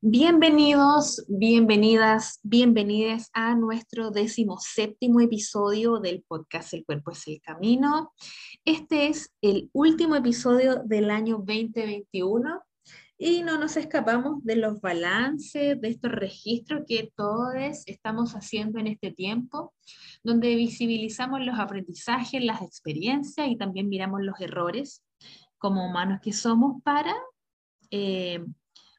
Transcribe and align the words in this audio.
Bienvenidos, 0.00 1.24
bienvenidas, 1.26 2.38
bienvenidas 2.44 3.30
a 3.32 3.56
nuestro 3.56 4.12
decimoséptimo 4.12 5.20
episodio 5.20 5.98
del 5.98 6.22
podcast 6.22 6.72
El 6.72 6.84
cuerpo 6.84 7.10
es 7.10 7.26
el 7.26 7.40
camino. 7.40 8.12
Este 8.64 9.08
es 9.08 9.34
el 9.42 9.68
último 9.72 10.14
episodio 10.14 10.84
del 10.84 11.10
año 11.10 11.38
2021 11.38 12.62
y 13.18 13.42
no 13.42 13.58
nos 13.58 13.76
escapamos 13.76 14.44
de 14.44 14.54
los 14.54 14.80
balances, 14.80 15.80
de 15.80 15.88
estos 15.88 16.12
registros 16.12 16.82
que 16.86 17.12
todos 17.16 17.56
estamos 17.86 18.34
haciendo 18.34 18.78
en 18.78 18.86
este 18.86 19.10
tiempo, 19.10 19.74
donde 20.22 20.54
visibilizamos 20.54 21.40
los 21.40 21.58
aprendizajes, 21.58 22.44
las 22.44 22.62
experiencias 22.62 23.48
y 23.48 23.56
también 23.56 23.88
miramos 23.88 24.20
los 24.22 24.40
errores 24.40 25.02
como 25.58 25.84
humanos 25.84 26.20
que 26.22 26.32
somos 26.32 26.80
para 26.84 27.16
eh, 27.90 28.44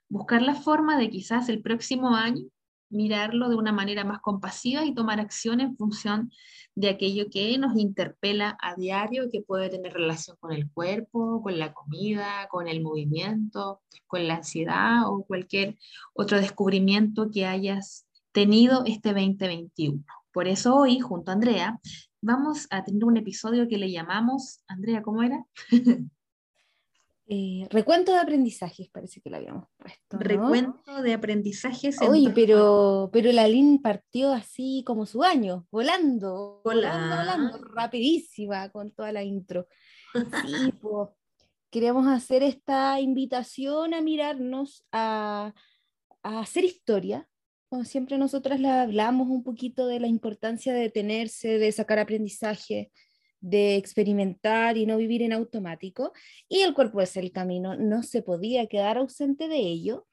buscar 0.09 0.41
la 0.41 0.55
forma 0.55 0.97
de 0.97 1.09
quizás 1.09 1.49
el 1.49 1.61
próximo 1.61 2.15
año 2.15 2.43
mirarlo 2.89 3.49
de 3.49 3.55
una 3.55 3.71
manera 3.71 4.03
más 4.03 4.19
compasiva 4.19 4.83
y 4.85 4.93
tomar 4.93 5.19
acción 5.19 5.61
en 5.61 5.75
función 5.77 6.31
de 6.75 6.89
aquello 6.89 7.29
que 7.29 7.57
nos 7.57 7.77
interpela 7.77 8.57
a 8.61 8.75
diario, 8.75 9.29
que 9.31 9.41
puede 9.41 9.69
tener 9.69 9.93
relación 9.93 10.37
con 10.39 10.51
el 10.53 10.69
cuerpo, 10.71 11.41
con 11.43 11.59
la 11.59 11.73
comida, 11.73 12.47
con 12.49 12.67
el 12.67 12.81
movimiento, 12.81 13.81
con 14.07 14.27
la 14.27 14.35
ansiedad 14.35 15.03
o 15.05 15.23
cualquier 15.25 15.77
otro 16.13 16.39
descubrimiento 16.39 17.29
que 17.31 17.45
hayas 17.45 18.07
tenido 18.31 18.83
este 18.85 19.09
2021. 19.09 20.03
Por 20.31 20.47
eso 20.47 20.75
hoy, 20.75 20.99
junto 20.99 21.31
a 21.31 21.33
Andrea, 21.33 21.79
vamos 22.21 22.67
a 22.69 22.83
tener 22.83 23.03
un 23.03 23.17
episodio 23.17 23.67
que 23.67 23.77
le 23.77 23.91
llamamos, 23.91 24.61
Andrea, 24.67 25.01
¿cómo 25.01 25.23
era? 25.23 25.43
Eh, 27.31 27.67
recuento 27.69 28.11
de 28.11 28.17
aprendizajes, 28.17 28.89
parece 28.89 29.21
que 29.21 29.29
lo 29.29 29.37
habíamos 29.37 29.65
puesto. 29.77 30.17
Recuento 30.17 31.03
de 31.03 31.13
aprendizajes. 31.13 32.01
Oye, 32.01 32.31
pero, 32.33 33.11
pero 33.13 33.31
la 33.31 33.47
Lin 33.47 33.83
partió 33.83 34.33
así 34.33 34.83
como 34.83 35.05
su 35.05 35.21
año, 35.21 35.67
volando, 35.69 36.59
volando, 36.65 37.17
volando, 37.17 37.57
rapidísima 37.71 38.69
con 38.69 38.91
toda 38.93 39.11
la 39.11 39.21
intro. 39.21 39.67
Sí, 40.11 40.73
pues, 40.81 41.09
queríamos 41.69 42.07
hacer 42.07 42.41
esta 42.41 42.99
invitación 42.99 43.93
a 43.93 44.01
mirarnos, 44.01 44.87
a, 44.91 45.53
a 46.23 46.39
hacer 46.39 46.63
historia. 46.63 47.29
Como 47.69 47.85
siempre 47.85 48.17
nosotras 48.17 48.59
la 48.59 48.81
hablamos 48.81 49.27
un 49.27 49.43
poquito 49.43 49.85
de 49.85 49.99
la 49.99 50.07
importancia 50.07 50.73
de 50.73 50.79
detenerse, 50.79 51.59
de 51.59 51.71
sacar 51.71 51.99
aprendizaje, 51.99 52.91
de 53.41 53.75
experimentar 53.77 54.77
y 54.77 54.85
no 54.85 54.97
vivir 54.97 55.21
en 55.21 55.33
automático, 55.33 56.13
y 56.47 56.61
el 56.61 56.73
cuerpo 56.73 57.01
es 57.01 57.17
el 57.17 57.31
camino, 57.31 57.75
no 57.75 58.03
se 58.03 58.21
podía 58.21 58.67
quedar 58.67 58.97
ausente 58.97 59.47
de 59.47 59.57
ello. 59.57 60.07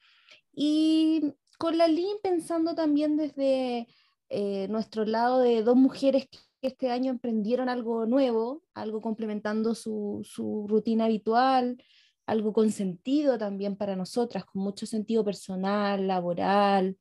Y 0.55 1.35
con 1.59 1.79
la 1.79 1.89
LIN 1.89 2.17
pensando 2.23 2.75
también 2.75 3.17
desde 3.17 3.89
eh, 4.29 4.69
nuestro 4.69 5.05
lado 5.05 5.41
de 5.41 5.63
dos 5.63 5.77
mujeres 5.77 6.29
que 6.61 6.69
este 6.69 6.91
año 6.91 7.11
emprendieron 7.11 7.69
algo 7.69 8.07
nuevo, 8.07 8.63
algo 8.75 9.01
complementando 9.01 9.75
su, 9.75 10.23
su 10.25 10.67
rutina 10.69 11.05
habitual, 11.07 11.83
algo 12.27 12.53
con 12.53 12.71
sentido 12.73 13.39
también 13.39 13.77
para 13.77 13.97
nosotras, 13.97 14.45
con 14.45 14.63
mucho 14.63 14.87
sentido 14.87 15.25
personal, 15.25 16.07
laboral, 16.07 16.97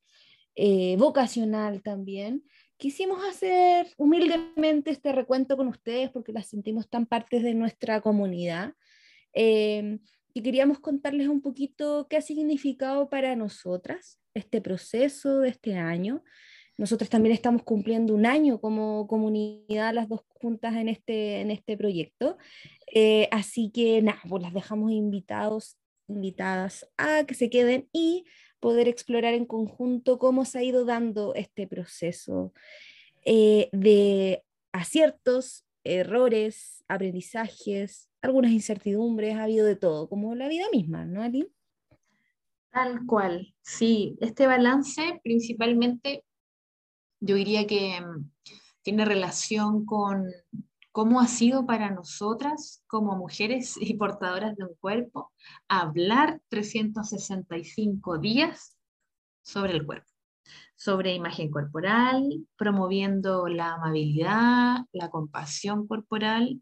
eh, 0.55 0.95
vocacional 0.97 1.81
también 1.81 2.43
quisimos 2.77 3.23
hacer 3.23 3.87
humildemente 3.97 4.91
este 4.91 5.11
recuento 5.11 5.57
con 5.57 5.67
ustedes 5.67 6.09
porque 6.11 6.33
las 6.33 6.47
sentimos 6.47 6.89
tan 6.89 7.05
partes 7.05 7.43
de 7.43 7.53
nuestra 7.53 8.01
comunidad. 8.01 8.73
Eh, 9.33 9.99
y 10.33 10.41
queríamos 10.41 10.79
contarles 10.79 11.29
un 11.29 11.41
poquito 11.41 12.07
qué 12.09 12.17
ha 12.17 12.21
significado 12.21 13.09
para 13.09 13.35
nosotras 13.37 14.19
este 14.33 14.59
proceso 14.59 15.39
de 15.39 15.49
este 15.49 15.77
año. 15.77 16.23
Nosotros 16.77 17.09
también 17.09 17.33
estamos 17.33 17.63
cumpliendo 17.63 18.13
un 18.13 18.25
año 18.25 18.59
como 18.59 19.07
comunidad, 19.07 19.93
las 19.93 20.09
dos 20.09 20.25
juntas 20.27 20.75
en 20.75 20.89
este, 20.89 21.39
en 21.39 21.51
este 21.51 21.77
proyecto. 21.77 22.37
Eh, 22.93 23.29
así 23.31 23.71
que 23.73 24.01
nada, 24.01 24.19
pues 24.27 24.43
las 24.43 24.53
dejamos 24.53 24.91
invitados, 24.91 25.77
invitadas 26.09 26.85
a 26.97 27.23
que 27.23 27.33
se 27.33 27.49
queden 27.49 27.87
y 27.93 28.25
poder 28.65 28.87
explorar 28.87 29.35
en 29.35 29.45
conjunto 29.45 30.17
cómo 30.17 30.43
se 30.43 30.57
ha 30.57 30.63
ido 30.63 30.85
dando 30.85 31.35
este 31.35 31.67
proceso 31.67 32.51
eh, 33.23 33.69
de 33.71 34.43
aciertos, 34.71 35.67
errores, 35.83 36.83
aprendizajes, 36.87 38.09
algunas 38.23 38.49
incertidumbres, 38.49 39.35
ha 39.35 39.43
habido 39.43 39.67
de 39.67 39.75
todo, 39.75 40.09
como 40.09 40.33
la 40.33 40.47
vida 40.47 40.65
misma, 40.71 41.05
¿no, 41.05 41.21
Ali? 41.21 41.47
Tal 42.71 43.05
cual, 43.05 43.53
sí. 43.61 44.17
Este 44.19 44.47
balance 44.47 45.21
principalmente, 45.23 46.25
yo 47.19 47.35
diría 47.35 47.67
que 47.67 48.01
mm, 48.01 48.31
tiene 48.81 49.05
relación 49.05 49.85
con 49.85 50.25
cómo 50.95 51.19
ha 51.19 51.27
sido 51.27 51.65
para 51.65 51.91
nosotras 51.91 52.81
como 52.87 53.17
mujeres 53.17 53.75
y 53.77 53.95
portadoras 53.95 54.55
de 54.55 54.63
un 54.63 54.75
cuerpo 54.79 55.33
hablar 55.67 56.39
365 56.47 58.17
días 58.17 58.77
sobre 59.43 59.73
el 59.73 59.85
cuerpo, 59.85 60.09
sobre 60.77 61.13
imagen 61.13 61.51
corporal, 61.51 62.47
promoviendo 62.55 63.49
la 63.49 63.73
amabilidad, 63.73 64.85
la 64.93 65.09
compasión 65.09 65.85
corporal, 65.85 66.61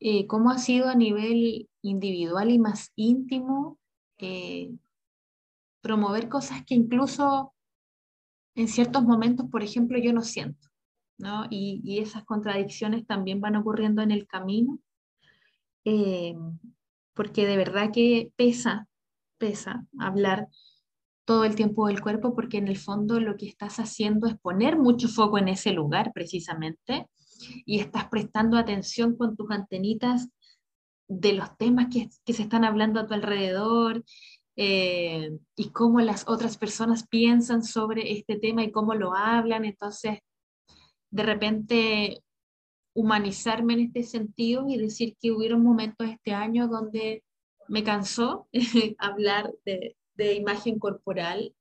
eh, 0.00 0.26
cómo 0.26 0.50
ha 0.50 0.58
sido 0.58 0.88
a 0.88 0.96
nivel 0.96 1.68
individual 1.82 2.50
y 2.50 2.58
más 2.58 2.90
íntimo 2.96 3.78
eh, 4.18 4.72
promover 5.82 6.28
cosas 6.28 6.64
que 6.66 6.74
incluso 6.74 7.54
en 8.56 8.66
ciertos 8.66 9.04
momentos, 9.04 9.46
por 9.48 9.62
ejemplo, 9.62 10.00
yo 10.00 10.12
no 10.12 10.22
siento. 10.22 10.71
Y, 11.50 11.98
esas 12.00 12.24
contradicciones 12.24 13.06
también 13.06 13.40
van 13.40 13.56
ocurriendo 13.56 14.02
en 14.02 14.10
el 14.10 14.26
camino, 14.26 14.78
eh, 15.84 16.34
porque 17.14 17.46
de 17.46 17.56
verdad 17.56 17.90
que 17.92 18.32
pesa, 18.36 18.88
pesa 19.38 19.86
hablar 19.98 20.48
todo 21.24 21.44
el 21.44 21.54
tiempo 21.54 21.86
del 21.86 22.00
cuerpo, 22.00 22.34
porque 22.34 22.58
en 22.58 22.68
el 22.68 22.76
fondo 22.76 23.20
lo 23.20 23.36
que 23.36 23.46
estás 23.46 23.78
haciendo 23.78 24.26
es 24.26 24.36
poner 24.38 24.76
mucho 24.76 25.08
foco 25.08 25.38
en 25.38 25.48
ese 25.48 25.72
lugar 25.72 26.12
precisamente, 26.12 27.06
y 27.64 27.80
estás 27.80 28.08
prestando 28.08 28.56
atención 28.56 29.16
con 29.16 29.36
tus 29.36 29.50
antenitas 29.50 30.28
de 31.08 31.32
los 31.34 31.56
temas 31.56 31.88
que, 31.92 32.08
se 32.32 32.42
están 32.42 32.64
hablando 32.64 33.00
a 33.00 33.06
tu 33.06 33.14
alrededor, 33.14 34.04
eh, 34.56 35.30
y 35.56 35.70
cómo 35.70 36.00
las 36.00 36.28
otras 36.28 36.58
personas 36.58 37.06
piensan 37.08 37.62
sobre 37.64 38.12
este 38.12 38.38
tema 38.38 38.62
y 38.62 38.70
cómo 38.70 38.94
lo 38.94 39.14
hablan. 39.14 39.64
Entonces, 39.64 40.18
de 41.12 41.22
repente 41.22 42.22
humanizarme 42.94 43.74
en 43.74 43.80
este 43.80 44.02
sentido 44.02 44.66
y 44.68 44.78
decir 44.78 45.16
que 45.20 45.30
hubieron 45.30 45.62
momentos 45.62 46.08
este 46.08 46.32
año 46.32 46.68
donde 46.68 47.22
me 47.68 47.84
cansó 47.84 48.48
hablar 48.98 49.52
de, 49.64 49.96
imagen 50.34 50.78
corporal, 50.78 51.54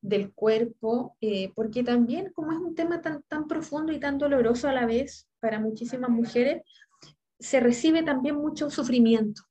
del 0.00 0.32
cuerpo, 0.32 1.16
eh, 1.20 1.50
porque 1.54 1.82
también 1.82 2.30
como 2.34 2.52
es 2.52 2.58
un 2.58 2.74
tema 2.74 3.00
tan, 3.00 3.22
tan 3.22 3.48
profundo 3.48 3.92
y 3.92 3.98
tan 3.98 4.18
doloroso 4.18 4.68
a 4.68 4.72
la 4.72 4.84
vez 4.84 5.26
para 5.40 5.58
muchísimas 5.58 6.10
mujeres, 6.10 6.62
se 7.38 7.60
recibe 7.60 8.02
también 8.02 8.36
mucho 8.36 8.70
sufrimiento 8.70 9.42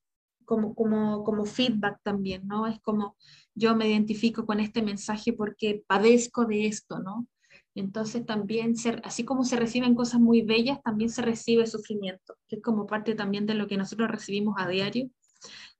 como, 0.45 0.75
como, 0.75 1.23
como 1.23 1.45
feedback 1.45 1.99
también, 2.03 2.47
¿no? 2.47 2.67
Es 2.67 2.79
como 2.81 3.15
yo 3.55 3.75
me 3.75 3.87
identifico 3.87 4.45
con 4.45 4.59
este 4.59 4.81
mensaje 4.81 5.33
porque 5.33 5.83
padezco 5.87 6.45
de 6.45 6.67
esto, 6.67 6.99
¿no? 6.99 7.27
Entonces 7.75 8.25
también, 8.25 8.75
así 9.03 9.25
como 9.25 9.43
se 9.43 9.55
reciben 9.55 9.95
cosas 9.95 10.21
muy 10.21 10.43
bellas, 10.43 10.81
también 10.83 11.09
se 11.09 11.23
recibe 11.23 11.65
sufrimiento, 11.65 12.35
que 12.47 12.57
es 12.57 12.61
como 12.61 12.85
parte 12.85 13.15
también 13.15 13.45
de 13.45 13.55
lo 13.55 13.67
que 13.67 13.77
nosotros 13.77 14.09
recibimos 14.11 14.55
a 14.57 14.67
diario 14.67 15.09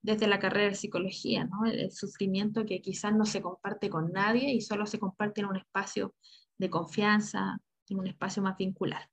desde 0.02 0.28
la 0.28 0.40
carrera 0.40 0.70
de 0.70 0.76
psicología, 0.76 1.46
¿no? 1.46 1.66
el, 1.66 1.92
sufrimiento 1.92 2.66
que 2.66 2.82
quizás 2.82 3.16
no 3.16 3.26
se 3.26 3.42
comparte 3.42 3.90
con 3.90 4.12
nadie 4.12 4.54
y 4.54 4.62
solo 4.62 4.86
se 4.86 5.00
comparte 5.00 5.42
en 5.42 5.48
un 5.48 5.56
espacio 5.56 6.14
de 6.58 6.70
confianza, 6.70 7.60
en 7.88 8.00
un 8.00 8.08
espacio 8.08 8.44
más 8.44 8.58
vincular. 8.58 9.10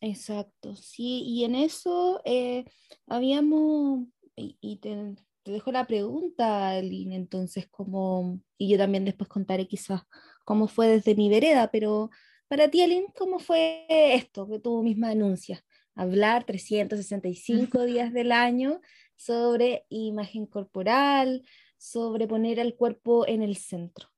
Exacto, 0.00 0.74
sí, 0.76 1.22
y 1.26 1.44
en 1.44 1.54
eso 1.54 2.20
eh, 2.24 2.64
habíamos, 3.06 4.06
y, 4.34 4.76
te, 4.76 5.16
dejo 5.44 5.72
la 5.72 5.86
pregunta, 5.86 6.80
Lynn, 6.82 7.12
entonces, 7.12 7.68
como, 7.68 8.40
y 8.58 8.68
yo 8.68 8.78
también 8.78 9.04
después 9.04 9.28
contaré 9.28 9.66
quizás 9.66 10.02
cómo 10.46 10.66
fue 10.66 10.88
desde 10.88 11.14
mi 11.14 11.28
vereda, 11.28 11.68
pero 11.70 12.10
para 12.48 12.70
ti, 12.70 12.86
Lynn, 12.86 13.08
¿cómo 13.14 13.38
fue 13.38 13.84
esto 13.88 14.48
que 14.48 14.58
tú 14.58 14.82
misma 14.82 15.10
denuncias? 15.10 15.62
Hablar 15.94 16.44
365 16.44 17.84
días 17.84 18.14
del 18.14 18.32
año 18.32 18.80
sobre 19.16 19.84
imagen 19.90 20.46
corporal, 20.46 21.42
sobre 21.76 22.26
poner 22.26 22.60
al 22.60 22.74
cuerpo 22.74 23.28
en 23.28 23.42
el 23.42 23.56
centro 23.58 24.08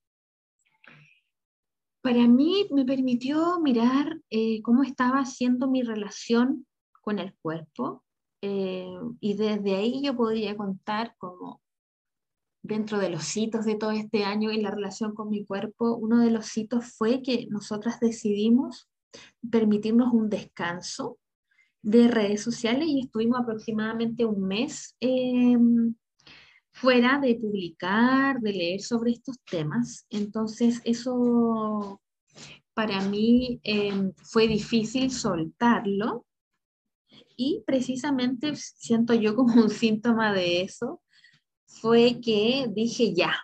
para 2.08 2.26
mí 2.26 2.66
me 2.70 2.86
permitió 2.86 3.60
mirar 3.60 4.18
eh, 4.30 4.62
cómo 4.62 4.82
estaba 4.82 5.26
siendo 5.26 5.68
mi 5.68 5.82
relación 5.82 6.66
con 7.02 7.18
el 7.18 7.34
cuerpo 7.42 8.02
eh, 8.40 8.94
y 9.20 9.34
desde 9.34 9.76
ahí 9.76 10.02
yo 10.02 10.16
podría 10.16 10.56
contar 10.56 11.14
como 11.18 11.60
dentro 12.68 12.98
de 12.98 13.08
los 13.08 13.36
hitos 13.36 13.64
de 13.64 13.76
todo 13.76 13.92
este 13.92 14.24
año 14.24 14.50
en 14.50 14.62
la 14.62 14.70
relación 14.70 15.14
con 15.14 15.30
mi 15.30 15.44
cuerpo, 15.44 15.96
uno 15.96 16.20
de 16.20 16.30
los 16.30 16.56
hitos 16.56 16.92
fue 16.92 17.22
que 17.22 17.46
nosotras 17.50 17.98
decidimos 17.98 18.88
permitirnos 19.50 20.12
un 20.12 20.28
descanso 20.28 21.18
de 21.82 22.08
redes 22.08 22.42
sociales 22.42 22.86
y 22.86 23.00
estuvimos 23.00 23.40
aproximadamente 23.40 24.26
un 24.26 24.46
mes 24.46 24.94
em, 25.00 25.94
fuera 26.70 27.18
de 27.18 27.36
publicar, 27.36 28.38
de 28.40 28.52
leer 28.52 28.80
sobre 28.82 29.12
estos 29.12 29.36
temas. 29.50 30.04
Entonces, 30.10 30.82
eso 30.84 32.02
para 32.74 33.00
mí 33.00 33.60
em, 33.62 34.12
fue 34.24 34.46
difícil 34.46 35.10
soltarlo 35.10 36.26
y 37.34 37.62
precisamente 37.66 38.54
siento 38.56 39.14
yo 39.14 39.34
como 39.34 39.62
un 39.62 39.70
síntoma 39.70 40.34
de 40.34 40.60
eso, 40.60 41.00
fue 41.68 42.20
que 42.20 42.66
dije 42.74 43.14
ya. 43.14 43.34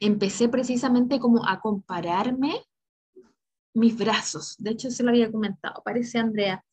Empecé 0.00 0.48
precisamente 0.48 1.18
como 1.18 1.44
a 1.46 1.60
compararme 1.60 2.62
mis 3.74 3.96
brazos. 3.96 4.54
De 4.58 4.70
hecho, 4.70 4.90
se 4.90 5.02
lo 5.02 5.10
había 5.10 5.32
comentado, 5.32 5.82
parece 5.84 6.18
Andrea. 6.18 6.64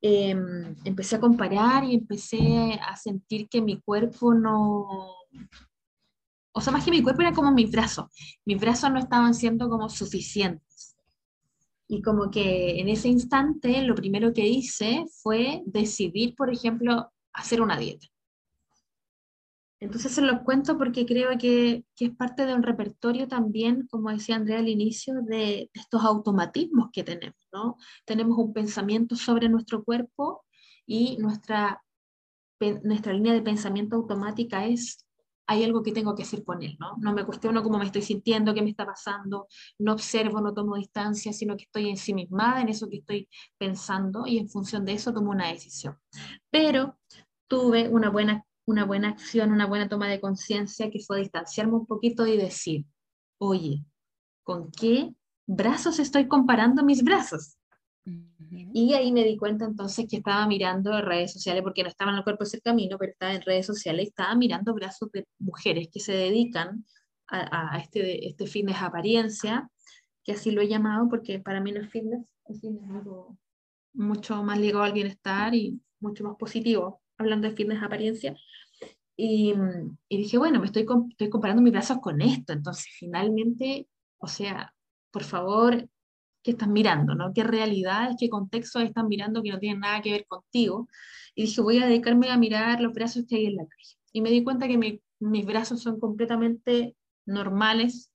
Em, 0.00 0.74
empecé 0.84 1.16
a 1.16 1.20
comparar 1.20 1.84
y 1.84 1.94
empecé 1.94 2.80
a 2.82 2.96
sentir 2.96 3.48
que 3.50 3.60
mi 3.60 3.78
cuerpo 3.80 4.32
no, 4.32 5.14
o 6.52 6.60
sea, 6.60 6.72
más 6.72 6.84
que 6.84 6.90
mi 6.90 7.02
cuerpo 7.02 7.22
era 7.22 7.32
como 7.32 7.52
mis 7.52 7.70
brazos, 7.70 8.06
mis 8.44 8.58
brazos 8.58 8.90
no 8.90 8.98
estaban 8.98 9.34
siendo 9.34 9.68
como 9.68 9.88
suficientes. 9.88 10.96
Y 11.86 12.02
como 12.02 12.30
que 12.30 12.80
en 12.80 12.88
ese 12.88 13.08
instante 13.08 13.82
lo 13.82 13.94
primero 13.94 14.32
que 14.32 14.46
hice 14.46 15.04
fue 15.22 15.62
decidir, 15.66 16.34
por 16.36 16.50
ejemplo, 16.50 17.12
hacer 17.32 17.60
una 17.60 17.76
dieta. 17.76 18.06
Entonces 19.80 20.12
se 20.12 20.20
los 20.20 20.40
cuento 20.42 20.76
porque 20.76 21.06
creo 21.06 21.30
que, 21.38 21.84
que, 21.96 22.06
es 22.06 22.10
parte 22.14 22.44
de 22.44 22.54
un 22.54 22.62
repertorio 22.62 23.26
también, 23.26 23.86
como 23.90 24.10
decía 24.10 24.36
Andrea 24.36 24.58
al 24.58 24.68
inicio, 24.68 25.22
de, 25.22 25.70
estos 25.72 26.04
automatismos 26.04 26.90
que 26.92 27.02
tenemos, 27.02 27.48
¿no? 27.50 27.76
Tenemos 28.04 28.36
un 28.36 28.52
pensamiento 28.52 29.16
sobre 29.16 29.48
nuestro 29.48 29.82
cuerpo 29.82 30.44
y 30.86 31.16
nuestra, 31.16 31.82
nuestra 32.82 33.14
línea 33.14 33.32
de 33.32 33.40
pensamiento 33.40 33.96
automática 33.96 34.66
es, 34.66 35.06
hay 35.46 35.64
algo 35.64 35.82
que 35.82 35.92
tengo 35.92 36.14
que 36.14 36.24
hacer 36.24 36.44
con 36.44 36.62
él, 36.62 36.76
¿no? 36.78 36.96
No 36.98 37.14
me 37.14 37.24
cuestiono 37.24 37.62
cómo 37.62 37.78
me 37.78 37.86
estoy 37.86 38.02
sintiendo, 38.02 38.52
qué 38.52 38.60
me 38.60 38.70
está 38.70 38.84
pasando, 38.84 39.48
no 39.78 39.94
observo, 39.94 40.42
no 40.42 40.52
tomo 40.52 40.76
distancia, 40.76 41.32
sino 41.32 41.56
que 41.56 41.64
estoy 41.64 41.88
ensimismada 41.88 42.60
en 42.60 42.68
eso 42.68 42.86
que 42.90 42.98
estoy 42.98 43.28
pensando 43.56 44.26
y 44.26 44.36
en 44.36 44.50
función 44.50 44.84
de 44.84 44.92
eso 44.92 45.14
tomo 45.14 45.30
una 45.30 45.48
decisión. 45.48 45.96
Pero 46.50 46.98
tuve 47.48 47.88
una 47.88 48.10
buena 48.10 48.44
una 48.70 48.84
buena 48.84 49.08
acción, 49.08 49.52
una 49.52 49.66
buena 49.66 49.88
toma 49.88 50.08
de 50.08 50.20
conciencia, 50.20 50.90
que 50.90 51.00
fue 51.00 51.18
distanciarme 51.20 51.74
un 51.74 51.86
poquito 51.86 52.26
y 52.26 52.36
decir, 52.36 52.86
oye, 53.38 53.84
¿con 54.42 54.70
qué 54.70 55.12
brazos 55.46 55.98
estoy 55.98 56.28
comparando 56.28 56.84
mis 56.84 57.02
brazos? 57.02 57.56
Y 58.72 58.94
ahí 58.94 59.12
me 59.12 59.24
di 59.24 59.36
cuenta 59.36 59.64
entonces 59.64 60.06
que 60.08 60.18
estaba 60.18 60.46
mirando 60.46 61.00
redes 61.02 61.32
sociales, 61.32 61.62
porque 61.62 61.82
no 61.82 61.88
estaba 61.88 62.10
en 62.12 62.18
el 62.18 62.24
cuerpo 62.24 62.44
ese 62.44 62.60
camino, 62.60 62.96
pero 62.98 63.12
estaba 63.12 63.34
en 63.34 63.42
redes 63.42 63.66
sociales, 63.66 64.08
estaba 64.08 64.34
mirando 64.34 64.74
brazos 64.74 65.10
de 65.12 65.26
mujeres 65.38 65.88
que 65.92 66.00
se 66.00 66.12
dedican 66.12 66.84
a, 67.28 67.78
este, 67.78 68.26
este 68.26 68.46
fitness 68.46 68.82
apariencia, 68.82 69.70
que 70.24 70.32
así 70.32 70.50
lo 70.50 70.62
he 70.62 70.68
llamado, 70.68 71.08
porque 71.08 71.38
para 71.38 71.60
mí 71.60 71.70
no 71.70 71.80
es 71.80 71.90
fitness, 71.90 72.24
es 72.46 72.60
algo 72.90 73.36
mucho 73.92 74.42
más 74.42 74.58
ligado 74.58 74.82
al 74.82 74.92
bienestar 74.92 75.54
y 75.54 75.80
mucho 76.00 76.24
más 76.24 76.36
positivo 76.36 77.00
hablando 77.20 77.48
de 77.48 77.56
fitness 77.56 77.82
apariencia. 77.82 78.36
Y, 79.16 79.54
y 80.08 80.16
dije, 80.16 80.38
bueno, 80.38 80.60
me 80.60 80.66
estoy, 80.66 80.86
estoy 81.10 81.28
comparando 81.28 81.62
mis 81.62 81.72
brazos 81.72 81.98
con 82.00 82.20
esto. 82.20 82.52
Entonces, 82.52 82.86
finalmente, 82.98 83.88
o 84.18 84.26
sea, 84.26 84.74
por 85.10 85.24
favor, 85.24 85.88
¿qué 86.42 86.52
estás 86.52 86.68
mirando? 86.68 87.14
¿no? 87.14 87.32
¿Qué 87.34 87.44
realidades, 87.44 88.16
qué 88.18 88.30
contextos 88.30 88.82
están 88.82 89.08
mirando 89.08 89.42
que 89.42 89.50
no 89.50 89.58
tienen 89.58 89.80
nada 89.80 90.00
que 90.02 90.12
ver 90.12 90.26
contigo? 90.26 90.88
Y 91.34 91.42
dije, 91.42 91.60
voy 91.60 91.78
a 91.78 91.86
dedicarme 91.86 92.30
a 92.30 92.38
mirar 92.38 92.80
los 92.80 92.92
brazos 92.92 93.24
que 93.28 93.36
hay 93.36 93.46
en 93.46 93.56
la 93.56 93.66
calle. 93.66 93.96
Y 94.12 94.22
me 94.22 94.30
di 94.30 94.42
cuenta 94.42 94.66
que 94.66 94.78
mi, 94.78 95.00
mis 95.20 95.46
brazos 95.46 95.82
son 95.82 96.00
completamente 96.00 96.96
normales 97.26 98.12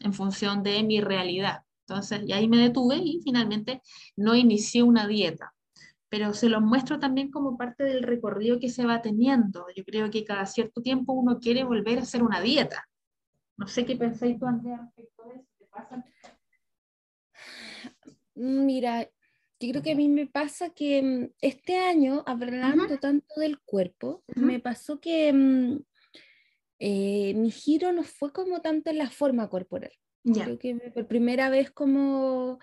en 0.00 0.12
función 0.12 0.62
de 0.62 0.82
mi 0.82 1.00
realidad. 1.00 1.62
Entonces, 1.88 2.22
y 2.26 2.32
ahí 2.32 2.48
me 2.48 2.58
detuve 2.58 2.96
y 2.98 3.20
finalmente 3.22 3.80
no 4.16 4.34
inicié 4.34 4.82
una 4.82 5.06
dieta 5.06 5.55
pero 6.08 6.32
se 6.34 6.48
los 6.48 6.62
muestro 6.62 6.98
también 6.98 7.30
como 7.30 7.56
parte 7.56 7.84
del 7.84 8.02
recorrido 8.02 8.60
que 8.60 8.68
se 8.68 8.86
va 8.86 9.02
teniendo. 9.02 9.66
Yo 9.74 9.84
creo 9.84 10.10
que 10.10 10.24
cada 10.24 10.46
cierto 10.46 10.80
tiempo 10.80 11.12
uno 11.12 11.38
quiere 11.40 11.64
volver 11.64 11.98
a 11.98 12.02
hacer 12.02 12.22
una 12.22 12.40
dieta. 12.40 12.88
No 13.56 13.66
sé 13.66 13.84
qué 13.84 13.96
pensáis 13.96 14.38
tú, 14.38 14.46
Andrea, 14.46 14.78
respecto 14.96 15.22
a 15.24 15.32
eso. 15.34 15.48
¿Te 15.58 15.64
pasa? 15.66 16.04
Mira, 18.34 19.08
yo 19.58 19.70
creo 19.70 19.82
que 19.82 19.92
a 19.92 19.96
mí 19.96 20.08
me 20.08 20.26
pasa 20.26 20.70
que 20.70 21.02
mm, 21.02 21.34
este 21.40 21.78
año, 21.78 22.22
hablando 22.26 22.98
tanto 22.98 23.40
del 23.40 23.58
cuerpo, 23.60 24.22
me 24.34 24.60
pasó 24.60 25.00
que 25.00 25.32
mm, 25.32 25.78
eh, 26.78 27.34
mi 27.34 27.50
giro 27.50 27.92
no 27.92 28.04
fue 28.04 28.32
como 28.32 28.60
tanto 28.60 28.90
en 28.90 28.98
la 28.98 29.10
forma 29.10 29.48
corporal. 29.48 29.92
Creo 30.22 30.58
que 30.58 30.74
por 30.94 31.06
primera 31.06 31.50
vez 31.50 31.70
como... 31.70 32.58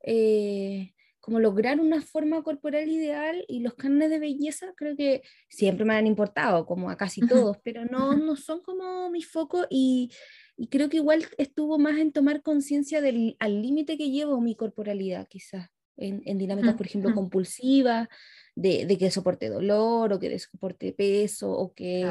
Eh, 0.00 0.92
como 1.24 1.40
lograr 1.40 1.80
una 1.80 2.02
forma 2.02 2.42
corporal 2.42 2.86
ideal 2.86 3.46
y 3.48 3.60
los 3.60 3.72
carnes 3.72 4.10
de 4.10 4.18
belleza 4.18 4.74
creo 4.76 4.94
que 4.94 5.22
siempre 5.48 5.86
me 5.86 5.94
han 5.94 6.06
importado, 6.06 6.66
como 6.66 6.90
a 6.90 6.98
casi 6.98 7.26
todos, 7.26 7.56
pero 7.64 7.86
no, 7.86 8.14
no 8.14 8.36
son 8.36 8.60
como 8.60 9.08
mi 9.08 9.22
foco 9.22 9.64
y, 9.70 10.10
y 10.54 10.66
creo 10.66 10.90
que 10.90 10.98
igual 10.98 11.24
estuvo 11.38 11.78
más 11.78 11.96
en 11.98 12.12
tomar 12.12 12.42
conciencia 12.42 13.00
del 13.00 13.36
al 13.38 13.62
límite 13.62 13.96
que 13.96 14.10
llevo 14.10 14.38
mi 14.42 14.54
corporalidad 14.54 15.26
quizás, 15.26 15.70
en, 15.96 16.20
en 16.26 16.36
dinámicas, 16.36 16.74
por 16.74 16.84
ejemplo, 16.84 17.14
compulsivas, 17.14 18.06
de, 18.54 18.84
de, 18.84 18.98
que 18.98 19.10
soporte 19.10 19.48
dolor 19.48 20.12
o 20.12 20.18
que 20.18 20.38
soporte 20.38 20.92
peso 20.92 21.50
o 21.50 21.72
que, 21.72 22.06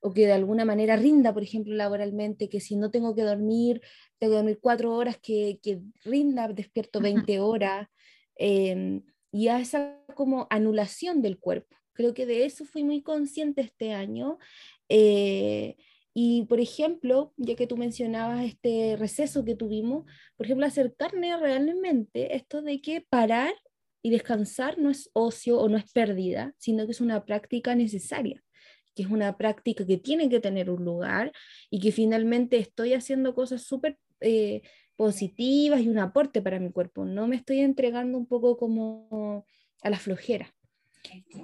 o 0.00 0.12
que 0.12 0.26
de 0.26 0.32
alguna 0.32 0.66
manera 0.66 0.96
rinda, 0.96 1.32
por 1.32 1.42
ejemplo, 1.42 1.74
laboralmente, 1.74 2.50
que 2.50 2.60
si 2.60 2.76
no 2.76 2.90
tengo 2.90 3.14
que 3.14 3.22
dormir, 3.22 3.80
tengo 4.18 4.34
que 4.34 4.36
dormir 4.36 4.58
cuatro 4.60 4.94
horas, 4.94 5.16
que, 5.16 5.58
que 5.62 5.80
rinda, 6.04 6.46
despierto 6.48 7.00
20 7.00 7.40
horas. 7.40 7.88
Em, 8.42 9.02
y 9.30 9.48
a 9.48 9.60
esa 9.60 10.02
como 10.14 10.46
anulación 10.48 11.20
del 11.20 11.38
cuerpo. 11.38 11.76
Creo 11.92 12.14
que 12.14 12.24
de 12.24 12.46
eso 12.46 12.64
fui 12.64 12.82
muy 12.82 13.02
consciente 13.02 13.60
este 13.60 13.92
año. 13.92 14.38
Eh, 14.88 15.76
y, 16.14 16.46
por 16.46 16.58
ejemplo, 16.58 17.34
ya 17.36 17.54
que 17.54 17.66
tú 17.66 17.76
mencionabas 17.76 18.44
este 18.44 18.96
receso 18.98 19.44
que 19.44 19.54
tuvimos, 19.54 20.10
por 20.36 20.46
ejemplo, 20.46 20.66
acercarme 20.66 21.36
realmente 21.36 22.34
esto 22.34 22.62
de 22.62 22.80
que 22.80 23.02
parar 23.02 23.52
y 24.02 24.08
descansar 24.08 24.78
no 24.78 24.88
es 24.88 25.10
ocio 25.12 25.58
o 25.58 25.68
no 25.68 25.76
es 25.76 25.92
pérdida, 25.92 26.54
sino 26.56 26.86
que 26.86 26.92
es 26.92 27.02
una 27.02 27.26
práctica 27.26 27.74
necesaria, 27.74 28.42
que 28.94 29.02
es 29.02 29.10
una 29.10 29.36
práctica 29.36 29.86
que 29.86 29.98
tiene 29.98 30.30
que 30.30 30.40
tener 30.40 30.70
un 30.70 30.82
lugar 30.82 31.30
y 31.68 31.78
que 31.78 31.92
finalmente 31.92 32.56
estoy 32.56 32.94
haciendo 32.94 33.34
cosas 33.34 33.62
súper 33.62 33.98
eh, 34.22 34.62
positivas 35.00 35.80
y 35.80 35.88
un 35.88 35.98
aporte 35.98 36.42
para 36.42 36.60
mi 36.60 36.70
cuerpo. 36.70 37.06
No 37.06 37.26
me 37.26 37.36
estoy 37.36 37.60
entregando 37.60 38.18
un 38.18 38.26
poco 38.26 38.58
como 38.58 39.46
a 39.80 39.88
la 39.88 39.98
flojera. 39.98 40.54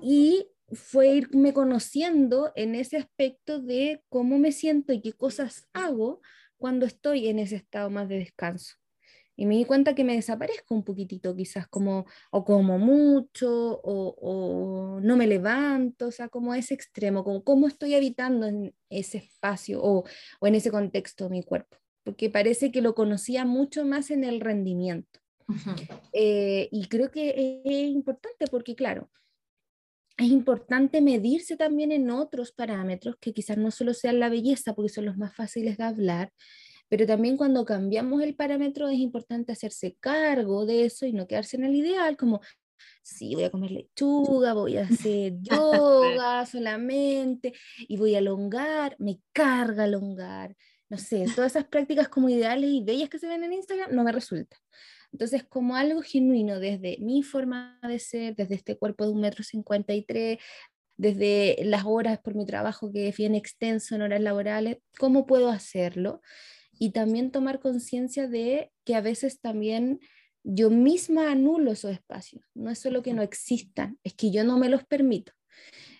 Y 0.02 0.50
fue 0.72 1.08
irme 1.08 1.54
conociendo 1.54 2.52
en 2.54 2.74
ese 2.74 2.98
aspecto 2.98 3.58
de 3.58 4.02
cómo 4.10 4.38
me 4.38 4.52
siento 4.52 4.92
y 4.92 5.00
qué 5.00 5.14
cosas 5.14 5.66
hago 5.72 6.20
cuando 6.58 6.84
estoy 6.84 7.28
en 7.28 7.38
ese 7.38 7.56
estado 7.56 7.88
más 7.88 8.10
de 8.10 8.18
descanso. 8.18 8.74
Y 9.36 9.46
me 9.46 9.56
di 9.56 9.64
cuenta 9.64 9.94
que 9.94 10.04
me 10.04 10.16
desaparezco 10.16 10.74
un 10.74 10.84
poquitito, 10.84 11.34
quizás 11.34 11.66
como, 11.66 12.04
o 12.30 12.44
como 12.44 12.78
mucho, 12.78 13.80
o, 13.82 15.00
no 15.00 15.16
me 15.16 15.26
levanto, 15.26 16.08
o 16.08 16.12
sea, 16.12 16.28
como 16.28 16.52
ese 16.52 16.74
extremo, 16.74 17.24
como 17.24 17.42
cómo 17.42 17.68
estoy 17.68 17.94
habitando 17.94 18.44
en 18.48 18.74
ese 18.90 19.16
espacio 19.16 19.82
o, 19.82 20.04
o 20.40 20.46
en 20.46 20.56
ese 20.56 20.70
contexto 20.70 21.30
mi 21.30 21.42
cuerpo 21.42 21.78
porque 22.06 22.30
parece 22.30 22.70
que 22.70 22.82
lo 22.82 22.94
conocía 22.94 23.44
mucho 23.44 23.84
más 23.84 24.12
en 24.12 24.22
el 24.22 24.40
rendimiento. 24.40 25.18
Eh, 26.12 26.68
y 26.70 26.86
creo 26.86 27.10
que 27.10 27.62
es 27.64 27.90
importante 27.90 28.46
porque, 28.48 28.76
claro, 28.76 29.10
es 30.16 30.28
importante 30.28 31.00
medirse 31.00 31.56
también 31.56 31.90
en 31.90 32.08
otros 32.10 32.52
parámetros 32.52 33.16
que 33.20 33.34
quizás 33.34 33.58
no 33.58 33.72
solo 33.72 33.92
sean 33.92 34.20
la 34.20 34.28
belleza, 34.28 34.72
porque 34.72 34.88
son 34.88 35.04
los 35.04 35.16
más 35.16 35.34
fáciles 35.34 35.78
de 35.78 35.82
hablar, 35.82 36.32
pero 36.88 37.06
también 37.06 37.36
cuando 37.36 37.64
cambiamos 37.64 38.22
el 38.22 38.36
parámetro 38.36 38.88
es 38.88 39.00
importante 39.00 39.50
hacerse 39.50 39.96
cargo 39.98 40.64
de 40.64 40.84
eso 40.84 41.06
y 41.06 41.12
no 41.12 41.26
quedarse 41.26 41.56
en 41.56 41.64
el 41.64 41.74
ideal, 41.74 42.16
como, 42.16 42.40
sí, 43.02 43.34
voy 43.34 43.44
a 43.44 43.50
comer 43.50 43.72
lechuga, 43.72 44.52
voy 44.54 44.76
a 44.76 44.84
hacer 44.84 45.32
yoga 45.40 46.46
solamente 46.46 47.52
y 47.80 47.96
voy 47.96 48.14
a 48.14 48.18
alongar, 48.18 48.94
me 49.00 49.18
carga 49.32 49.84
alongar, 49.84 50.54
no 50.88 50.98
sé, 50.98 51.26
todas 51.34 51.52
esas 51.52 51.64
prácticas 51.64 52.08
como 52.08 52.28
ideales 52.28 52.70
y 52.70 52.82
bellas 52.82 53.08
que 53.08 53.18
se 53.18 53.26
ven 53.26 53.44
en 53.44 53.52
Instagram 53.52 53.94
no 53.94 54.04
me 54.04 54.12
resultan. 54.12 54.58
Entonces, 55.12 55.44
como 55.44 55.76
algo 55.76 56.02
genuino 56.02 56.58
desde 56.60 56.98
mi 57.00 57.22
forma 57.22 57.78
de 57.82 57.98
ser, 57.98 58.36
desde 58.36 58.54
este 58.54 58.76
cuerpo 58.76 59.04
de 59.04 59.12
un 59.12 59.20
metro 59.20 59.42
cincuenta 59.42 59.94
y 59.94 60.02
tres, 60.02 60.38
desde 60.96 61.56
las 61.64 61.84
horas 61.84 62.18
por 62.18 62.34
mi 62.34 62.46
trabajo 62.46 62.92
que 62.92 63.08
es 63.08 63.16
bien 63.16 63.34
extenso 63.34 63.94
en 63.94 64.02
horas 64.02 64.20
laborales, 64.20 64.78
¿cómo 64.98 65.26
puedo 65.26 65.50
hacerlo? 65.50 66.22
Y 66.78 66.90
también 66.90 67.30
tomar 67.30 67.60
conciencia 67.60 68.28
de 68.28 68.72
que 68.84 68.94
a 68.94 69.00
veces 69.00 69.40
también 69.40 70.00
yo 70.42 70.70
misma 70.70 71.30
anulo 71.30 71.72
esos 71.72 71.92
espacios. 71.92 72.44
No 72.54 72.70
es 72.70 72.78
solo 72.78 73.02
que 73.02 73.12
no 73.12 73.22
existan, 73.22 73.98
es 74.04 74.14
que 74.14 74.30
yo 74.30 74.44
no 74.44 74.58
me 74.58 74.68
los 74.68 74.84
permito. 74.84 75.32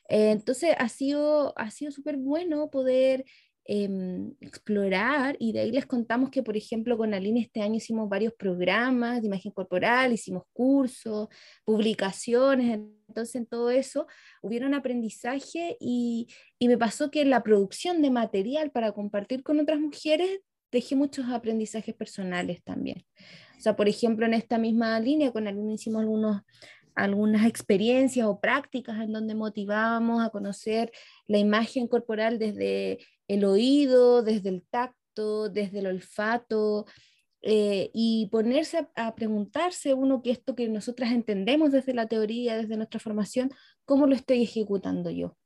Eh, 0.09 0.31
entonces 0.31 0.75
ha 0.79 0.89
sido, 0.89 1.59
ha 1.59 1.71
sido 1.71 1.91
súper 1.91 2.17
bueno 2.17 2.71
poder 2.71 3.25
Em, 3.69 4.33
explorar 4.41 5.37
y 5.41 5.51
de 5.51 5.59
ahí 5.59 5.73
les 5.73 5.87
contamos 5.87 6.31
que, 6.31 6.45
por 6.45 6.57
ejemplo, 6.57 6.97
con 6.97 7.15
Aline 7.15 7.41
este 7.41 7.63
año 7.63 7.75
hicimos 7.75 8.09
varios 8.09 8.33
programas 8.35 9.21
de 9.21 9.27
imagen 9.27 9.51
corporal, 9.51 10.13
hicimos 10.13 10.45
cursos, 10.53 11.27
publicaciones, 11.65 12.79
entonces 13.09 13.35
en 13.35 13.47
todo 13.47 13.71
eso 13.71 14.07
hubieron 14.41 14.73
aprendizaje 14.73 15.77
y, 15.81 16.29
y 16.61 16.69
me 16.69 16.79
pasó 16.79 17.11
que 17.11 17.23
en 17.23 17.31
la 17.31 17.43
producción 17.43 18.03
de 18.03 18.11
material 18.13 18.71
para 18.71 18.93
compartir 18.93 19.43
con 19.43 19.59
otras 19.59 19.81
mujeres 19.81 20.43
dejé 20.71 20.95
muchos 20.95 21.27
aprendizajes 21.29 21.95
personales 21.97 22.63
también. 22.63 23.05
O 23.59 23.61
sea, 23.61 23.75
por 23.75 23.89
ejemplo, 23.89 24.27
en 24.27 24.35
esta 24.35 24.59
misma 24.59 25.01
línea 25.01 25.33
con 25.33 25.49
Aline 25.49 25.75
hicimos 25.75 26.03
algunos 26.03 26.43
algunas 26.97 27.47
experiencias 27.47 28.27
o 28.27 28.41
prácticas 28.41 28.99
en 29.03 29.13
donde 29.13 29.35
motivábamos 29.35 30.25
a 30.25 30.31
conocer 30.31 30.91
la 31.27 31.37
imagen 31.37 31.87
corporal 31.89 32.39
desde 32.39 32.99
el 33.29 33.45
oído, 33.45 34.23
desde 34.23 34.49
el 34.49 34.63
tacto, 34.69 35.49
desde 35.49 35.81
el 35.81 35.87
olfato, 35.87 36.87
eh, 37.43 37.91
y 37.95 38.27
ponerse 38.27 38.89
a, 38.97 39.15
preguntarse 39.15 39.95
uno 39.95 40.21
que 40.21 40.33
esto 40.33 40.57
que 40.57 40.69
nosotras 40.69 41.13
entendemos 41.13 41.71
desde 41.71 41.95
la 41.95 42.09
teoría, 42.09 42.57
desde 42.57 42.77
nuestra 42.77 42.99
formación, 42.99 43.51
¿cómo 43.85 44.07
lo 44.07 44.17
estoy 44.17 44.43
ejecutando 44.43 45.11
yo? 45.11 45.37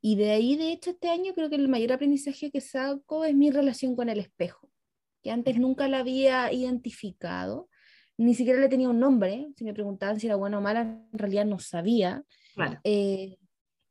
Y 0.00 0.16
de 0.16 0.30
ahí, 0.30 0.56
de 0.56 0.70
hecho, 0.70 0.90
este 0.90 1.08
año 1.08 1.34
creo 1.34 1.50
que 1.50 1.56
el 1.56 1.68
mayor 1.68 1.92
aprendizaje 1.92 2.52
que 2.52 2.60
saco 2.60 3.24
es 3.24 3.34
mi 3.34 3.50
relación 3.50 3.96
con 3.96 4.08
el 4.08 4.20
espejo, 4.20 4.70
que 5.22 5.32
antes 5.32 5.58
nunca 5.58 5.88
la 5.88 5.98
había 5.98 6.52
identificado, 6.52 7.68
ni 8.16 8.34
siquiera 8.34 8.60
le 8.60 8.68
tenía 8.68 8.88
un 8.88 9.00
nombre, 9.00 9.48
si 9.56 9.64
me 9.64 9.74
preguntaban 9.74 10.20
si 10.20 10.26
era 10.28 10.36
buena 10.36 10.58
o 10.58 10.60
mala, 10.60 10.82
en 10.82 11.18
realidad 11.18 11.46
no 11.46 11.58
sabía. 11.58 12.22
Eh, 12.84 13.38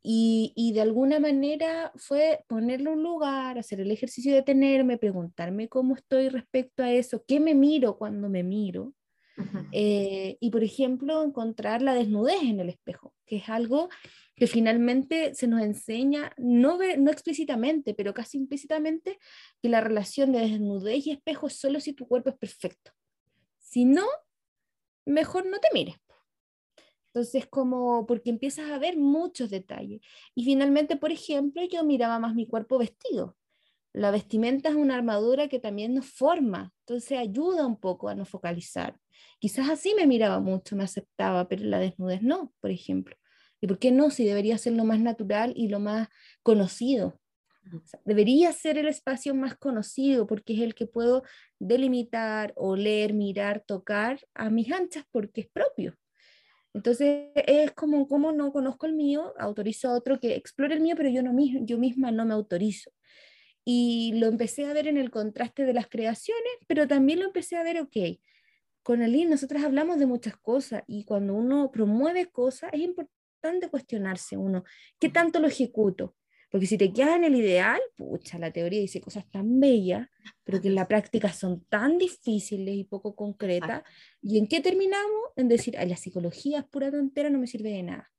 y, 0.01 0.53
y, 0.55 0.73
de 0.73 0.81
alguna 0.81 1.19
manera 1.19 1.91
fue 1.95 2.43
ponerle 2.47 2.89
un 2.89 3.03
lugar, 3.03 3.57
hacer 3.57 3.81
el 3.81 3.91
ejercicio 3.91 4.33
de 4.33 4.43
tenerme, 4.43 4.97
preguntarme 4.97 5.67
cómo 5.67 5.95
estoy 5.95 6.29
respecto 6.29 6.83
a 6.83 6.91
eso, 6.91 7.23
qué 7.27 7.39
me 7.39 7.53
miro 7.53 7.97
cuando 7.97 8.29
me 8.29 8.43
miro. 8.43 8.93
Eh, 9.71 10.37
y 10.39 10.49
por 10.49 10.63
ejemplo, 10.63 11.23
encontrar 11.23 11.81
la 11.81 11.93
desnudez 11.93 12.41
en 12.43 12.59
el 12.59 12.69
espejo, 12.69 13.13
que 13.25 13.37
es 13.37 13.49
algo 13.49 13.89
que 14.35 14.47
finalmente 14.47 15.33
se 15.35 15.47
nos 15.47 15.61
enseña, 15.61 16.33
no, 16.37 16.79
no 16.97 17.11
explícitamente, 17.11 17.93
pero 17.93 18.13
casi 18.13 18.37
implícitamente, 18.37 19.19
que 19.61 19.69
la 19.69 19.81
relación 19.81 20.31
de 20.31 20.39
desnudez 20.39 21.07
y 21.07 21.11
espejo 21.11 21.47
es 21.47 21.53
solo 21.53 21.79
si 21.79 21.93
tu 21.93 22.07
cuerpo 22.07 22.29
es 22.29 22.37
perfecto. 22.37 22.91
Si 23.57 23.85
no, 23.85 24.05
mejor 25.05 25.45
no 25.45 25.59
te 25.59 25.67
mires. 25.73 25.95
Entonces, 27.13 27.47
como 27.47 28.05
porque 28.05 28.29
empiezas 28.29 28.69
a 28.71 28.77
ver 28.79 28.97
muchos 28.97 29.49
detalles. 29.49 30.01
Y 30.35 30.45
finalmente, 30.45 30.95
por 30.95 31.11
ejemplo, 31.11 31.63
yo 31.63 31.83
miraba 31.83 32.19
más 32.19 32.35
mi 32.35 32.47
cuerpo 32.47 32.77
vestido. 32.77 33.35
La 33.93 34.11
vestimenta 34.11 34.69
es 34.69 34.75
una 34.75 34.95
armadura 34.95 35.47
que 35.47 35.59
también 35.59 35.95
nos 35.95 36.05
forma, 36.05 36.71
entonces 36.81 37.17
ayuda 37.17 37.65
un 37.65 37.79
poco 37.79 38.07
a 38.07 38.15
no 38.15 38.23
focalizar. 38.25 38.95
Quizás 39.39 39.69
así 39.69 39.95
me 39.95 40.05
miraba 40.05 40.39
mucho, 40.39 40.75
me 40.75 40.83
aceptaba, 40.83 41.47
pero 41.47 41.63
la 41.65 41.79
desnudez 41.79 42.21
no, 42.21 42.53
por 42.61 42.69
ejemplo. 42.69 43.15
¿Y 43.61 43.67
por 43.67 43.79
qué 43.79 43.91
no? 43.91 44.11
Si 44.11 44.25
debería 44.25 44.57
ser 44.57 44.73
lo 44.73 44.85
más 44.85 44.99
natural 44.99 45.53
y 45.55 45.69
lo 45.69 45.79
más 45.79 46.07
conocido. 46.43 47.19
debería 48.05 48.51
ser 48.53 48.77
el 48.77 48.87
espacio 48.87 49.35
más 49.35 49.55
conocido 49.57 50.27
porque 50.27 50.53
es 50.53 50.61
el 50.61 50.75
que 50.75 50.87
puedo 50.87 51.23
delimitar, 51.59 52.53
oler, 52.55 53.13
mirar, 53.13 53.63
tocar 53.65 54.19
a 54.33 54.49
mis 54.49 54.71
anchas 54.71 55.05
porque 55.11 55.41
es 55.41 55.49
propio. 55.49 55.95
Entonces 56.79 57.27
es 57.35 57.73
como, 57.73 58.07
como 58.07 58.31
no 58.31 58.53
conozco 58.53 58.85
el 58.85 58.93
mío, 58.93 59.33
autorizo 59.37 59.89
a 59.89 59.95
otro 59.95 60.17
que 60.17 60.35
explore 60.35 60.75
el 60.75 60.79
mío, 60.79 60.95
pero 60.95 61.09
yo, 61.09 61.21
no, 61.21 61.35
yo 61.65 61.77
misma 61.77 62.09
no 62.09 62.25
me 62.25 62.33
autorizo. 62.33 62.89
Y 63.65 64.13
lo 64.15 64.27
empecé 64.27 64.65
a 64.65 64.71
ver 64.71 64.87
en 64.87 64.95
el 64.95 65.11
contraste 65.11 65.65
de 65.65 65.73
las 65.73 65.89
creaciones, 65.89 66.53
pero 66.67 66.87
también 66.87 67.19
lo 67.19 67.25
empecé 67.25 67.57
a 67.57 67.63
ver, 67.63 67.81
ok, 67.81 67.97
con 68.81 69.01
Aline 69.01 69.29
nosotras 69.29 69.65
hablamos 69.65 69.99
de 69.99 70.05
muchas 70.05 70.37
cosas 70.37 70.83
y 70.87 71.03
cuando 71.03 71.33
uno 71.33 71.69
promueve 71.69 72.27
cosas 72.27 72.69
es 72.71 72.79
importante 72.79 73.67
cuestionarse 73.69 74.37
uno, 74.37 74.63
¿qué 74.99 75.09
tanto 75.09 75.41
lo 75.41 75.47
ejecuto? 75.47 76.15
Porque 76.49 76.65
si 76.65 76.77
te 76.77 76.91
quedas 76.91 77.15
en 77.15 77.25
el 77.25 77.35
ideal, 77.35 77.79
pucha, 77.95 78.39
la 78.39 78.51
teoría 78.51 78.81
dice 78.81 79.01
cosas 79.01 79.29
tan 79.29 79.59
bellas, 79.59 80.07
pero 80.43 80.59
que 80.59 80.67
en 80.67 80.75
la 80.75 80.87
práctica 80.87 81.31
son 81.31 81.63
tan 81.65 81.97
difíciles 81.97 82.75
y 82.75 82.83
poco 82.83 83.15
concretas. 83.15 83.83
¿Y 84.21 84.39
en 84.39 84.47
qué 84.47 84.59
terminamos? 84.59 85.21
En 85.35 85.47
decir, 85.47 85.77
Ay, 85.77 85.89
la 85.89 85.97
psicología 85.97 86.59
es 86.59 86.65
pura 86.65 86.89
tontera, 86.91 87.29
no 87.29 87.39
me 87.39 87.47
sirve 87.47 87.69
de 87.69 87.83
nada. 87.83 88.11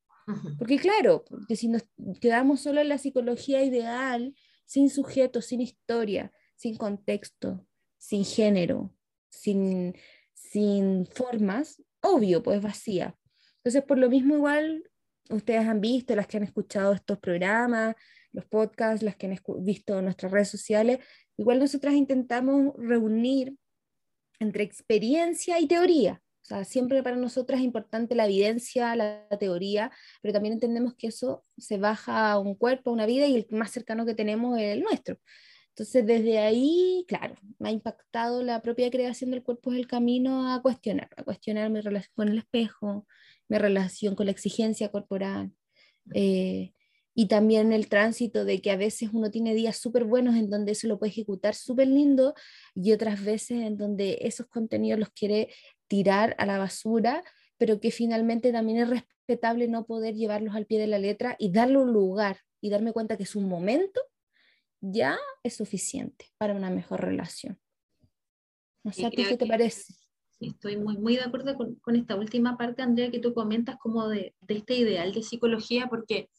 Porque 0.59 0.79
claro, 0.79 1.25
porque 1.29 1.57
si 1.57 1.67
nos 1.67 1.83
quedamos 2.21 2.61
solo 2.61 2.81
en 2.81 2.89
la 2.89 2.99
psicología 2.99 3.65
ideal, 3.65 4.35
sin 4.65 4.91
sujeto, 4.91 5.43
sin 5.43 5.61
historia, 5.61 6.33
sin 6.55 6.77
contexto, 6.77 7.67
sin 7.99 8.25
género, 8.25 8.95
sin, 9.29 9.97
sin 10.33 11.07
formas, 11.07 11.83
obvio, 12.01 12.43
pues 12.43 12.63
vacía. 12.63 13.17
Entonces, 13.57 13.83
por 13.83 13.99
lo 13.99 14.09
mismo, 14.09 14.37
igual, 14.37 14.90
ustedes 15.31 15.67
han 15.67 15.81
visto, 15.81 16.15
las 16.15 16.27
que 16.27 16.37
han 16.37 16.43
escuchado 16.45 16.93
estos 16.93 17.19
programas, 17.19 17.95
los 18.33 18.45
podcasts, 18.45 19.03
las 19.03 19.17
que 19.17 19.27
han 19.27 19.39
visto 19.61 20.01
nuestras 20.03 20.33
redes 20.33 20.49
sociales, 20.49 20.99
igual 21.37 21.59
nosotras 21.59 21.95
intentamos 21.95 22.75
reunir 22.77 23.57
entre 24.39 24.65
experiencia 24.65 25.61
y 25.61 25.67
teoría. 25.67 26.23
O 26.43 26.45
sea, 26.45 26.65
siempre 26.65 27.03
para 27.03 27.17
nosotras 27.17 27.61
es 27.61 27.65
importante 27.65 28.15
la 28.15 28.25
evidencia, 28.25 28.97
la, 28.97 29.27
teoría, 29.39 29.93
pero 30.21 30.33
también 30.33 30.55
entendemos 30.55 30.95
que 30.95 31.09
eso 31.09 31.45
se 31.57 31.79
baja 31.79 32.33
a 32.33 32.39
un 32.39 32.55
cuerpo, 32.55 32.91
a 32.91 32.93
una 32.93 33.07
vida, 33.07 33.27
y 33.27 33.37
el 33.37 33.47
más 33.51 33.71
cercano 33.71 34.05
que 34.07 34.15
tenemos 34.15 34.59
es 34.59 34.75
el 34.75 34.81
nuestro. 34.81 35.19
Entonces, 35.69 36.05
desde 36.07 36.39
ahí, 36.39 37.05
claro, 37.07 37.37
me 37.59 37.69
ha 37.69 37.73
impactado 37.73 38.43
la 38.43 38.61
propia 38.63 38.91
creación 38.91 39.31
del 39.31 39.43
cuerpo, 39.43 39.73
es 39.73 39.79
el 39.79 39.87
camino 39.87 40.53
a 40.53 40.61
cuestionar, 40.61 41.09
a 41.17 41.23
cuestionar 41.23 41.71
mi 41.71 41.81
relación 41.81 42.13
con 42.17 42.29
el 42.29 42.39
espejo, 42.39 43.07
mi 43.51 43.59
relación 43.59 44.15
con 44.15 44.27
la 44.27 44.33
exigencia 44.33 44.91
corporal, 44.91 45.53
eh, 46.15 46.73
y 47.15 47.27
también 47.27 47.73
el 47.73 47.89
tránsito 47.89 48.45
de 48.45 48.63
que 48.63 48.71
a 48.71 48.77
veces 48.77 49.11
uno 49.13 49.31
tiene 49.31 49.55
días 49.55 49.77
súper 49.77 50.05
buenos 50.05 50.37
en 50.37 50.49
donde 50.49 50.73
eso 50.73 50.87
lo 50.87 50.99
puede 50.99 51.11
ejecutar 51.11 51.55
súper 51.55 51.89
lindo 51.89 52.35
y 52.75 52.93
otras 52.93 53.23
veces 53.23 53.63
en 53.63 53.77
donde 53.77 54.19
esos 54.23 54.47
contenidos 54.47 55.01
los 55.01 55.11
quiere 55.11 55.53
tirar 55.89 56.37
a 56.39 56.47
la 56.47 56.57
basura, 56.57 57.23
pero 57.59 57.81
que 57.81 57.91
finalmente 57.91 58.53
también 58.53 58.79
es 58.79 58.89
respetable 58.89 59.69
no 59.69 59.85
poder 59.87 60.15
llevarlos 60.15 60.55
al 60.55 60.67
pie 60.67 60.79
de 60.79 60.87
la 60.87 60.99
letra 60.99 61.37
y 61.39 61.51
darle 61.51 61.79
un 61.79 61.93
lugar 61.93 62.39
y 62.61 62.71
darme 62.71 62.93
cuenta 62.93 63.17
que 63.17 63.25
es 63.25 63.35
un 63.35 63.49
momento, 63.49 64.01
ya 64.81 65.19
es 65.43 65.57
suficiente 65.57 66.27
para 66.39 66.55
una 66.55 66.71
mejor 66.71 67.01
relación. 67.01 67.61
¿qué 69.11 69.37
te 69.37 69.47
parece? 69.47 69.95
Estoy 70.41 70.77
muy, 70.77 70.97
muy 70.97 71.17
de 71.17 71.23
acuerdo 71.23 71.57
con, 71.57 71.97
esta 71.97 72.17
última 72.17 72.57
parte, 72.57 72.83
Andrea, 72.83 73.11
que 73.11 73.19
tú 73.19 73.35
comentas 73.35 73.77
como 73.79 74.09
de, 74.09 74.35
de 74.41 74.57
este 74.57 74.77
ideal 74.77 75.13
de 75.13 75.23
psicología, 75.23 75.89
porque 75.89 76.31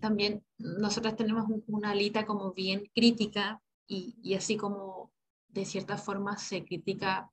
también 0.00 0.44
nosotras 0.58 1.16
tenemos 1.16 1.46
una 1.66 1.90
alita 1.90 2.26
como 2.26 2.52
bien 2.52 2.90
crítica 2.94 3.60
y, 3.86 4.16
y 4.22 4.34
así 4.34 4.56
como 4.56 5.10
de 5.48 5.64
cierta 5.64 5.96
forma 5.96 6.36
se 6.36 6.64
critica 6.64 7.30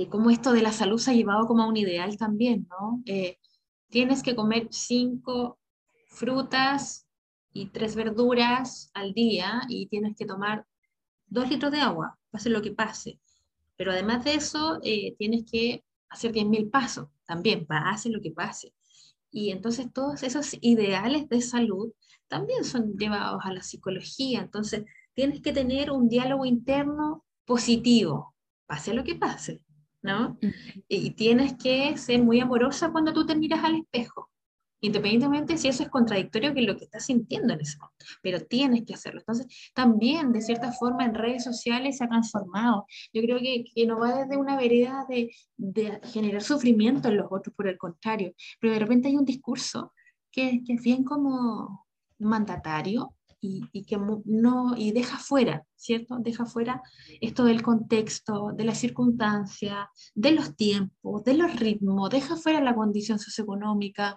eh, 0.00 0.08
como 0.08 0.30
esto 0.30 0.52
de 0.52 0.62
la 0.62 0.72
salud 0.72 0.98
se 0.98 1.10
ha 1.10 1.14
llevado 1.14 1.46
como 1.46 1.62
a 1.62 1.68
un 1.68 1.76
ideal 1.76 2.16
también, 2.16 2.66
¿no? 2.70 3.02
Eh, 3.04 3.36
tienes 3.90 4.22
que 4.22 4.34
comer 4.34 4.68
cinco 4.70 5.58
frutas 6.08 7.06
y 7.52 7.66
tres 7.66 7.96
verduras 7.96 8.90
al 8.94 9.12
día 9.12 9.60
y 9.68 9.88
tienes 9.88 10.16
que 10.16 10.24
tomar 10.24 10.66
dos 11.26 11.50
litros 11.50 11.70
de 11.70 11.80
agua, 11.80 12.18
pase 12.30 12.48
lo 12.48 12.62
que 12.62 12.70
pase. 12.70 13.20
Pero 13.80 13.92
además 13.92 14.24
de 14.24 14.34
eso, 14.34 14.78
eh, 14.82 15.14
tienes 15.16 15.50
que 15.50 15.82
hacer 16.10 16.32
10.000 16.32 16.70
pasos 16.70 17.08
también, 17.24 17.64
pase 17.64 18.10
lo 18.10 18.20
que 18.20 18.30
pase. 18.30 18.74
Y 19.30 19.52
entonces 19.52 19.90
todos 19.90 20.22
esos 20.22 20.54
ideales 20.60 21.30
de 21.30 21.40
salud 21.40 21.90
también 22.28 22.64
son 22.64 22.98
llevados 22.98 23.40
a 23.42 23.54
la 23.54 23.62
psicología. 23.62 24.42
Entonces 24.42 24.84
tienes 25.14 25.40
que 25.40 25.54
tener 25.54 25.90
un 25.92 26.10
diálogo 26.10 26.44
interno 26.44 27.24
positivo, 27.46 28.34
pase 28.66 28.92
lo 28.92 29.02
que 29.02 29.14
pase, 29.14 29.62
¿no? 30.02 30.38
Y 30.86 31.12
tienes 31.12 31.54
que 31.54 31.96
ser 31.96 32.22
muy 32.22 32.38
amorosa 32.38 32.92
cuando 32.92 33.14
tú 33.14 33.24
te 33.24 33.34
miras 33.34 33.64
al 33.64 33.76
espejo 33.76 34.28
independientemente 34.80 35.58
si 35.58 35.68
eso 35.68 35.82
es 35.82 35.88
contradictorio 35.88 36.54
con 36.54 36.66
lo 36.66 36.76
que 36.76 36.84
estás 36.84 37.06
sintiendo 37.06 37.52
en 37.52 37.60
ese 37.60 37.78
momento, 37.78 38.04
pero 38.22 38.40
tienes 38.40 38.84
que 38.84 38.94
hacerlo. 38.94 39.20
Entonces, 39.20 39.46
también 39.74 40.32
de 40.32 40.42
cierta 40.42 40.72
forma 40.72 41.04
en 41.04 41.14
redes 41.14 41.44
sociales 41.44 41.98
se 41.98 42.04
ha 42.04 42.08
transformado. 42.08 42.86
Yo 43.12 43.22
creo 43.22 43.38
que, 43.38 43.64
que 43.74 43.86
no 43.86 43.98
va 43.98 44.14
desde 44.14 44.36
una 44.36 44.56
vereda 44.56 45.06
de, 45.08 45.30
de, 45.56 46.00
generar 46.12 46.42
sufrimiento 46.42 47.08
en 47.08 47.18
los 47.18 47.26
otros, 47.30 47.54
por 47.54 47.68
el 47.68 47.78
contrario, 47.78 48.34
pero 48.60 48.72
de 48.72 48.78
repente 48.78 49.08
hay 49.08 49.16
un 49.16 49.24
discurso 49.24 49.92
que, 50.30 50.62
que 50.64 50.74
es 50.74 50.82
bien 50.82 51.04
como 51.04 51.86
mandatario 52.18 53.14
y, 53.40 53.62
y, 53.72 53.84
que 53.84 53.98
no, 54.26 54.76
y 54.76 54.92
deja 54.92 55.18
fuera, 55.18 55.64
¿cierto? 55.74 56.18
Deja 56.18 56.44
fuera 56.44 56.82
esto 57.20 57.44
del 57.44 57.62
contexto, 57.62 58.52
de 58.54 58.64
la 58.64 58.74
circunstancia, 58.74 59.90
de 60.14 60.32
los 60.32 60.56
tiempos, 60.56 61.24
de 61.24 61.34
los 61.34 61.58
ritmos, 61.58 62.10
deja 62.10 62.36
fuera 62.36 62.60
la 62.60 62.74
condición 62.74 63.18
socioeconómica, 63.18 64.16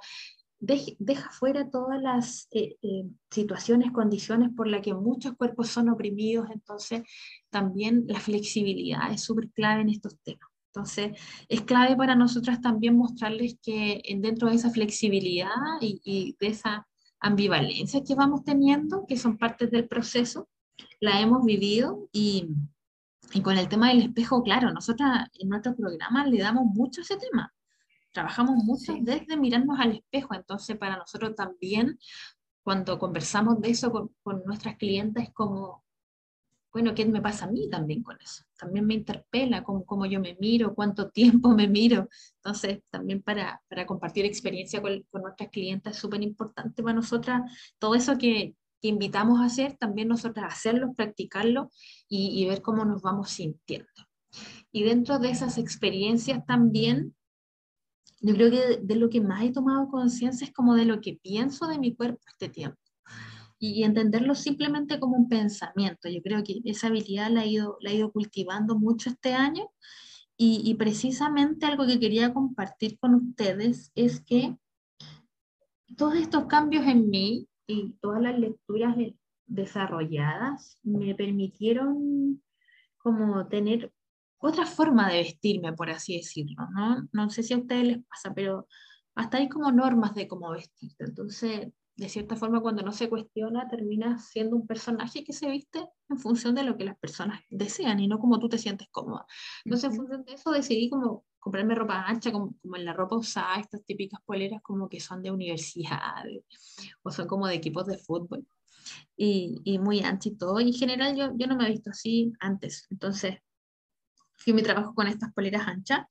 deja 0.63 1.29
fuera 1.31 1.69
todas 1.69 2.01
las 2.01 2.47
eh, 2.51 2.77
eh, 2.81 3.05
situaciones, 3.29 3.91
condiciones 3.91 4.49
por 4.55 4.67
las 4.67 4.81
que 4.81 4.93
muchos 4.93 5.35
cuerpos 5.35 5.67
son 5.67 5.89
oprimidos, 5.89 6.49
entonces 6.51 7.03
también 7.49 8.05
la 8.07 8.19
flexibilidad 8.19 9.11
es 9.11 9.21
súper 9.21 9.49
clave 9.51 9.81
en 9.81 9.89
estos 9.89 10.17
temas. 10.23 10.49
Entonces, 10.67 11.19
es 11.49 11.61
clave 11.61 11.95
para 11.95 12.15
nosotras 12.15 12.61
también 12.61 12.97
mostrarles 12.97 13.57
que 13.61 14.01
dentro 14.19 14.49
de 14.49 14.55
esa 14.55 14.71
flexibilidad 14.71 15.49
y, 15.81 16.35
de 16.39 16.47
esa 16.47 16.87
ambivalencia 17.19 18.03
que 18.03 18.15
vamos 18.15 18.43
teniendo, 18.43 19.05
que 19.05 19.17
son 19.17 19.37
partes 19.37 19.69
del 19.69 19.87
proceso, 19.87 20.49
la 20.99 21.21
hemos 21.21 21.45
vivido 21.45 22.09
y, 22.11 22.47
y 23.33 23.41
con 23.41 23.57
el 23.57 23.67
tema 23.67 23.89
del 23.89 24.01
espejo, 24.01 24.41
claro, 24.41 24.71
nosotras 24.71 25.27
en 25.33 25.49
nuestro 25.49 25.75
programa 25.75 26.25
le 26.25 26.39
damos 26.39 26.65
mucho 26.65 27.01
a 27.01 27.03
ese 27.03 27.17
tema 27.17 27.53
trabajamos 28.13 28.63
mucho 28.63 28.93
desde 29.01 29.35
mirarnos 29.37 29.79
al 29.79 29.93
espejo, 29.93 30.33
entonces 30.35 30.77
para 30.77 30.97
nosotros 30.97 31.35
también, 31.35 31.99
cuando 32.63 32.97
conversamos 32.97 33.59
de 33.59 33.71
eso 33.71 33.91
con, 33.91 34.15
con 34.21 34.43
nuestras 34.45 34.77
clientes, 34.77 35.23
es 35.23 35.33
como, 35.33 35.83
bueno, 36.73 36.95
¿qué 36.95 37.05
me 37.05 37.21
pasa 37.21 37.45
a 37.45 37.51
mí 37.51 37.69
también 37.69 38.01
con 38.01 38.19
eso? 38.19 38.43
También 38.57 38.87
me 38.87 38.95
interpela 38.95 39.63
cómo, 39.63 39.85
cómo 39.85 40.07
yo 40.07 40.19
me 40.19 40.35
miro, 40.39 40.73
cuánto 40.73 41.09
tiempo 41.11 41.49
me 41.49 41.67
miro. 41.67 42.09
Entonces, 42.37 42.81
también 42.89 43.21
para, 43.21 43.61
para 43.67 43.85
compartir 43.85 44.25
experiencia 44.25 44.81
con, 44.81 45.03
con 45.11 45.21
nuestras 45.21 45.49
clientes 45.49 45.93
es 45.93 45.99
súper 45.99 46.23
importante 46.23 46.81
para 46.81 46.95
nosotras 46.95 47.41
todo 47.77 47.93
eso 47.93 48.17
que, 48.17 48.55
que, 48.81 48.87
invitamos 48.87 49.39
a 49.39 49.45
hacer, 49.45 49.77
también 49.77 50.07
nosotras 50.07 50.51
hacerlo, 50.51 50.93
practicarlo 50.93 51.69
y, 52.09 52.41
y 52.41 52.47
ver 52.47 52.61
cómo 52.61 52.85
nos 52.85 53.01
vamos 53.01 53.29
sintiendo. 53.29 53.87
Y 54.71 54.83
dentro 54.83 55.19
de 55.19 55.29
esas 55.29 55.59
experiencias 55.59 56.43
también 56.45 57.13
yo 58.23 58.33
creo 58.33 58.49
que 58.49 58.77
de, 58.81 58.95
lo 58.95 59.09
que 59.09 59.19
más 59.19 59.43
he 59.43 59.51
tomado 59.51 59.89
conciencia 59.89 60.45
es 60.45 60.53
como 60.53 60.75
de 60.75 60.85
lo 60.85 61.01
que 61.01 61.19
pienso 61.21 61.67
de 61.67 61.77
mi 61.77 61.93
cuerpo 61.93 62.21
este 62.25 62.47
tiempo 62.47 62.79
y 63.59 63.83
entenderlo 63.83 64.33
simplemente 64.33 64.99
como 64.99 65.15
un 65.15 65.29
pensamiento. 65.29 66.09
Yo 66.09 66.21
creo 66.21 66.43
que 66.43 66.61
esa 66.65 66.87
habilidad 66.87 67.29
la 67.31 67.43
he 67.43 67.49
ido, 67.49 67.77
la 67.81 67.91
he 67.91 67.95
ido 67.95 68.11
cultivando 68.11 68.77
mucho 68.77 69.09
este 69.09 69.33
año 69.33 69.69
y, 70.37 70.61
y, 70.65 70.73
precisamente 70.75 71.65
algo 71.65 71.85
que 71.85 71.99
quería 71.99 72.33
compartir 72.33 72.97
con 72.97 73.13
ustedes 73.15 73.91
es 73.95 74.19
que 74.21 74.57
todos 75.95 76.15
estos 76.15 76.45
cambios 76.45 76.87
en 76.87 77.09
mí 77.09 77.47
y 77.67 77.93
todas 78.01 78.21
las 78.21 78.39
lecturas 78.39 78.95
desarrolladas 79.45 80.79
me 80.81 81.13
permitieron 81.13 82.41
como 82.97 83.47
tener 83.47 83.92
otra 84.49 84.65
forma 84.65 85.09
de 85.09 85.19
vestirme, 85.19 85.73
por 85.73 85.89
así 85.89 86.17
decirlo, 86.17 86.67
¿no? 86.75 87.07
No 87.11 87.29
sé 87.29 87.43
si 87.43 87.53
a 87.53 87.57
ustedes 87.57 87.87
les 87.87 88.05
pasa, 88.05 88.33
pero 88.33 88.67
hasta 89.15 89.37
hay 89.37 89.47
como 89.47 89.71
normas 89.71 90.15
de 90.15 90.27
cómo 90.27 90.51
vestirte. 90.51 91.05
Entonces, 91.05 91.69
de 91.95 92.09
cierta 92.09 92.35
forma, 92.35 92.59
cuando 92.59 92.81
no 92.81 92.91
se 92.91 93.07
cuestiona, 93.07 93.67
termina 93.69 94.17
siendo 94.17 94.55
un 94.55 94.65
personaje 94.65 95.23
que 95.23 95.31
se 95.31 95.49
viste 95.49 95.87
en 96.09 96.17
función 96.17 96.55
de 96.55 96.63
lo 96.63 96.75
que 96.75 96.85
las 96.85 96.97
personas 96.97 97.41
desean 97.49 97.99
y 97.99 98.07
no 98.07 98.19
como 98.19 98.39
tú 98.39 98.49
te 98.49 98.57
sientes 98.57 98.87
cómoda. 98.91 99.25
Entonces, 99.63 99.91
en 99.91 99.95
función 99.95 100.23
de 100.25 100.33
eso, 100.33 100.51
decidí 100.51 100.89
como 100.89 101.23
comprarme 101.39 101.75
ropa 101.75 102.03
ancha, 102.07 102.31
como, 102.31 102.55
como 102.61 102.75
en 102.75 102.85
la 102.85 102.93
ropa 102.93 103.15
usada, 103.15 103.59
estas 103.59 103.85
típicas 103.85 104.19
poleras 104.25 104.61
como 104.63 104.89
que 104.89 104.99
son 104.99 105.21
de 105.21 105.31
universidad 105.31 106.23
o 107.03 107.11
son 107.11 107.27
como 107.27 107.47
de 107.47 107.55
equipos 107.55 107.85
de 107.85 107.97
fútbol. 107.97 108.45
Y, 109.15 109.61
y 109.63 109.79
muy 109.79 110.01
ancha 110.01 110.29
y 110.29 110.35
todo. 110.35 110.59
Y 110.59 110.67
en 110.69 110.73
general 110.73 111.15
yo, 111.15 111.31
yo 111.37 111.47
no 111.47 111.55
me 111.55 111.67
he 111.67 111.71
visto 111.71 111.91
así 111.91 112.33
antes. 112.39 112.87
Entonces, 112.89 113.37
fui 114.43 114.53
mi 114.53 114.63
trabajo 114.63 114.93
con 114.93 115.07
estas 115.07 115.33
poleras 115.33 115.67
anchas 115.67 116.05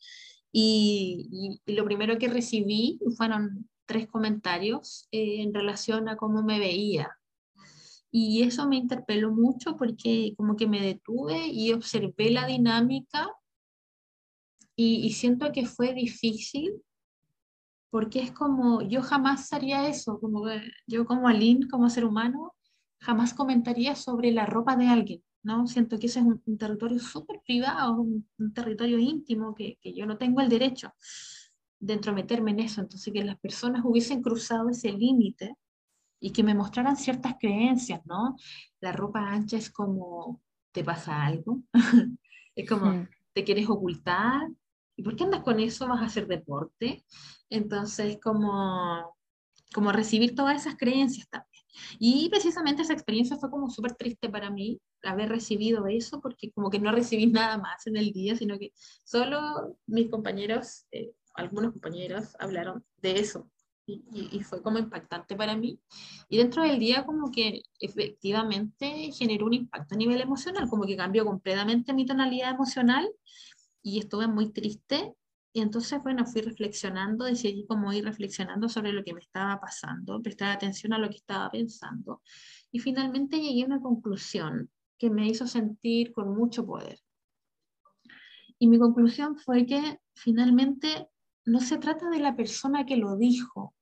y, 0.50 1.60
y, 1.66 1.74
lo 1.74 1.84
primero 1.84 2.18
que 2.18 2.28
recibí 2.28 3.00
fueron 3.16 3.68
tres 3.86 4.06
comentarios 4.06 5.08
eh, 5.10 5.42
en 5.42 5.54
relación 5.54 6.08
a 6.08 6.16
cómo 6.16 6.42
me 6.42 6.58
veía. 6.58 7.10
Y 8.10 8.42
eso 8.42 8.68
me 8.68 8.76
interpeló 8.76 9.30
mucho 9.30 9.76
porque 9.76 10.34
como 10.36 10.56
que 10.56 10.66
me 10.66 10.82
detuve 10.82 11.46
y 11.46 11.72
observé 11.72 12.30
la 12.30 12.46
dinámica 12.46 13.30
y, 14.76 15.06
y 15.06 15.12
siento 15.12 15.50
que 15.52 15.66
fue 15.66 15.94
difícil 15.94 16.82
porque 17.92 18.20
es 18.20 18.32
como, 18.32 18.80
yo 18.80 19.02
jamás 19.02 19.52
haría 19.52 19.86
eso, 19.86 20.18
como 20.18 20.44
yo 20.86 21.04
como 21.04 21.28
Aline, 21.28 21.68
como 21.68 21.90
ser 21.90 22.06
humano, 22.06 22.54
jamás 23.02 23.34
comentaría 23.34 23.94
sobre 23.94 24.32
la 24.32 24.46
ropa 24.46 24.76
de 24.76 24.88
alguien. 24.88 25.22
¿No? 25.42 25.66
Siento 25.66 25.98
que 25.98 26.06
ese 26.06 26.20
es 26.20 26.26
un, 26.26 26.58
territorio 26.58 26.98
súper 26.98 27.40
privado, 27.44 28.00
un, 28.00 28.26
territorio 28.54 28.98
íntimo 28.98 29.54
que, 29.54 29.78
que, 29.80 29.92
yo 29.92 30.06
no 30.06 30.18
tengo 30.18 30.40
el 30.40 30.48
derecho 30.48 30.92
de 31.80 31.94
entrometerme 31.94 32.52
en 32.52 32.60
eso. 32.60 32.80
Entonces, 32.80 33.12
que 33.12 33.24
las 33.24 33.38
personas 33.38 33.82
hubiesen 33.84 34.22
cruzado 34.22 34.68
ese 34.68 34.92
límite 34.92 35.56
y 36.20 36.30
que 36.30 36.44
me 36.44 36.54
mostraran 36.54 36.96
ciertas 36.96 37.34
creencias, 37.38 38.00
¿no? 38.06 38.36
La 38.80 38.92
ropa 38.92 39.20
ancha 39.20 39.56
es 39.56 39.70
como, 39.70 40.40
¿te 40.70 40.84
pasa 40.84 41.24
algo? 41.24 41.62
es 42.54 42.68
como, 42.68 43.08
¿te 43.32 43.42
quieres 43.42 43.68
ocultar? 43.68 44.48
¿Y 44.96 45.02
por 45.02 45.16
qué 45.16 45.24
andas 45.24 45.42
con 45.42 45.58
eso? 45.58 45.88
¿Vas 45.88 46.00
a 46.00 46.06
hacer 46.06 46.28
deporte? 46.28 47.04
Entonces, 47.50 48.18
como, 48.22 49.16
como 49.74 49.90
recibir 49.90 50.36
todas 50.36 50.60
esas 50.60 50.76
creencias 50.76 51.28
también. 51.28 51.51
Y 51.98 52.28
precisamente 52.28 52.82
esa 52.82 52.92
experiencia 52.92 53.36
fue 53.36 53.50
como 53.50 53.70
súper 53.70 53.94
triste 53.94 54.28
para 54.28 54.50
mí, 54.50 54.80
haber 55.02 55.28
recibido 55.28 55.86
eso, 55.86 56.20
porque 56.20 56.50
como 56.52 56.70
que 56.70 56.78
no 56.78 56.92
recibí 56.92 57.26
nada 57.32 57.58
más 57.58 57.86
en 57.86 57.96
el 57.96 58.12
día, 58.12 58.36
sino 58.36 58.58
que 58.58 58.72
solo 59.04 59.78
mis 59.86 60.10
compañeros, 60.10 60.86
eh, 60.92 61.12
algunos 61.34 61.72
compañeros 61.72 62.36
hablaron 62.38 62.84
de 62.98 63.18
eso. 63.18 63.50
Y, 63.84 64.04
y, 64.30 64.40
fue 64.44 64.62
como 64.62 64.78
impactante 64.78 65.34
para 65.34 65.56
mí. 65.56 65.80
Y 66.28 66.36
dentro 66.36 66.62
del 66.62 66.78
día 66.78 67.04
como 67.04 67.32
que 67.32 67.62
efectivamente 67.80 69.10
generó 69.10 69.46
un 69.46 69.54
impacto 69.54 69.96
a 69.96 69.98
nivel 69.98 70.20
emocional, 70.20 70.68
como 70.68 70.84
que 70.84 70.96
cambió 70.96 71.24
completamente 71.24 71.92
mi 71.92 72.06
tonalidad 72.06 72.52
emocional 72.52 73.10
y 73.82 73.98
estuve 73.98 74.28
muy 74.28 74.52
triste 74.52 75.16
y 75.54 75.60
entonces, 75.60 76.02
bueno, 76.02 76.24
fui 76.24 76.40
reflexionando, 76.40 77.26
decidí 77.26 77.66
como 77.66 77.92
ir 77.92 78.04
reflexionando 78.04 78.70
sobre 78.70 78.92
lo 78.92 79.04
que 79.04 79.12
me 79.12 79.20
estaba 79.20 79.60
pasando, 79.60 80.22
prestar 80.22 80.50
atención 80.50 80.94
a 80.94 80.98
lo 80.98 81.10
que 81.10 81.16
estaba 81.16 81.50
pensando. 81.50 82.22
Y 82.70 82.78
finalmente 82.78 83.38
llegué 83.38 83.64
a 83.64 83.66
una 83.66 83.80
conclusión 83.80 84.70
que 84.96 85.10
me 85.10 85.26
hizo 85.28 85.46
sentir 85.46 86.12
con 86.12 86.34
mucho 86.34 86.64
poder. 86.64 86.98
Y 88.58 88.66
mi 88.66 88.78
conclusión 88.78 89.36
fue 89.36 89.66
que 89.66 90.00
finalmente 90.14 91.08
no 91.44 91.60
se 91.60 91.76
trata 91.76 92.08
de 92.08 92.20
la 92.20 92.34
persona 92.34 92.86
que 92.86 92.96
lo 92.96 93.16
dijo, 93.18 93.74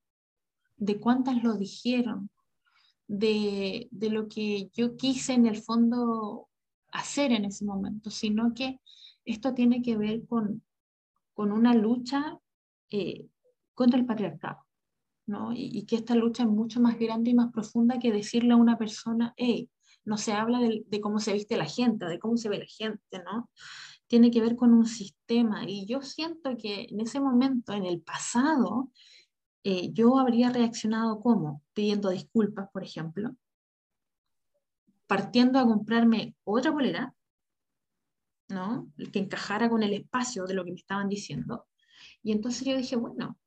de 0.76 0.98
cuántas 0.98 1.40
lo 1.44 1.54
dijeron, 1.54 2.30
de, 3.06 3.86
de 3.92 4.10
lo 4.10 4.28
que 4.28 4.70
yo 4.72 4.96
quise 4.96 5.34
en 5.34 5.46
el 5.46 5.56
fondo 5.56 6.48
hacer 6.90 7.30
en 7.30 7.44
ese 7.44 7.64
momento, 7.64 8.10
sino 8.10 8.54
que 8.54 8.80
esto 9.24 9.54
tiene 9.54 9.82
que 9.82 9.96
ver 9.96 10.26
con 10.26 10.64
con 11.40 11.52
una 11.52 11.72
lucha 11.72 12.38
eh, 12.90 13.26
contra 13.72 13.98
el 13.98 14.04
patriarcado, 14.04 14.58
¿no? 15.24 15.54
Y, 15.54 15.86
que 15.86 15.96
esta 15.96 16.14
lucha 16.14 16.42
es 16.42 16.50
mucho 16.50 16.82
más 16.82 16.98
grande 16.98 17.30
y 17.30 17.34
más 17.34 17.50
profunda 17.50 17.98
que 17.98 18.12
decirle 18.12 18.52
a 18.52 18.56
una 18.58 18.76
persona, 18.76 19.32
hey, 19.38 19.70
no 20.04 20.18
se 20.18 20.34
habla 20.34 20.58
de, 20.58 21.00
cómo 21.00 21.18
se 21.18 21.32
viste 21.32 21.56
la 21.56 21.64
gente, 21.64 22.04
de 22.04 22.18
cómo 22.18 22.36
se 22.36 22.50
ve 22.50 22.58
la 22.58 22.66
gente, 22.66 23.22
¿no? 23.24 23.48
Tiene 24.06 24.30
que 24.30 24.42
ver 24.42 24.54
con 24.54 24.74
un 24.74 24.84
sistema. 24.84 25.64
Y 25.66 25.86
yo 25.86 26.02
siento 26.02 26.58
que 26.58 26.88
en 26.90 27.00
ese 27.00 27.20
momento, 27.20 27.72
en 27.72 27.86
el 27.86 28.02
pasado, 28.02 28.90
eh, 29.64 29.94
yo 29.94 30.18
habría 30.18 30.50
reaccionado 30.50 31.22
como 31.22 31.62
pidiendo 31.72 32.10
disculpas, 32.10 32.68
por 32.70 32.84
ejemplo, 32.84 33.34
partiendo 35.06 35.58
a 35.58 35.64
comprarme 35.64 36.36
otra 36.44 36.70
bolera 36.70 37.14
¿no? 38.50 38.90
Que 39.12 39.18
encajara 39.18 39.68
con 39.68 39.82
el 39.82 39.92
espacio 39.94 40.44
de 40.44 40.54
lo 40.54 40.64
que 40.64 40.72
me 40.72 40.78
estaban 40.78 41.08
diciendo. 41.08 41.66
Y 42.22 42.32
entonces 42.32 42.66
yo 42.66 42.76
dije, 42.76 42.96
bueno, 42.96 43.38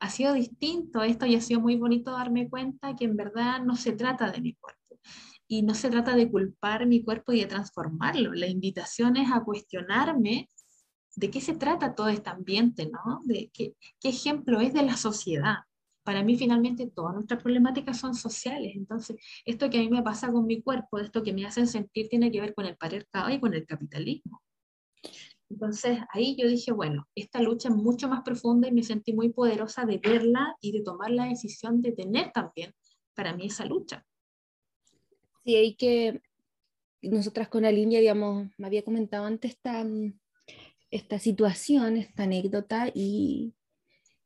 ha 0.00 0.10
sido 0.10 0.34
distinto 0.34 1.02
esto 1.02 1.26
y 1.26 1.34
ha 1.34 1.40
sido 1.40 1.60
muy 1.60 1.76
bonito 1.76 2.12
darme 2.12 2.48
cuenta 2.48 2.94
que 2.96 3.04
en 3.04 3.16
verdad 3.16 3.62
no 3.62 3.76
se 3.76 3.92
trata 3.92 4.30
de 4.30 4.40
mi 4.40 4.54
cuerpo. 4.54 5.00
Y 5.46 5.62
no 5.62 5.74
se 5.74 5.88
trata 5.88 6.14
de 6.14 6.30
culpar 6.30 6.86
mi 6.86 7.02
cuerpo 7.02 7.32
y 7.32 7.40
de 7.40 7.46
transformarlo. 7.46 8.34
La 8.34 8.48
invitación 8.48 9.16
es 9.16 9.30
a 9.32 9.42
cuestionarme 9.42 10.48
de 11.16 11.30
qué 11.30 11.40
se 11.40 11.54
trata 11.54 11.94
todo 11.94 12.08
este 12.08 12.28
ambiente, 12.28 12.90
¿no? 12.90 13.20
De 13.24 13.50
qué, 13.52 13.74
qué 13.98 14.10
ejemplo 14.10 14.60
es 14.60 14.74
de 14.74 14.82
la 14.82 14.96
sociedad. 14.96 15.56
Para 16.08 16.22
mí 16.22 16.38
finalmente 16.38 16.86
todas 16.86 17.12
nuestras 17.12 17.42
problemáticas 17.42 17.98
son 18.00 18.14
sociales. 18.14 18.72
Entonces, 18.74 19.18
esto 19.44 19.68
que 19.68 19.76
a 19.76 19.82
mí 19.82 19.90
me 19.90 20.02
pasa 20.02 20.32
con 20.32 20.46
mi 20.46 20.62
cuerpo, 20.62 20.98
esto 20.98 21.22
que 21.22 21.34
me 21.34 21.44
hacen 21.44 21.66
sentir, 21.66 22.08
tiene 22.08 22.32
que 22.32 22.40
ver 22.40 22.54
con 22.54 22.64
el 22.64 22.78
patriarcado 22.78 23.28
y 23.28 23.38
con 23.38 23.52
el 23.52 23.66
capitalismo. 23.66 24.42
Entonces 25.50 25.98
ahí 26.14 26.34
yo 26.34 26.48
dije, 26.48 26.72
bueno, 26.72 27.06
esta 27.14 27.42
lucha 27.42 27.68
es 27.68 27.74
mucho 27.74 28.08
más 28.08 28.22
profunda 28.22 28.68
y 28.68 28.72
me 28.72 28.82
sentí 28.84 29.12
muy 29.12 29.34
poderosa 29.34 29.84
de 29.84 29.98
verla 29.98 30.56
y 30.62 30.72
de 30.72 30.82
tomar 30.82 31.10
la 31.10 31.26
decisión 31.26 31.82
de 31.82 31.92
tener 31.92 32.32
también 32.32 32.72
para 33.14 33.36
mí 33.36 33.44
esa 33.44 33.66
lucha. 33.66 34.02
Sí, 35.44 35.56
hay 35.56 35.74
que, 35.74 36.22
nosotras 37.02 37.48
con 37.48 37.64
la 37.64 37.70
línea, 37.70 38.00
digamos, 38.00 38.48
me 38.56 38.66
había 38.66 38.82
comentado 38.82 39.26
antes 39.26 39.50
esta, 39.50 39.84
esta 40.90 41.18
situación, 41.18 41.98
esta 41.98 42.22
anécdota 42.22 42.90
y, 42.94 43.52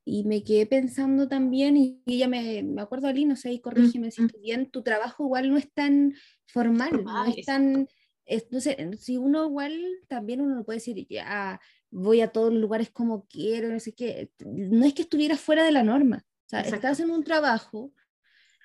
y 0.05 0.25
me 0.25 0.43
quedé 0.43 0.67
pensando 0.67 1.29
también, 1.29 1.77
y 1.77 2.03
ella 2.07 2.29
me, 2.29 2.63
me 2.63 2.83
acuerdo, 2.83 3.09
Ali, 3.09 3.25
no 3.25 3.37
sé, 3.37 3.53
y 3.53 3.61
corrígeme 3.61 4.11
si 4.11 4.23
estoy 4.23 4.41
bien, 4.41 4.71
tu 4.71 4.83
trabajo 4.83 5.25
igual 5.25 5.51
no 5.51 5.57
es 5.57 5.73
tan 5.73 6.15
formal, 6.47 7.05
no 7.05 7.25
es 7.27 7.47
tan 7.47 7.87
entonces, 8.25 8.77
si 9.01 9.17
uno 9.17 9.45
igual, 9.45 9.79
también 10.09 10.41
uno 10.41 10.55
no 10.55 10.65
puede 10.65 10.79
decir, 10.79 11.07
ya, 11.09 11.61
voy 11.91 12.21
a 12.21 12.29
todos 12.29 12.53
los 12.53 12.61
lugares 12.61 12.91
como 12.91 13.27
quiero, 13.27 13.69
no 13.69 13.81
sé 13.81 13.95
qué, 13.95 14.31
no 14.45 14.85
es 14.85 14.95
que 14.95 15.03
estuviera 15.03 15.37
fuera 15.37 15.65
de 15.65 15.73
la 15.73 15.83
norma, 15.83 16.25
o 16.25 16.49
sea, 16.49 16.61
estás 16.61 17.01
en 17.01 17.11
un 17.11 17.25
trabajo 17.25 17.93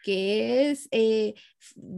que 0.04 0.69
es, 0.69 0.88
eh, 0.91 1.34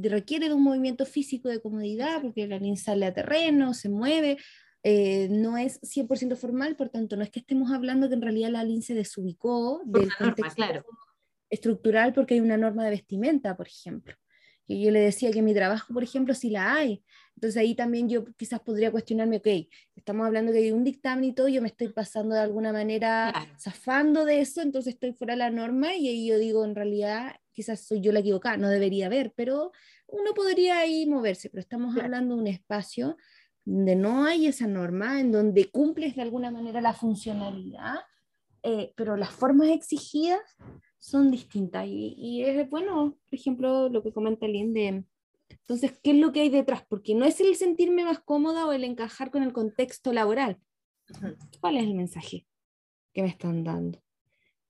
requiere 0.01 0.47
de 0.47 0.55
un 0.55 0.63
movimiento 0.63 1.05
físico 1.05 1.49
de 1.49 1.61
comodidad, 1.61 2.21
porque 2.21 2.47
la 2.47 2.59
sale 2.75 3.05
a 3.05 3.13
terreno, 3.13 3.73
se 3.73 3.89
mueve, 3.89 4.37
eh, 4.83 5.27
no 5.29 5.57
es 5.57 5.81
100% 5.81 6.35
formal, 6.35 6.75
por 6.75 6.89
tanto, 6.89 7.17
no 7.17 7.23
es 7.23 7.29
que 7.29 7.39
estemos 7.39 7.71
hablando 7.71 8.07
que 8.07 8.15
en 8.15 8.21
realidad 8.21 8.49
la 8.49 8.63
LIN 8.63 8.81
se 8.81 8.93
desubicó 8.93 9.81
del 9.85 10.09
contexto 10.15 10.63
estructural 11.49 12.13
porque 12.13 12.35
hay 12.35 12.39
una 12.39 12.57
norma 12.57 12.83
de 12.85 12.91
vestimenta, 12.91 13.57
por 13.57 13.67
ejemplo. 13.67 14.15
Y 14.67 14.83
yo 14.83 14.91
le 14.91 14.99
decía 14.99 15.31
que 15.31 15.41
mi 15.41 15.53
trabajo, 15.53 15.93
por 15.93 16.03
ejemplo, 16.03 16.35
sí 16.35 16.51
la 16.51 16.75
hay, 16.75 17.03
entonces 17.39 17.61
ahí 17.61 17.73
también 17.73 18.07
yo 18.07 18.25
quizás 18.35 18.59
podría 18.59 18.91
cuestionarme, 18.91 19.37
ok, 19.37 19.47
estamos 19.95 20.27
hablando 20.27 20.51
que 20.51 20.59
hay 20.59 20.71
un 20.71 20.83
dictamen 20.83 21.23
y 21.23 21.33
todo, 21.33 21.47
yo 21.47 21.61
me 21.61 21.69
estoy 21.69 21.87
pasando 21.87 22.35
de 22.35 22.41
alguna 22.41 22.73
manera 22.73 23.33
zafando 23.57 24.25
de 24.25 24.41
eso, 24.41 24.61
entonces 24.61 24.95
estoy 24.95 25.13
fuera 25.13 25.33
de 25.33 25.39
la 25.39 25.49
norma 25.49 25.95
y 25.95 26.09
ahí 26.09 26.27
yo 26.27 26.37
digo, 26.37 26.65
en 26.65 26.75
realidad 26.75 27.37
quizás 27.53 27.79
soy 27.79 28.01
yo 28.01 28.11
la 28.11 28.19
equivocada, 28.19 28.57
no 28.57 28.69
debería 28.69 29.05
haber, 29.05 29.31
pero 29.35 29.71
uno 30.07 30.33
podría 30.33 30.79
ahí 30.79 31.05
moverse, 31.05 31.49
pero 31.49 31.61
estamos 31.61 31.97
hablando 31.97 32.35
de 32.35 32.41
un 32.41 32.47
espacio 32.47 33.17
donde 33.75 33.95
no 33.95 34.25
hay 34.25 34.47
esa 34.47 34.67
norma, 34.67 35.19
en 35.19 35.31
donde 35.31 35.69
cumples 35.69 36.15
de 36.15 36.21
alguna 36.21 36.51
manera 36.51 36.81
la 36.81 36.93
funcionalidad, 36.93 37.95
eh, 38.63 38.93
pero 38.95 39.15
las 39.15 39.31
formas 39.31 39.69
exigidas 39.69 40.39
son 40.97 41.31
distintas. 41.31 41.85
Y, 41.87 42.15
y, 42.17 42.43
es 42.43 42.69
bueno, 42.69 43.17
por 43.29 43.39
ejemplo, 43.39 43.89
lo 43.89 44.03
que 44.03 44.13
comenta 44.13 44.47
Lynn 44.47 44.73
de 44.73 45.05
entonces, 45.49 45.99
¿qué 46.03 46.11
es 46.11 46.17
lo 46.17 46.31
que 46.31 46.41
hay 46.41 46.49
detrás? 46.49 46.83
Porque 46.87 47.15
no 47.15 47.25
es 47.25 47.39
el 47.39 47.55
sentirme 47.55 48.03
más 48.03 48.19
cómoda 48.19 48.65
o 48.65 48.71
el 48.71 48.83
encajar 48.83 49.31
con 49.31 49.43
el 49.43 49.53
contexto 49.53 50.13
laboral. 50.13 50.59
¿Cuál 51.59 51.77
es 51.77 51.83
el 51.83 51.95
mensaje 51.95 52.45
que 53.13 53.21
me 53.21 53.29
están 53.29 53.63
dando? 53.63 54.01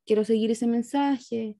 ¿Quiero 0.05 0.23
seguir 0.23 0.51
ese 0.51 0.67
mensaje? 0.67 1.57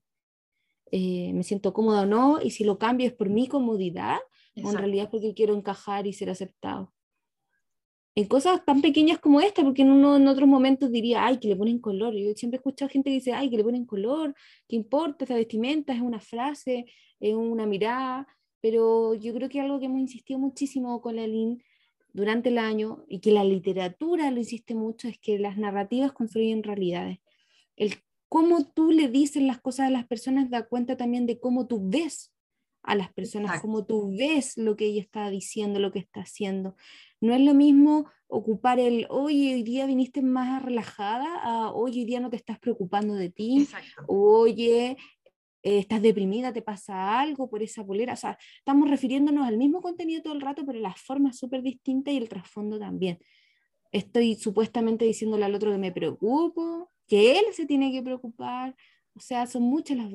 Eh, 0.90 1.32
¿Me 1.32 1.42
siento 1.42 1.72
cómoda 1.72 2.02
o 2.02 2.06
no? 2.06 2.40
Y 2.42 2.50
si 2.50 2.64
lo 2.64 2.78
cambio 2.78 3.06
es 3.06 3.12
por 3.12 3.28
mi 3.28 3.46
comodidad 3.46 4.18
o 4.62 4.70
en 4.70 4.76
realidad 4.76 5.04
es 5.04 5.10
porque 5.10 5.34
quiero 5.34 5.54
encajar 5.54 6.06
y 6.06 6.12
ser 6.12 6.30
aceptado. 6.30 6.92
En 8.20 8.26
cosas 8.26 8.64
tan 8.64 8.82
pequeñas 8.82 9.18
como 9.18 9.40
esta, 9.40 9.62
porque 9.62 9.82
en 9.82 9.90
uno 9.90 10.16
en 10.16 10.28
otros 10.28 10.48
momentos 10.48 10.90
diría, 10.90 11.24
ay, 11.24 11.38
que 11.38 11.48
le 11.48 11.56
ponen 11.56 11.78
color. 11.78 12.14
Yo 12.14 12.32
siempre 12.34 12.56
he 12.56 12.60
escuchado 12.60 12.88
gente 12.90 13.10
que 13.10 13.14
dice, 13.14 13.32
ay, 13.32 13.48
que 13.48 13.56
le 13.56 13.64
ponen 13.64 13.86
color, 13.86 14.34
¿qué 14.68 14.76
importa? 14.76 15.24
Esa 15.24 15.34
vestimenta 15.34 15.94
es 15.94 16.00
una 16.00 16.20
frase, 16.20 16.86
es 17.18 17.34
una 17.34 17.66
mirada 17.66 18.26
pero 18.60 19.14
yo 19.14 19.34
creo 19.34 19.48
que 19.48 19.60
algo 19.60 19.78
que 19.78 19.86
hemos 19.86 20.00
insistido 20.00 20.38
muchísimo 20.38 21.00
con 21.00 21.16
la 21.16 21.26
LIN 21.26 21.62
durante 22.12 22.50
el 22.50 22.58
año 22.58 23.04
y 23.08 23.20
que 23.20 23.32
la 23.32 23.44
literatura 23.44 24.30
lo 24.30 24.38
insiste 24.38 24.74
mucho 24.74 25.08
es 25.08 25.18
que 25.18 25.38
las 25.38 25.56
narrativas 25.56 26.12
construyen 26.12 26.62
realidades. 26.62 27.18
El 27.76 27.94
cómo 28.28 28.70
tú 28.72 28.92
le 28.92 29.08
dices 29.08 29.42
las 29.42 29.60
cosas 29.60 29.86
a 29.86 29.90
las 29.90 30.06
personas 30.06 30.50
da 30.50 30.66
cuenta 30.66 30.96
también 30.96 31.26
de 31.26 31.40
cómo 31.40 31.66
tú 31.66 31.88
ves 31.88 32.32
a 32.82 32.94
las 32.94 33.12
personas, 33.12 33.60
cómo 33.60 33.84
tú 33.84 34.14
ves 34.16 34.56
lo 34.56 34.76
que 34.76 34.86
ella 34.86 35.02
está 35.02 35.28
diciendo, 35.30 35.80
lo 35.80 35.92
que 35.92 35.98
está 35.98 36.20
haciendo. 36.20 36.76
No 37.20 37.34
es 37.34 37.40
lo 37.40 37.54
mismo 37.54 38.10
ocupar 38.28 38.78
el, 38.78 39.06
oye, 39.10 39.54
hoy 39.54 39.62
día 39.62 39.86
viniste 39.86 40.22
más 40.22 40.62
relajada, 40.62 41.26
a, 41.42 41.72
oye, 41.72 42.00
hoy 42.00 42.04
día 42.06 42.20
no 42.20 42.30
te 42.30 42.36
estás 42.36 42.58
preocupando 42.58 43.14
de 43.14 43.30
ti, 43.30 43.68
oye, 44.06 44.96
eh, 45.62 45.78
estás 45.78 46.00
deprimida, 46.00 46.52
te 46.52 46.62
pasa 46.62 47.20
algo 47.20 47.50
por 47.50 47.62
esa 47.62 47.84
polera. 47.84 48.14
O 48.14 48.16
sea, 48.16 48.38
estamos 48.58 48.88
refiriéndonos 48.88 49.46
al 49.46 49.58
mismo 49.58 49.80
contenido 49.82 50.22
todo 50.22 50.32
el 50.32 50.40
rato, 50.40 50.64
pero 50.64 50.78
la 50.78 50.94
forma 50.94 51.30
es 51.30 51.38
súper 51.38 51.62
distinta 51.62 52.10
y 52.10 52.16
el 52.16 52.28
trasfondo 52.28 52.78
también. 52.78 53.18
Estoy 53.92 54.36
supuestamente 54.36 55.04
diciéndole 55.04 55.44
al 55.44 55.54
otro 55.54 55.72
que 55.72 55.78
me 55.78 55.92
preocupo, 55.92 56.90
que 57.06 57.38
él 57.38 57.44
se 57.52 57.66
tiene 57.66 57.92
que 57.92 58.02
preocupar. 58.02 58.74
O 59.14 59.20
sea, 59.20 59.46
son 59.46 59.64
muchas 59.64 59.96
las 59.98 60.12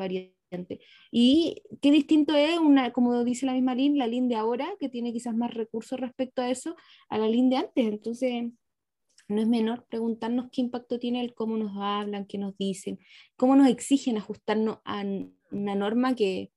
variantes. 0.56 0.80
Y 1.12 1.62
qué 1.82 1.92
distinto 1.92 2.36
es, 2.36 2.58
una, 2.58 2.92
como 2.92 3.24
dice 3.24 3.46
la 3.46 3.54
misma 3.54 3.76
Lin, 3.76 3.98
la 3.98 4.08
Lin 4.08 4.28
de 4.28 4.36
ahora, 4.36 4.68
que 4.80 4.90
tiene 4.90 5.14
quizás 5.14 5.36
más 5.36 5.54
recursos 5.54 6.00
respecto 6.00 6.42
a 6.42 6.50
eso, 6.50 6.76
a 7.10 7.18
la 7.18 7.28
Lin 7.28 7.50
de 7.50 7.58
antes. 7.58 7.86
Entonces, 7.86 8.52
no 9.28 9.42
es 9.42 9.48
menor 9.48 9.86
preguntarnos 9.86 10.48
qué 10.52 10.62
impacto 10.62 11.00
tiene 11.00 11.22
el 11.22 11.34
cómo 11.34 11.58
nos 11.58 11.72
hablan, 11.76 12.26
qué 12.26 12.38
nos 12.38 12.58
dicen, 12.58 13.00
cómo 13.36 13.56
nos 13.56 13.68
exigen 13.68 14.18
ajustarnos 14.18 14.80
a 14.86 15.04
una 15.52 15.76
norma 15.76 16.16
que 16.16 16.52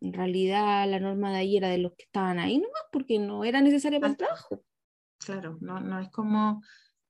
en 0.00 0.12
realidad 0.12 0.88
la 0.88 1.00
norma 1.00 1.30
de 1.30 1.38
ahí 1.38 1.56
era 1.56 1.68
de 1.68 1.78
los 1.78 1.92
que 1.92 2.04
estaban 2.04 2.38
ahí 2.38 2.58
nomás, 2.58 2.82
porque 2.90 3.18
no 3.18 3.44
era 3.44 3.60
necesaria 3.60 4.00
para 4.00 4.12
el 4.12 4.16
trabajo. 4.16 4.62
Claro, 5.18 5.56
no, 5.60 5.80
no 5.80 6.00
es 6.00 6.10
como, 6.10 6.60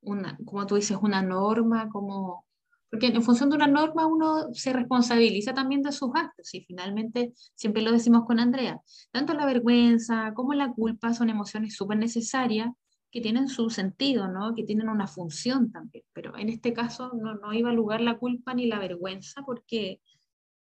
una, 0.03 0.39
como 0.45 0.67
tú 0.67 0.77
dices, 0.77 0.99
una 1.01 1.23
norma, 1.23 1.89
como... 1.89 2.47
Porque 2.93 3.07
en 3.07 3.23
función 3.23 3.49
de 3.49 3.57
una 3.57 3.67
norma 3.67 4.07
uno 4.07 4.53
se 4.53 4.71
responsabiliza 4.71 5.55
también 5.55 5.81
de 5.81 5.93
sus 5.93 6.11
actos 6.15 6.53
y 6.53 6.61
finalmente, 6.61 7.33
siempre 7.55 7.81
lo 7.81 7.91
decimos 7.91 8.27
con 8.27 8.39
Andrea, 8.39 8.83
tanto 9.11 9.33
la 9.33 9.47
vergüenza 9.47 10.35
como 10.35 10.53
la 10.53 10.71
culpa 10.75 11.15
son 11.15 11.31
emociones 11.31 11.75
súper 11.75 11.97
necesarias 11.97 12.69
que 13.11 13.23
tienen 13.23 13.49
su 13.49 13.71
sentido, 13.71 14.29
¿no? 14.29 14.55
que 14.55 14.65
tienen 14.65 14.91
una 14.91 15.07
función 15.07 15.73
también. 15.73 16.05
Pero 16.13 16.37
en 16.37 16.51
este 16.51 16.75
caso 16.75 17.13
no, 17.15 17.35
no 17.37 17.55
iba 17.55 17.71
a 17.71 17.73
lugar 17.73 18.03
la 18.03 18.19
culpa 18.19 18.53
ni 18.53 18.67
la 18.67 18.79
vergüenza 18.79 19.43
porque 19.47 20.03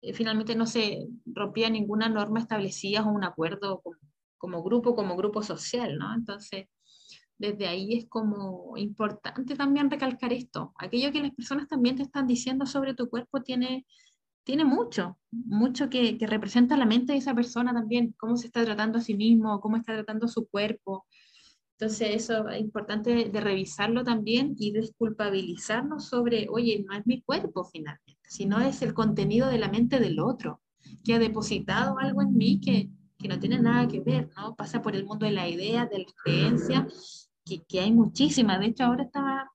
eh, 0.01 0.13
finalmente 0.13 0.55
no 0.55 0.67
se 0.67 1.07
rompía 1.25 1.71
ninguna 1.71 2.09
norma 2.09 2.41
establecida 2.41 3.03
o 3.03 3.09
un 3.09 3.23
acuerdo 3.23 3.81
como, 3.81 3.97
como, 4.37 4.61
grupo, 4.61 4.95
como 4.95 5.17
grupo 5.17 5.41
social. 5.41 5.97
¿no? 5.97 6.13
Entonces, 6.13 6.67
desde 7.39 7.67
ahí 7.67 7.97
es 7.97 8.05
como 8.07 8.77
importante 8.77 9.55
también 9.55 9.89
recalcar 9.89 10.31
esto. 10.33 10.73
Aquello 10.77 11.11
que 11.11 11.21
las 11.21 11.31
personas 11.31 11.67
también 11.67 11.95
te 11.95 12.03
están 12.03 12.27
diciendo 12.27 12.65
sobre 12.65 12.93
tu 12.93 13.09
cuerpo 13.09 13.41
tiene, 13.41 13.87
tiene 14.43 14.65
mucho, 14.65 15.17
mucho 15.31 15.89
que, 15.89 16.17
que 16.17 16.27
representa 16.27 16.77
la 16.77 16.85
mente 16.85 17.13
de 17.13 17.19
esa 17.19 17.33
persona 17.33 17.73
también, 17.73 18.13
cómo 18.17 18.35
se 18.35 18.47
está 18.47 18.63
tratando 18.65 18.99
a 18.99 19.01
sí 19.01 19.15
mismo, 19.15 19.61
cómo 19.61 19.77
está 19.77 19.93
tratando 19.93 20.27
su 20.27 20.47
cuerpo. 20.49 21.05
Entonces, 21.77 22.09
eso 22.13 22.49
es 22.49 22.59
importante 22.59 23.29
de 23.29 23.41
revisarlo 23.41 24.03
también 24.03 24.53
y 24.57 24.71
desculpabilizarnos 24.71 26.09
sobre, 26.09 26.47
oye, 26.49 26.83
no 26.85 26.93
es 26.93 27.07
mi 27.07 27.21
cuerpo 27.21 27.63
finalmente, 27.63 28.19
sino 28.27 28.59
es 28.59 28.81
el 28.81 28.93
contenido 28.93 29.47
de 29.47 29.59
la 29.59 29.69
mente 29.69 30.01
del 30.01 30.19
otro, 30.19 30.61
que 31.05 31.13
ha 31.13 31.19
depositado 31.19 31.97
algo 31.99 32.21
en 32.21 32.35
mí 32.35 32.59
que, 32.59 32.89
que 33.17 33.29
no 33.29 33.39
tiene 33.39 33.59
nada 33.61 33.87
que 33.87 34.01
ver, 34.01 34.29
¿no? 34.35 34.57
Pasa 34.57 34.81
por 34.81 34.93
el 34.93 35.05
mundo 35.05 35.25
de 35.25 35.31
la 35.31 35.47
idea, 35.47 35.85
de 35.85 35.99
las 35.99 36.13
creencias, 36.21 37.28
que, 37.49 37.63
que 37.65 37.79
hay 37.79 37.91
muchísimas. 37.91 38.59
De 38.59 38.67
hecho, 38.67 38.83
ahora 38.83 39.03
estaba 39.03 39.51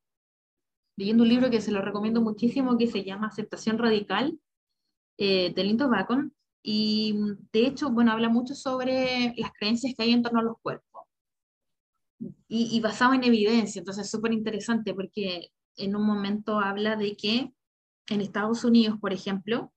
leyendo 0.96 1.22
un 1.22 1.28
libro 1.28 1.50
que 1.50 1.61
se 1.61 1.72
lo 1.72 1.80
recomiendo 1.83 2.20
muchísimo, 2.20 2.76
que 2.76 2.87
se 2.87 3.04
llama 3.04 3.28
Aceptación 3.28 3.78
Radical, 3.78 4.38
eh, 5.18 5.52
de 5.54 5.64
Linton 5.64 5.90
Bacon, 5.90 6.35
y 6.62 7.14
de 7.52 7.66
hecho, 7.66 7.90
bueno, 7.90 8.12
habla 8.12 8.28
mucho 8.28 8.54
sobre 8.54 9.35
las 9.37 9.52
creencias 9.52 9.94
que 9.94 10.02
hay 10.02 10.12
en 10.12 10.22
torno 10.22 10.40
a 10.40 10.44
los 10.44 10.57
cuerpos. 10.62 11.02
Y, 12.48 12.80
basado 12.80 13.12
en 13.12 13.24
evidencia, 13.24 13.80
entonces 13.80 14.07
es 14.07 14.11
súper 14.11 14.33
interesante 14.33 14.94
porque 14.94 15.48
en 15.76 15.94
un 15.94 16.07
momento 16.07 16.59
habla 16.61 16.96
de 16.96 17.16
que 17.16 17.52
en 18.09 18.20
Estados 18.20 18.64
Unidos, 18.64 18.98
por 18.98 19.12
ejemplo, 19.12 19.72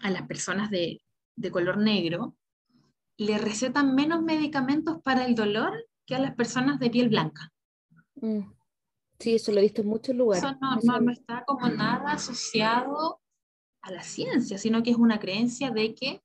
a 0.00 0.10
las 0.10 0.26
personas 0.26 0.70
de, 0.70 1.02
de 1.36 1.50
color 1.50 1.76
negro 1.78 2.36
le 3.18 3.36
recetan 3.38 3.94
menos 3.94 4.22
medicamentos 4.22 5.02
para 5.02 5.26
el 5.26 5.34
dolor 5.34 5.72
que 6.06 6.14
a 6.14 6.18
las 6.18 6.34
personas 6.34 6.78
de 6.78 6.90
piel 6.90 7.08
blanca. 7.08 7.52
Mm. 8.16 8.40
Sí, 9.18 9.36
eso 9.36 9.52
lo 9.52 9.58
he 9.58 9.62
visto 9.62 9.82
en 9.82 9.88
muchos 9.88 10.16
lugares. 10.16 10.44
Eso 10.44 10.58
no, 10.60 11.00
no, 11.00 11.12
está 11.12 11.44
como 11.44 11.68
nada 11.68 12.12
asociado 12.12 13.20
a 13.82 13.90
la 13.92 14.02
ciencia, 14.02 14.58
sino 14.58 14.82
que 14.82 14.90
es 14.90 14.96
una 14.96 15.20
creencia 15.20 15.70
de 15.70 15.94
que 15.94 16.22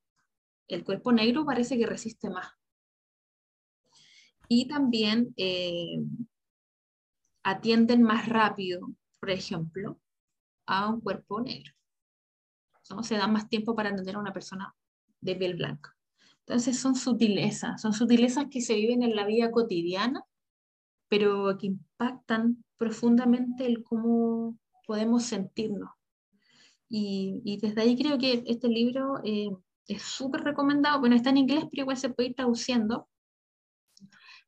el 0.68 0.84
cuerpo 0.84 1.12
negro 1.12 1.46
parece 1.46 1.78
que 1.78 1.86
resiste 1.86 2.30
más. 2.30 2.48
Y 4.48 4.68
también 4.68 5.34
eh, 5.38 6.00
atienden 7.44 8.04
más 8.04 8.28
rápido, 8.28 8.88
por 9.20 9.30
ejemplo, 9.30 10.00
a 10.66 10.90
un 10.90 11.02
cuerpo 11.02 11.42
negro. 11.42 11.74
¿no? 12.90 13.04
Se 13.04 13.16
da 13.16 13.28
más 13.28 13.50
tiempo 13.50 13.76
para 13.76 13.90
atender 13.90 14.16
a 14.16 14.20
una 14.20 14.34
persona 14.34 14.74
de 15.22 15.36
piel 15.36 15.56
blanca. 15.56 15.97
Entonces 16.48 16.80
son 16.80 16.96
sutilezas, 16.96 17.82
son 17.82 17.92
sutilezas 17.92 18.46
que 18.50 18.62
se 18.62 18.76
viven 18.76 19.04
en 19.04 19.18
la 19.18 19.26
vida 19.26 19.52
cotidiana, 19.52 20.24
pero 21.10 21.58
que 21.58 21.68
impactan 21.68 22.64
profundamente 22.78 23.66
el 23.66 23.84
cómo 23.84 24.58
podemos 24.86 25.24
sentirnos. 25.24 25.90
Y, 26.90 27.60
desde 27.62 27.82
ahí 27.82 27.98
creo 27.98 28.18
que 28.18 28.44
este 28.48 28.70
libro 28.70 29.20
eh, 29.26 29.50
es 29.88 30.02
súper 30.04 30.42
recomendado. 30.46 31.02
Bueno, 31.02 31.18
está 31.18 31.32
en 31.32 31.38
inglés, 31.38 31.66
pero 31.70 31.82
igual 31.82 31.98
se 31.98 32.10
puede 32.10 32.30
ir 32.30 32.36
traduciendo 32.36 33.10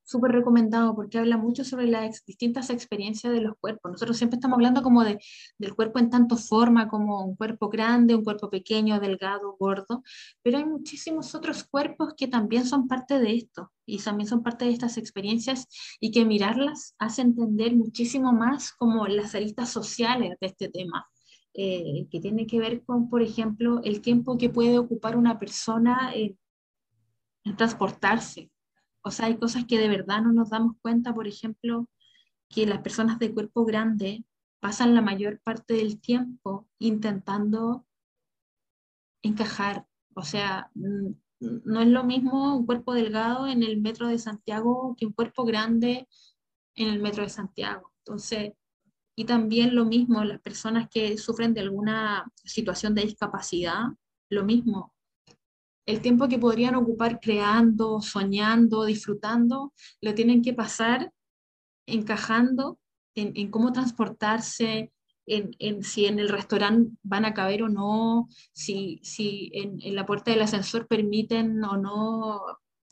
súper 0.09 0.31
recomendado 0.31 0.95
porque 0.95 1.19
habla 1.19 1.37
mucho 1.37 1.63
sobre 1.63 1.85
las 1.85 2.25
distintas 2.25 2.71
experiencias 2.71 3.31
de 3.31 3.41
los 3.41 3.55
cuerpos. 3.59 3.91
Nosotros 3.91 4.17
siempre 4.17 4.37
estamos 4.37 4.55
hablando 4.55 4.81
como 4.81 5.03
de, 5.03 5.19
del 5.59 5.75
cuerpo 5.75 5.99
en 5.99 6.09
tanto 6.09 6.35
forma, 6.35 6.87
como 6.87 7.23
un 7.23 7.35
cuerpo 7.35 7.69
grande, 7.69 8.15
un 8.15 8.23
cuerpo 8.23 8.49
pequeño, 8.49 8.99
delgado, 8.99 9.55
gordo, 9.59 10.03
pero 10.41 10.57
hay 10.57 10.65
muchísimos 10.65 11.35
otros 11.35 11.63
cuerpos 11.63 12.15
que 12.17 12.27
también 12.27 12.65
son 12.65 12.87
parte 12.87 13.19
de 13.19 13.35
esto 13.35 13.71
y 13.85 13.99
también 13.99 14.27
son 14.27 14.41
parte 14.41 14.65
de 14.65 14.71
estas 14.71 14.97
experiencias 14.97 15.67
y 15.99 16.09
que 16.09 16.25
mirarlas 16.25 16.95
hace 16.97 17.21
entender 17.21 17.75
muchísimo 17.75 18.33
más 18.33 18.71
como 18.71 19.05
las 19.07 19.35
aristas 19.35 19.69
sociales 19.69 20.37
de 20.41 20.47
este 20.47 20.69
tema. 20.69 21.07
Eh, 21.55 22.07
que 22.11 22.19
tiene 22.21 22.45
que 22.45 22.59
ver 22.59 22.83
con, 22.85 23.09
por 23.09 23.21
ejemplo, 23.21 23.81
el 23.83 24.01
tiempo 24.01 24.37
que 24.37 24.49
puede 24.49 24.77
ocupar 24.77 25.17
una 25.17 25.39
persona 25.39 26.13
en 26.13 26.37
transportarse, 27.57 28.51
o 29.01 29.11
sea, 29.11 29.27
hay 29.27 29.37
cosas 29.37 29.65
que 29.65 29.79
de 29.79 29.87
verdad 29.87 30.21
no 30.21 30.31
nos 30.33 30.49
damos 30.49 30.75
cuenta, 30.81 31.13
por 31.13 31.27
ejemplo, 31.27 31.87
que 32.49 32.65
las 32.65 32.81
personas 32.81 33.19
de 33.19 33.33
cuerpo 33.33 33.65
grande 33.65 34.25
pasan 34.59 34.95
la 34.95 35.01
mayor 35.01 35.39
parte 35.41 35.75
del 35.75 35.99
tiempo 36.01 36.67
intentando 36.79 37.85
encajar. 39.21 39.87
O 40.15 40.23
sea, 40.23 40.69
no 40.73 41.81
es 41.81 41.87
lo 41.87 42.03
mismo 42.03 42.57
un 42.57 42.65
cuerpo 42.65 42.93
delgado 42.93 43.47
en 43.47 43.63
el 43.63 43.79
metro 43.79 44.07
de 44.07 44.17
Santiago 44.17 44.95
que 44.97 45.05
un 45.05 45.13
cuerpo 45.13 45.45
grande 45.45 46.07
en 46.75 46.89
el 46.89 46.99
metro 46.99 47.23
de 47.23 47.29
Santiago. 47.29 47.93
Entonces, 47.99 48.53
y 49.15 49.25
también 49.25 49.75
lo 49.75 49.85
mismo, 49.85 50.23
las 50.23 50.41
personas 50.41 50.89
que 50.89 51.17
sufren 51.17 51.53
de 51.53 51.61
alguna 51.61 52.31
situación 52.35 52.95
de 52.95 53.03
discapacidad, 53.03 53.83
lo 54.29 54.45
mismo, 54.45 54.93
el 55.89 56.01
tiempo 56.01 56.27
que 56.27 56.37
podrían 56.37 56.75
ocupar 56.75 57.19
creando, 57.19 57.99
soñando, 57.99 58.85
disfrutando, 58.85 59.73
lo 60.01 60.13
tienen 60.13 60.43
que 60.43 60.53
pasar 60.53 61.11
encajando 61.87 62.77
en, 63.15 63.49
cómo 63.49 63.73
transportarse, 63.73 64.93
en, 65.25 65.83
si 65.83 66.05
en 66.05 66.19
el 66.19 66.29
restaurante 66.29 66.91
van 67.01 67.25
a 67.25 67.33
caber 67.33 67.63
o 67.63 67.69
no, 67.69 68.29
si, 68.53 68.99
si 69.01 69.49
en, 69.55 69.95
la 69.95 70.05
puerta 70.05 70.29
del 70.29 70.43
ascensor 70.43 70.87
permiten 70.87 71.63
o 71.63 71.75
no, 71.75 72.39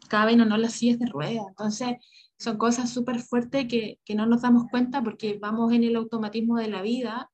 caben 0.10 0.42
o 0.42 0.46
no 0.46 0.58
las 0.58 0.74
sillas 0.74 0.98
de 0.98 1.06
ruedas. 1.06 1.46
Entonces, 1.50 1.98
son 2.40 2.58
cosas 2.58 2.92
súper 2.92 3.20
fuertes 3.20 3.68
que, 3.68 4.00
que 4.06 4.16
no 4.16 4.26
nos 4.26 4.42
damos 4.42 4.64
cuenta 4.72 5.04
porque 5.04 5.38
vamos 5.40 5.72
en 5.72 5.84
el 5.84 5.96
automatismo 5.96 6.58
de 6.58 6.70
la 6.70 6.82
vida 6.82 7.30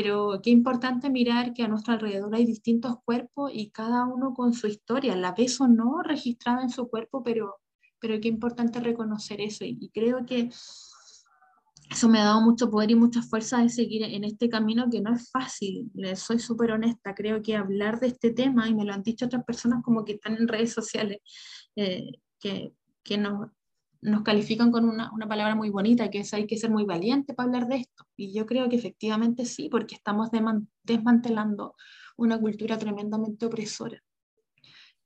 pero 0.00 0.38
qué 0.44 0.50
importante 0.50 1.10
mirar 1.10 1.52
que 1.52 1.64
a 1.64 1.68
nuestro 1.68 1.94
alrededor 1.94 2.32
hay 2.32 2.46
distintos 2.46 2.98
cuerpos 3.04 3.50
y 3.52 3.70
cada 3.70 4.04
uno 4.04 4.32
con 4.32 4.54
su 4.54 4.68
historia, 4.68 5.16
la 5.16 5.34
peso 5.34 5.66
no 5.66 6.02
registrada 6.04 6.62
en 6.62 6.70
su 6.70 6.88
cuerpo, 6.88 7.24
pero, 7.24 7.56
pero 7.98 8.20
qué 8.20 8.28
importante 8.28 8.78
reconocer 8.78 9.40
eso. 9.40 9.64
Y, 9.64 9.90
creo 9.92 10.24
que 10.24 10.50
eso 11.90 12.08
me 12.08 12.20
ha 12.20 12.26
dado 12.26 12.40
mucho 12.42 12.70
poder 12.70 12.92
y 12.92 12.94
mucha 12.94 13.22
fuerza 13.22 13.60
de 13.60 13.70
seguir 13.70 14.04
en 14.04 14.22
este 14.22 14.48
camino 14.48 14.88
que 14.88 15.00
no 15.00 15.12
es 15.12 15.32
fácil. 15.32 15.90
Les 15.94 16.20
soy 16.20 16.38
súper 16.38 16.70
honesta. 16.70 17.12
Creo 17.16 17.42
que 17.42 17.56
hablar 17.56 17.98
de 17.98 18.06
este 18.06 18.30
tema, 18.30 18.68
y 18.68 18.76
me 18.76 18.84
lo 18.84 18.94
han 18.94 19.02
dicho 19.02 19.26
otras 19.26 19.44
personas 19.44 19.82
como 19.82 20.04
que 20.04 20.12
están 20.12 20.36
en 20.36 20.46
redes 20.46 20.72
sociales, 20.72 21.18
eh, 21.74 22.12
que, 22.38 22.72
que 23.02 23.18
nos, 23.18 23.50
nos 24.00 24.22
califican 24.22 24.70
con 24.70 24.84
una, 24.84 25.10
una, 25.12 25.26
palabra 25.26 25.54
muy 25.54 25.70
bonita, 25.70 26.10
que 26.10 26.20
es 26.20 26.32
hay 26.32 26.46
que 26.46 26.56
ser 26.56 26.70
muy 26.70 26.84
valiente 26.84 27.34
para 27.34 27.48
hablar 27.48 27.66
de 27.68 27.76
esto. 27.76 28.04
Y 28.16 28.32
yo 28.32 28.46
creo 28.46 28.68
que 28.68 28.76
efectivamente 28.76 29.44
sí, 29.44 29.68
porque 29.68 29.96
estamos 29.96 30.30
desmantelando 30.82 31.74
una 32.16 32.38
cultura 32.38 32.78
tremendamente 32.78 33.46
opresora. 33.46 34.02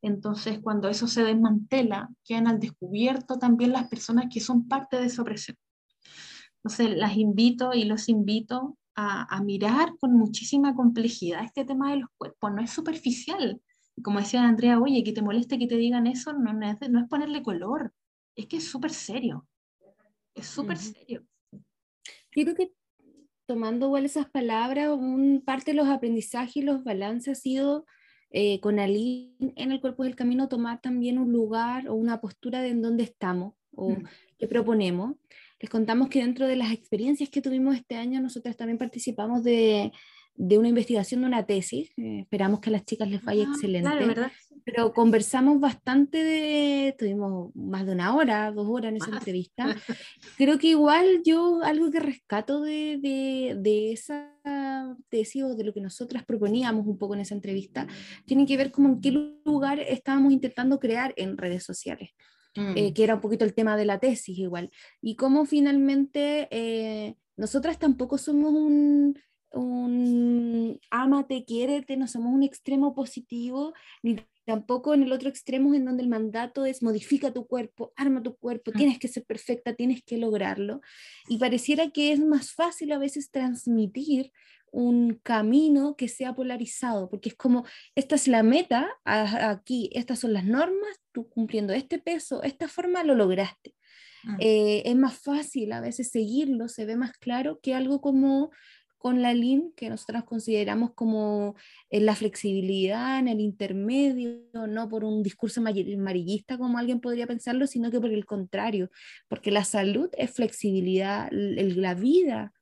Entonces, 0.02 0.58
cuando 0.60 0.88
eso 0.88 1.06
se 1.06 1.22
desmantela, 1.22 2.10
quedan 2.24 2.48
al 2.48 2.58
descubierto 2.58 3.38
también 3.38 3.72
las 3.72 3.88
personas 3.88 4.26
que 4.32 4.40
son 4.40 4.66
parte 4.68 4.98
de 4.98 5.06
esa 5.06 5.22
opresión. 5.22 5.56
Entonces, 6.56 6.96
las 6.96 7.16
invito 7.16 7.72
y 7.72 7.84
los 7.84 8.08
invito 8.08 8.76
a, 8.94 9.34
a 9.34 9.42
mirar 9.42 9.96
con 10.00 10.12
muchísima 10.14 10.74
complejidad 10.74 11.44
este 11.44 11.64
tema 11.64 11.92
de 11.92 11.98
los 11.98 12.10
cuerpos. 12.18 12.52
No 12.52 12.60
es 12.60 12.70
superficial. 12.70 13.60
Como 14.02 14.18
decía 14.18 14.42
Andrea, 14.42 14.80
oye, 14.80 15.04
que 15.04 15.12
te 15.12 15.22
moleste 15.22 15.58
que 15.58 15.66
te 15.66 15.76
digan 15.76 16.06
eso, 16.06 16.32
no, 16.32 16.52
no, 16.52 16.68
es, 16.68 16.90
no 16.90 17.00
es 17.00 17.08
ponerle 17.08 17.42
color 17.42 17.92
es 18.36 18.46
que 18.46 18.56
es 18.56 18.64
súper 18.64 18.92
serio. 18.92 19.46
Es 20.34 20.46
súper 20.46 20.78
serio. 20.78 21.24
creo 22.30 22.54
que 22.54 22.72
tomando 23.46 23.86
igual 23.86 24.04
esas 24.04 24.30
palabras, 24.30 24.90
un, 24.90 25.42
parte 25.44 25.72
de 25.72 25.76
los 25.76 25.88
aprendizajes 25.88 26.56
y 26.56 26.62
los 26.62 26.84
balances 26.84 27.38
ha 27.38 27.40
sido 27.40 27.84
eh, 28.30 28.60
con 28.60 28.78
Aline 28.78 29.52
en 29.56 29.72
el 29.72 29.80
cuerpo 29.80 30.04
del 30.04 30.16
camino 30.16 30.48
tomar 30.48 30.80
también 30.80 31.18
un 31.18 31.32
lugar 31.32 31.88
o 31.88 31.94
una 31.94 32.20
postura 32.20 32.62
de 32.62 32.68
en 32.68 32.80
dónde 32.80 33.04
estamos 33.04 33.54
o 33.72 33.90
mm. 33.90 34.04
qué 34.38 34.48
proponemos. 34.48 35.16
Les 35.60 35.70
contamos 35.70 36.08
que 36.08 36.20
dentro 36.20 36.46
de 36.46 36.56
las 36.56 36.72
experiencias 36.72 37.28
que 37.28 37.42
tuvimos 37.42 37.76
este 37.76 37.96
año, 37.96 38.20
nosotras 38.20 38.56
también 38.56 38.78
participamos 38.78 39.44
de 39.44 39.92
de 40.34 40.58
una 40.58 40.68
investigación 40.68 41.20
de 41.22 41.26
una 41.26 41.46
tesis. 41.46 41.92
Eh, 41.96 42.20
esperamos 42.20 42.60
que 42.60 42.70
a 42.70 42.72
las 42.72 42.84
chicas 42.84 43.08
les 43.08 43.22
vaya 43.22 43.44
ah, 43.46 43.52
excelente. 43.52 43.88
Pero 44.64 44.92
conversamos 44.92 45.60
bastante 45.60 46.22
de, 46.22 46.94
tuvimos 46.98 47.54
más 47.54 47.84
de 47.86 47.92
una 47.92 48.14
hora, 48.14 48.52
dos 48.52 48.68
horas 48.68 48.90
en 48.90 48.96
esa 48.96 49.10
entrevista. 49.10 49.64
Creo 50.38 50.58
que 50.58 50.68
igual 50.68 51.22
yo 51.24 51.60
algo 51.62 51.90
que 51.90 52.00
rescato 52.00 52.60
de, 52.60 52.98
de, 53.00 53.56
de, 53.58 53.92
esa 53.92 54.32
tesis 55.08 55.42
o 55.44 55.54
de 55.54 55.64
lo 55.64 55.72
que 55.72 55.80
nosotras 55.80 56.24
proponíamos 56.24 56.86
un 56.86 56.98
poco 56.98 57.14
en 57.14 57.20
esa 57.20 57.34
entrevista, 57.34 57.86
tiene 58.26 58.46
que 58.46 58.56
ver 58.56 58.70
como 58.70 58.88
en 58.88 59.00
qué 59.00 59.10
lugar 59.44 59.80
estábamos 59.80 60.32
intentando 60.32 60.78
crear 60.78 61.12
en 61.16 61.36
redes 61.36 61.64
sociales. 61.64 62.10
Eh, 62.54 62.90
mm. 62.90 62.92
que 62.92 63.04
era 63.04 63.14
un 63.14 63.22
poquito 63.22 63.46
el 63.46 63.54
tema 63.54 63.78
de 63.78 63.86
la 63.86 63.98
tesis 63.98 64.38
igual, 64.38 64.70
y 65.00 65.16
cómo 65.16 65.46
finalmente 65.46 66.48
eh, 66.50 67.16
nosotras 67.34 67.78
tampoco 67.78 68.18
somos 68.18 68.52
un, 68.52 69.18
un 69.52 70.80
amate, 70.90 71.44
quiérete, 71.44 71.96
no 71.96 72.06
somos 72.06 72.32
un 72.32 72.42
extremo 72.42 72.94
positivo, 72.94 73.72
ni 74.02 74.16
tampoco 74.44 74.94
en 74.94 75.02
el 75.02 75.12
otro 75.12 75.28
extremo 75.28 75.74
en 75.74 75.84
donde 75.84 76.02
el 76.02 76.08
mandato 76.08 76.64
es 76.64 76.82
modifica 76.82 77.32
tu 77.32 77.46
cuerpo, 77.46 77.92
arma 77.96 78.22
tu 78.22 78.36
cuerpo, 78.36 78.72
tienes 78.72 78.98
que 78.98 79.08
ser 79.08 79.24
perfecta, 79.24 79.74
tienes 79.74 80.02
que 80.02 80.18
lograrlo. 80.18 80.80
Y 81.28 81.38
pareciera 81.38 81.90
que 81.90 82.12
es 82.12 82.20
más 82.20 82.52
fácil 82.52 82.92
a 82.92 82.98
veces 82.98 83.30
transmitir 83.30 84.32
un 84.72 85.20
camino 85.22 85.96
que 85.96 86.08
sea 86.08 86.34
polarizado, 86.34 87.08
porque 87.10 87.28
es 87.28 87.34
como, 87.34 87.64
esta 87.94 88.14
es 88.14 88.26
la 88.26 88.42
meta, 88.42 88.88
aquí, 89.04 89.90
estas 89.92 90.18
son 90.20 90.32
las 90.32 90.44
normas, 90.44 90.98
tú 91.12 91.28
cumpliendo 91.28 91.74
este 91.74 91.98
peso, 91.98 92.42
esta 92.42 92.68
forma 92.68 93.04
lo 93.04 93.14
lograste. 93.14 93.74
Mm. 94.24 94.36
Eh, 94.40 94.82
es 94.86 94.96
más 94.96 95.18
fácil 95.18 95.72
a 95.72 95.80
veces 95.80 96.10
seguirlo, 96.10 96.68
se 96.68 96.86
ve 96.86 96.96
más 96.96 97.12
claro 97.18 97.60
que 97.62 97.74
algo 97.74 98.00
como 98.00 98.50
con 99.02 99.20
la 99.20 99.34
LIN, 99.34 99.72
que 99.74 99.90
nosotros 99.90 100.22
consideramos 100.22 100.92
como 100.94 101.56
en 101.90 102.06
la 102.06 102.14
flexibilidad, 102.14 103.18
en 103.18 103.26
el 103.26 103.40
intermedio, 103.40 104.44
no 104.68 104.88
por 104.88 105.02
un 105.02 105.24
discurso 105.24 105.60
amarillista 105.60 106.56
como 106.56 106.78
alguien 106.78 107.00
podría 107.00 107.26
pensarlo, 107.26 107.66
sino 107.66 107.90
que 107.90 108.00
por 108.00 108.12
el 108.12 108.24
contrario, 108.24 108.90
porque 109.26 109.50
la 109.50 109.64
salud 109.64 110.08
es 110.16 110.30
flexibilidad, 110.30 111.28
la 111.32 111.94
vida 111.94 112.52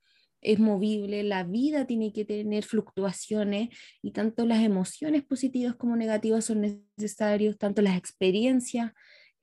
es 0.41 0.57
movible, 0.57 1.21
la 1.21 1.43
vida 1.43 1.85
tiene 1.85 2.11
que 2.11 2.25
tener 2.25 2.63
fluctuaciones 2.63 3.69
y 4.01 4.09
tanto 4.09 4.47
las 4.47 4.63
emociones 4.63 5.21
positivas 5.23 5.75
como 5.75 5.95
negativas 5.95 6.45
son 6.45 6.61
necesarios, 6.97 7.59
tanto 7.59 7.83
las 7.83 7.95
experiencias 7.99 8.93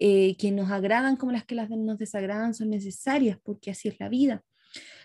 eh, 0.00 0.37
que 0.37 0.50
nos 0.50 0.72
agradan 0.72 1.14
como 1.14 1.30
las 1.30 1.44
que 1.44 1.54
nos 1.54 1.98
desagradan 1.98 2.54
son 2.54 2.70
necesarias 2.70 3.38
porque 3.44 3.70
así 3.70 3.87
es 3.87 4.00
la 4.00 4.08
vida. 4.08 4.42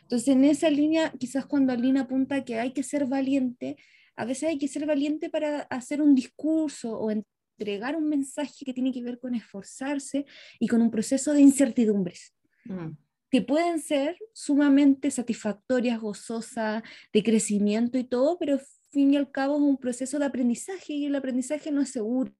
Entonces, 0.02 0.28
en 0.28 0.43
esa 0.43 0.69
línea, 0.69 1.12
quizás 1.19 1.45
cuando 1.45 1.73
Alina 1.73 2.02
apunta 2.02 2.43
que 2.43 2.60
hay 2.60 2.73
que 2.73 2.84
ser 2.84 3.06
valiente, 3.06 3.78
a 4.15 4.26
veces 4.26 4.49
hay 4.49 4.58
que 4.58 4.67
ser 4.67 4.86
valiente 4.86 5.30
para 5.30 5.62
hacer 5.63 6.02
un 6.02 6.13
discurso 6.13 6.97
o 6.97 7.10
entregar 7.10 7.95
un 7.95 8.10
mensaje 8.10 8.65
que 8.65 8.73
tiene 8.73 8.91
que 8.91 9.02
ver 9.02 9.19
con 9.19 9.36
esforzarse 9.36 10.26
y 10.60 10.67
con 10.67 10.82
un 10.82 10.91
proceso 10.91 11.34
de 11.34 11.41
incertidumbres. 11.41 12.34
Mm. 12.65 12.91
que 13.30 13.41
pueden 13.41 13.80
ser 13.80 14.15
sumamente 14.32 15.10
satisfactorias, 15.10 15.99
gozosas, 15.99 16.84
de 17.12 17.23
crecimiento 17.23 17.97
y 17.97 18.04
todo, 18.04 18.38
pero 18.38 18.60
fin 18.91 19.12
y 19.12 19.17
al 19.17 19.32
cabo 19.32 19.56
es 19.56 19.62
un 19.62 19.78
proceso 19.78 20.19
de 20.19 20.26
aprendizaje 20.26 20.93
y 20.93 21.06
el 21.08 21.15
aprendizaje 21.15 21.71
no 21.71 21.82
es 21.82 21.89
seguro. 21.89 22.32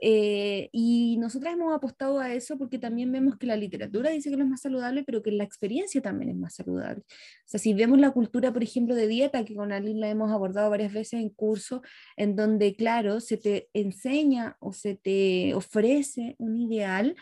Eh, 0.00 0.70
y 0.72 1.16
nosotras 1.18 1.54
hemos 1.54 1.74
apostado 1.74 2.20
a 2.20 2.32
eso 2.32 2.56
porque 2.56 2.78
también 2.78 3.12
vemos 3.12 3.36
que 3.36 3.46
la 3.46 3.56
literatura 3.56 4.10
dice 4.10 4.30
que 4.30 4.36
no 4.36 4.44
es 4.44 4.50
más 4.50 4.62
saludable, 4.62 5.04
pero 5.04 5.22
que 5.22 5.30
la 5.30 5.44
experiencia 5.44 6.00
también 6.00 6.30
es 6.30 6.36
más 6.36 6.54
saludable. 6.54 7.02
O 7.02 7.46
sea, 7.46 7.60
si 7.60 7.74
vemos 7.74 7.98
la 7.98 8.10
cultura, 8.10 8.52
por 8.52 8.62
ejemplo, 8.62 8.94
de 8.94 9.06
dieta, 9.06 9.44
que 9.44 9.54
con 9.54 9.72
Aline 9.72 10.00
la 10.00 10.08
hemos 10.08 10.30
abordado 10.32 10.70
varias 10.70 10.92
veces 10.92 11.20
en 11.20 11.28
curso, 11.28 11.82
en 12.16 12.36
donde, 12.36 12.74
claro, 12.74 13.20
se 13.20 13.36
te 13.36 13.68
enseña 13.74 14.56
o 14.60 14.72
se 14.72 14.96
te 14.96 15.54
ofrece 15.54 16.34
un 16.38 16.56
ideal 16.56 17.14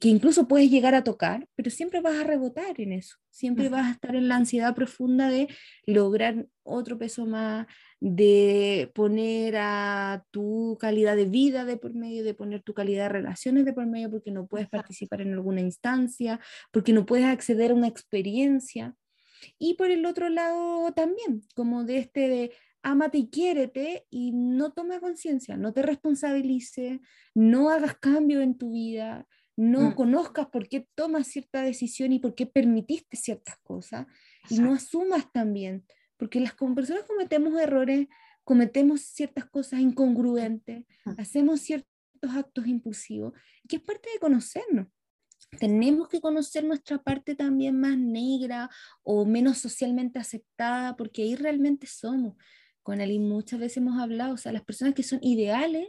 que 0.00 0.08
incluso 0.08 0.48
puedes 0.48 0.70
llegar 0.70 0.94
a 0.94 1.04
tocar, 1.04 1.48
pero 1.54 1.70
siempre 1.70 2.00
vas 2.00 2.16
a 2.16 2.24
rebotar 2.24 2.80
en 2.80 2.92
eso, 2.92 3.16
siempre 3.30 3.68
vas 3.68 3.86
a 3.86 3.90
estar 3.92 4.14
en 4.16 4.28
la 4.28 4.36
ansiedad 4.36 4.74
profunda 4.74 5.28
de 5.30 5.48
lograr 5.86 6.46
otro 6.62 6.98
peso 6.98 7.26
más, 7.26 7.66
de 8.00 8.90
poner 8.94 9.56
a 9.56 10.24
tu 10.30 10.76
calidad 10.80 11.16
de 11.16 11.24
vida 11.24 11.64
de 11.64 11.76
por 11.76 11.94
medio, 11.94 12.24
de 12.24 12.34
poner 12.34 12.62
tu 12.62 12.74
calidad 12.74 13.04
de 13.04 13.08
relaciones 13.08 13.64
de 13.64 13.72
por 13.72 13.86
medio, 13.86 14.10
porque 14.10 14.30
no 14.30 14.46
puedes 14.46 14.68
participar 14.68 15.22
en 15.22 15.32
alguna 15.32 15.60
instancia, 15.60 16.40
porque 16.70 16.92
no 16.92 17.06
puedes 17.06 17.26
acceder 17.26 17.70
a 17.70 17.74
una 17.74 17.88
experiencia. 17.88 18.94
Y 19.58 19.74
por 19.74 19.90
el 19.90 20.04
otro 20.04 20.28
lado 20.28 20.92
también, 20.92 21.42
como 21.54 21.84
de 21.84 21.98
este 21.98 22.28
de 22.28 22.52
ámate 22.82 23.18
y 23.18 23.28
quiérete 23.30 24.06
y 24.10 24.32
no 24.32 24.72
toma 24.72 25.00
conciencia, 25.00 25.56
no 25.56 25.72
te 25.72 25.82
responsabilice, 25.82 27.00
no 27.34 27.70
hagas 27.70 27.96
cambio 27.98 28.40
en 28.40 28.56
tu 28.56 28.72
vida, 28.72 29.26
no 29.58 29.90
mm. 29.90 29.94
conozcas 29.94 30.46
por 30.46 30.68
qué 30.68 30.86
tomas 30.94 31.26
cierta 31.26 31.62
decisión 31.62 32.12
y 32.12 32.20
por 32.20 32.36
qué 32.36 32.46
permitiste 32.46 33.16
ciertas 33.16 33.56
cosas 33.64 34.06
y 34.48 34.60
no 34.60 34.72
asumas 34.72 35.32
también, 35.32 35.84
porque 36.16 36.38
las 36.38 36.54
como 36.54 36.76
personas 36.76 37.02
cometemos 37.02 37.60
errores, 37.60 38.06
cometemos 38.44 39.00
ciertas 39.00 39.46
cosas 39.46 39.80
incongruentes, 39.80 40.84
mm. 41.04 41.14
hacemos 41.18 41.60
ciertos 41.60 41.88
actos 42.36 42.68
impulsivos, 42.68 43.32
que 43.68 43.76
es 43.76 43.82
parte 43.82 44.08
de 44.12 44.20
conocernos. 44.20 44.86
Tenemos 45.58 46.08
que 46.08 46.20
conocer 46.20 46.62
nuestra 46.62 47.02
parte 47.02 47.34
también 47.34 47.80
más 47.80 47.98
negra 47.98 48.70
o 49.02 49.24
menos 49.24 49.58
socialmente 49.58 50.20
aceptada, 50.20 50.94
porque 50.96 51.22
ahí 51.22 51.34
realmente 51.34 51.88
somos. 51.88 52.36
Con 52.84 53.00
Aline 53.00 53.26
muchas 53.26 53.58
veces 53.58 53.78
hemos 53.78 54.00
hablado, 54.00 54.34
o 54.34 54.36
sea, 54.36 54.52
las 54.52 54.64
personas 54.64 54.94
que 54.94 55.02
son 55.02 55.18
ideales 55.20 55.88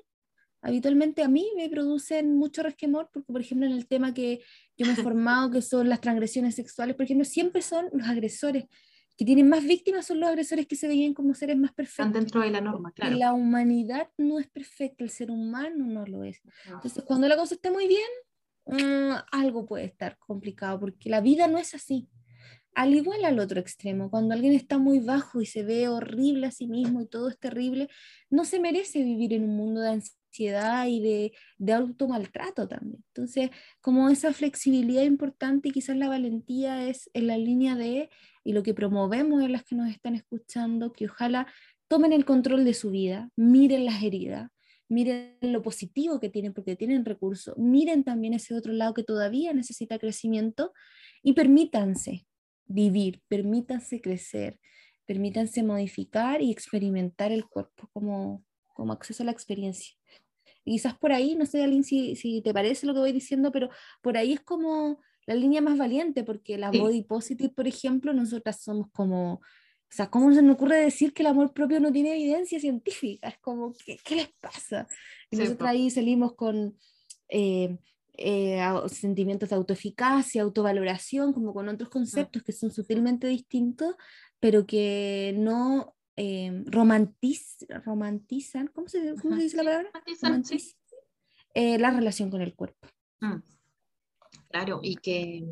habitualmente 0.62 1.24
a 1.24 1.28
mí 1.28 1.50
me 1.56 1.70
producen 1.70 2.36
mucho 2.36 2.64
resquemor, 2.64 3.10
porque 3.14 3.32
por 3.32 3.42
ejemplo 3.42 3.68
en 3.68 3.74
el 3.74 3.88
tema 3.88 4.14
que 4.14 4.42
yo 4.78 4.86
me 4.86 4.94
he 4.94 4.96
formado, 5.14 5.52
que 5.52 5.62
son 5.62 5.90
las 5.90 6.02
transgresiones 6.02 6.56
sexuales, 6.56 6.96
por 6.96 7.06
ejemplo, 7.06 7.26
siempre 7.26 7.62
son 7.62 7.90
los 7.94 8.08
agresores 8.08 8.66
que 9.18 9.26
tienen 9.26 9.50
más 9.50 9.66
víctimas, 9.66 10.06
son 10.06 10.22
los 10.22 10.30
agresores 10.30 10.66
que 10.66 10.78
se 10.78 10.88
veían 10.88 11.14
como 11.14 11.34
seres 11.34 11.58
más 11.58 11.74
perfectos. 11.74 12.06
Están 12.08 12.22
dentro 12.22 12.42
de 12.42 12.52
la 12.52 12.62
norma, 12.62 12.94
claro. 12.94 13.18
la 13.18 13.34
humanidad 13.34 14.08
no 14.18 14.40
es 14.40 14.48
perfecta, 14.48 15.04
el 15.04 15.10
ser 15.10 15.30
humano 15.30 15.86
no 15.86 16.06
lo 16.06 16.24
es. 16.24 16.42
Entonces, 16.66 17.04
cuando 17.04 17.28
la 17.28 17.36
cosa 17.36 17.56
está 17.56 17.70
muy 17.70 17.88
bien, 17.88 18.08
mm, 18.66 19.18
algo 19.34 19.66
puede 19.66 19.84
estar 19.84 20.18
complicado, 20.20 20.80
porque 20.80 21.10
la 21.10 21.20
vida 21.20 21.50
no 21.50 21.58
es 21.58 21.76
así. 21.76 22.08
Al 22.76 22.94
igual 22.94 23.26
al 23.26 23.40
otro 23.40 23.60
extremo, 23.60 24.10
cuando 24.10 24.36
alguien 24.36 24.54
está 24.54 24.78
muy 24.78 25.00
bajo 25.00 25.42
y 25.42 25.46
se 25.46 25.64
ve 25.64 25.90
horrible 25.90 26.48
a 26.48 26.52
sí 26.52 26.68
mismo 26.68 27.02
y 27.02 27.06
todo 27.06 27.28
es 27.28 27.38
terrible, 27.38 27.90
no 28.30 28.46
se 28.46 28.62
merece 28.62 29.04
vivir 29.04 29.34
en 29.34 29.44
un 29.44 29.58
mundo 29.58 29.82
de 29.82 29.90
ansiedad 29.90 30.19
ansiedad 30.30 30.88
y 30.88 31.00
de, 31.02 31.34
de 31.58 31.74
automaltrato 31.74 32.68
también. 32.68 33.04
Entonces, 33.08 33.50
como 33.82 34.10
esa 34.10 34.32
flexibilidad 34.34 35.04
importante 35.04 35.70
y 35.70 35.72
quizás 35.72 35.98
la 35.98 36.08
valentía 36.08 36.88
es 36.88 37.10
en 37.14 37.28
la 37.28 37.38
línea 37.38 37.76
de, 37.76 38.10
y 38.44 38.54
lo 38.54 38.64
que 38.64 38.74
promovemos 38.74 39.44
en 39.44 39.52
las 39.52 39.64
que 39.64 39.76
nos 39.76 39.90
están 39.90 40.16
escuchando, 40.16 40.94
que 40.94 41.06
ojalá 41.06 41.48
tomen 41.88 42.14
el 42.14 42.26
control 42.26 42.64
de 42.64 42.74
su 42.74 42.92
vida, 42.92 43.30
miren 43.36 43.86
las 43.86 44.04
heridas, 44.04 44.52
miren 44.88 45.38
lo 45.42 45.62
positivo 45.62 46.20
que 46.20 46.30
tienen 46.30 46.54
porque 46.54 46.76
tienen 46.76 47.06
recursos, 47.06 47.58
miren 47.58 48.04
también 48.04 48.34
ese 48.34 48.56
otro 48.56 48.74
lado 48.74 48.94
que 48.94 49.04
todavía 49.04 49.54
necesita 49.54 50.00
crecimiento 50.00 50.74
y 51.24 51.34
permítanse 51.34 52.26
vivir, 52.66 53.22
permítanse 53.28 54.02
crecer, 54.02 54.60
permítanse 55.06 55.64
modificar 55.64 56.42
y 56.42 56.52
experimentar 56.52 57.32
el 57.32 57.46
cuerpo 57.46 57.90
como, 57.94 58.44
como 58.80 58.94
acceso 58.94 59.24
a 59.24 59.26
la 59.28 59.32
experiencia 59.32 59.96
quizás 60.70 60.98
por 60.98 61.12
ahí, 61.12 61.36
no 61.36 61.46
sé, 61.46 61.64
Aline, 61.64 61.84
si, 61.84 62.16
si 62.16 62.42
te 62.42 62.54
parece 62.54 62.86
lo 62.86 62.94
que 62.94 63.00
voy 63.00 63.12
diciendo, 63.12 63.52
pero 63.52 63.70
por 64.02 64.18
ahí 64.18 64.34
es 64.34 64.42
como 64.42 65.02
la 65.26 65.36
línea 65.36 65.62
más 65.62 65.78
valiente, 65.78 66.24
porque 66.24 66.58
la 66.58 66.72
body 66.72 67.04
positive, 67.04 67.50
por 67.50 67.68
ejemplo, 67.68 68.14
nosotras 68.14 68.62
somos 68.62 68.88
como, 68.92 69.34
o 69.34 69.42
sea, 69.90 70.10
¿cómo 70.10 70.34
se 70.34 70.42
me 70.42 70.52
ocurre 70.52 70.78
decir 70.78 71.14
que 71.14 71.24
el 71.24 71.28
amor 71.28 71.54
propio 71.54 71.80
no 71.80 71.92
tiene 71.92 72.14
evidencia 72.14 72.60
científica? 72.60 73.30
Es 73.30 73.38
como, 73.40 73.74
¿qué, 73.86 74.00
qué 74.04 74.16
les 74.16 74.30
pasa? 74.40 74.88
Y 75.30 75.38
nosotros 75.38 75.70
ahí 75.70 75.90
salimos 75.90 76.34
con 76.36 76.78
eh, 77.30 77.78
eh, 78.18 78.62
sentimientos 78.88 79.50
de 79.50 79.56
autoeficacia, 79.56 80.42
autovaloración, 80.42 81.34
como 81.34 81.54
con 81.54 81.70
otros 81.70 81.90
conceptos 81.90 82.44
que 82.44 82.52
son 82.52 82.72
sutilmente 82.72 83.28
distintos, 83.28 83.96
pero 84.40 84.66
que 84.66 85.34
no 85.38 85.96
eh, 86.22 86.66
romantizan, 86.66 88.68
¿cómo 88.68 88.90
se, 88.90 89.16
¿cómo 89.22 89.38
se, 89.38 89.44
dice 89.44 89.56
la 89.56 89.64
palabra? 89.64 89.90
Romantizan, 90.22 90.78
eh, 91.54 91.80
la 91.80 91.92
relación 91.92 92.30
con 92.30 92.42
el 92.42 92.54
cuerpo. 92.56 92.90
Mm. 93.22 93.38
Claro, 94.50 94.82
y 94.84 94.98
que, 94.98 95.48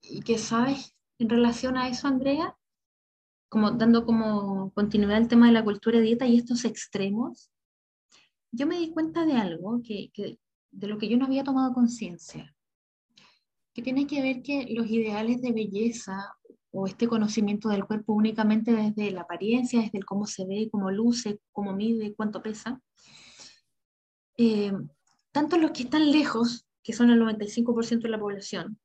y 0.00 0.20
que 0.20 0.38
sabes 0.38 0.94
en 1.18 1.28
relación 1.28 1.76
a 1.76 1.88
eso, 1.88 2.06
Andrea, 2.06 2.56
como 3.48 3.72
dando 3.72 4.06
como 4.06 4.72
continuidad 4.74 5.16
al 5.16 5.26
tema 5.26 5.48
de 5.48 5.54
la 5.54 5.64
cultura 5.64 5.98
de 5.98 6.04
dieta 6.04 6.28
y 6.28 6.36
estos 6.36 6.64
extremos, 6.64 7.50
yo 8.52 8.68
me 8.68 8.78
di 8.78 8.92
cuenta 8.92 9.26
de 9.26 9.32
algo 9.32 9.82
que, 9.82 10.12
que 10.14 10.38
de 10.70 10.86
lo 10.86 10.98
que 10.98 11.08
yo 11.08 11.16
no 11.16 11.24
había 11.24 11.42
tomado 11.42 11.74
conciencia, 11.74 12.54
que 13.74 13.82
tiene 13.82 14.06
que 14.06 14.22
ver 14.22 14.42
que 14.42 14.68
los 14.70 14.86
ideales 14.86 15.42
de 15.42 15.50
belleza 15.50 16.32
o 16.72 16.86
este 16.86 17.06
conocimiento 17.06 17.68
del 17.68 17.84
cuerpo 17.84 18.14
únicamente 18.14 18.72
desde 18.72 19.10
la 19.10 19.22
apariencia, 19.22 19.80
desde 19.80 19.98
el 19.98 20.06
cómo 20.06 20.26
se 20.26 20.46
ve, 20.46 20.68
cómo 20.70 20.90
luce, 20.90 21.38
cómo 21.52 21.74
mide, 21.74 22.14
cuánto 22.14 22.42
pesa. 22.42 22.80
Eh, 24.38 24.72
tanto 25.30 25.58
los 25.58 25.70
que 25.72 25.84
están 25.84 26.10
lejos, 26.10 26.66
que 26.82 26.94
son 26.94 27.10
el 27.10 27.20
95% 27.20 28.00
de 28.00 28.08
la 28.08 28.18
población, 28.18 28.80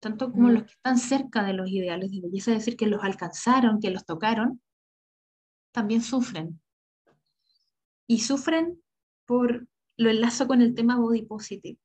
tanto 0.00 0.30
como 0.30 0.50
los 0.50 0.64
que 0.64 0.72
están 0.72 0.98
cerca 0.98 1.42
de 1.42 1.54
los 1.54 1.68
ideales 1.68 2.10
de 2.12 2.20
belleza, 2.20 2.52
es 2.52 2.58
decir, 2.58 2.76
que 2.76 2.86
los 2.86 3.02
alcanzaron, 3.02 3.80
que 3.80 3.90
los 3.90 4.04
tocaron, 4.04 4.62
también 5.72 6.00
sufren. 6.00 6.60
Y 8.06 8.20
sufren 8.20 8.80
por 9.26 9.66
lo 9.96 10.10
enlazo 10.10 10.46
con 10.46 10.62
el 10.62 10.74
tema 10.74 10.96
body 10.96 11.22
positive 11.22 11.78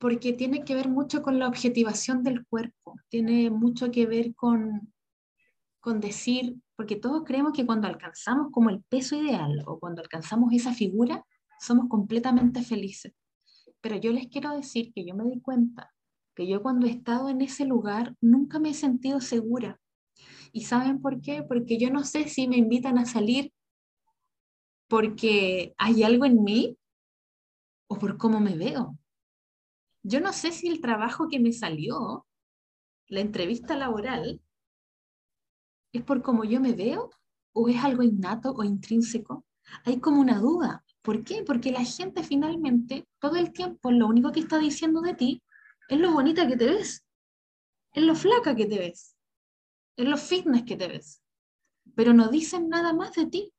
porque 0.00 0.32
tiene 0.32 0.64
que 0.64 0.74
ver 0.74 0.88
mucho 0.88 1.22
con 1.22 1.38
la 1.38 1.46
objetivación 1.46 2.24
del 2.24 2.46
cuerpo, 2.46 2.98
tiene 3.10 3.50
mucho 3.50 3.90
que 3.90 4.06
ver 4.06 4.34
con, 4.34 4.94
con 5.78 6.00
decir, 6.00 6.56
porque 6.74 6.96
todos 6.96 7.22
creemos 7.26 7.52
que 7.52 7.66
cuando 7.66 7.86
alcanzamos 7.86 8.50
como 8.50 8.70
el 8.70 8.82
peso 8.82 9.14
ideal 9.22 9.62
o 9.66 9.78
cuando 9.78 10.00
alcanzamos 10.00 10.54
esa 10.54 10.72
figura, 10.72 11.22
somos 11.60 11.86
completamente 11.90 12.62
felices. 12.62 13.12
Pero 13.82 13.96
yo 13.96 14.10
les 14.10 14.28
quiero 14.28 14.56
decir 14.56 14.90
que 14.94 15.04
yo 15.04 15.14
me 15.14 15.24
di 15.24 15.38
cuenta 15.42 15.92
que 16.34 16.48
yo 16.48 16.62
cuando 16.62 16.86
he 16.86 16.90
estado 16.90 17.28
en 17.28 17.42
ese 17.42 17.66
lugar 17.66 18.16
nunca 18.22 18.58
me 18.58 18.70
he 18.70 18.74
sentido 18.74 19.20
segura. 19.20 19.78
¿Y 20.50 20.62
saben 20.62 21.02
por 21.02 21.20
qué? 21.20 21.42
Porque 21.42 21.76
yo 21.76 21.90
no 21.90 22.04
sé 22.04 22.26
si 22.26 22.48
me 22.48 22.56
invitan 22.56 22.96
a 22.96 23.04
salir 23.04 23.52
porque 24.88 25.74
hay 25.76 26.02
algo 26.04 26.24
en 26.24 26.42
mí 26.42 26.78
o 27.86 27.98
por 27.98 28.16
cómo 28.16 28.40
me 28.40 28.56
veo 28.56 28.96
yo 30.02 30.20
no 30.20 30.32
sé 30.32 30.52
si 30.52 30.68
el 30.68 30.80
trabajo 30.80 31.28
que 31.28 31.40
me 31.40 31.52
salió, 31.52 32.26
la 33.08 33.20
entrevista 33.20 33.76
laboral, 33.76 34.40
es 35.92 36.02
por 36.02 36.22
cómo 36.22 36.44
yo 36.44 36.60
me 36.60 36.72
veo 36.72 37.10
o 37.52 37.68
es 37.68 37.82
algo 37.82 38.02
innato 38.02 38.52
o 38.52 38.64
intrínseco. 38.64 39.44
Hay 39.84 40.00
como 40.00 40.20
una 40.20 40.38
duda. 40.38 40.84
¿Por 41.02 41.24
qué? 41.24 41.42
Porque 41.42 41.72
la 41.72 41.84
gente 41.84 42.22
finalmente, 42.22 43.06
todo 43.18 43.36
el 43.36 43.52
tiempo, 43.52 43.90
lo 43.90 44.06
único 44.06 44.32
que 44.32 44.40
está 44.40 44.58
diciendo 44.58 45.00
de 45.00 45.14
ti 45.14 45.42
es 45.88 45.98
lo 45.98 46.12
bonita 46.12 46.46
que 46.46 46.56
te 46.56 46.66
ves, 46.66 47.04
es 47.92 48.04
lo 48.04 48.14
flaca 48.14 48.54
que 48.54 48.66
te 48.66 48.78
ves, 48.78 49.16
es 49.96 50.06
lo 50.06 50.16
fitness 50.16 50.64
que 50.64 50.76
te 50.76 50.88
ves, 50.88 51.22
pero 51.96 52.12
no 52.12 52.28
dicen 52.28 52.68
nada 52.68 52.92
más 52.92 53.12
de 53.14 53.26
ti. 53.26 53.52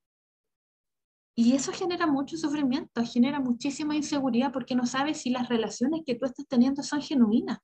Y 1.36 1.54
eso 1.54 1.72
genera 1.72 2.08
mucho 2.08 2.38
sufrimiento, 2.38 3.04
genera 3.06 3.40
muchísima 3.40 3.96
inseguridad 3.96 4.52
porque 4.52 4.76
no 4.76 4.86
sabes 4.86 5.22
si 5.22 5.30
las 5.30 5.48
relaciones 5.50 6.02
que 6.06 6.16
tú 6.16 6.26
estás 6.26 6.46
teniendo 6.48 6.84
son 6.84 7.02
genuinas. 7.02 7.60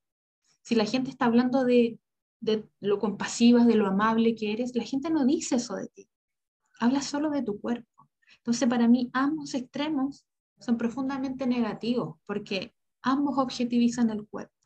Si 0.62 0.76
la 0.76 0.86
gente 0.86 1.10
está 1.10 1.26
hablando 1.26 1.64
de, 1.66 2.00
de 2.40 2.68
lo 2.80 3.00
compasiva, 3.00 3.66
de 3.66 3.76
lo 3.76 3.88
amable 3.88 4.36
que 4.36 4.54
eres, 4.54 4.76
la 4.76 4.84
gente 4.84 5.10
no 5.10 5.26
dice 5.26 5.56
eso 5.56 5.76
de 5.76 5.88
ti. 5.88 6.10
Habla 6.80 7.02
solo 7.02 7.30
de 7.30 7.44
tu 7.44 7.60
cuerpo. 7.60 8.08
Entonces, 8.38 8.68
para 8.70 8.88
mí, 8.88 9.10
ambos 9.14 9.54
extremos 9.54 10.26
son 10.60 10.78
profundamente 10.78 11.46
negativos 11.46 12.18
porque 12.26 12.74
ambos 13.02 13.38
objetivizan 13.38 14.10
el 14.10 14.26
cuerpo. 14.28 14.57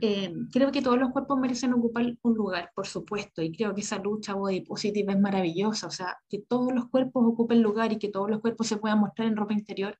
Eh, 0.00 0.32
creo 0.50 0.72
que 0.72 0.80
todos 0.80 0.98
los 0.98 1.10
cuerpos 1.10 1.38
merecen 1.38 1.74
ocupar 1.74 2.16
un 2.22 2.34
lugar, 2.34 2.70
por 2.74 2.86
supuesto, 2.86 3.42
y 3.42 3.52
creo 3.52 3.74
que 3.74 3.82
esa 3.82 3.98
lucha 3.98 4.34
body 4.34 4.62
positive 4.62 5.12
es 5.12 5.20
maravillosa, 5.20 5.86
o 5.86 5.90
sea, 5.90 6.16
que 6.28 6.40
todos 6.40 6.72
los 6.72 6.88
cuerpos 6.88 7.24
ocupen 7.26 7.62
lugar 7.62 7.92
y 7.92 7.98
que 7.98 8.08
todos 8.08 8.30
los 8.30 8.40
cuerpos 8.40 8.66
se 8.68 8.78
puedan 8.78 9.00
mostrar 9.00 9.28
en 9.28 9.36
ropa 9.36 9.52
interior, 9.52 9.98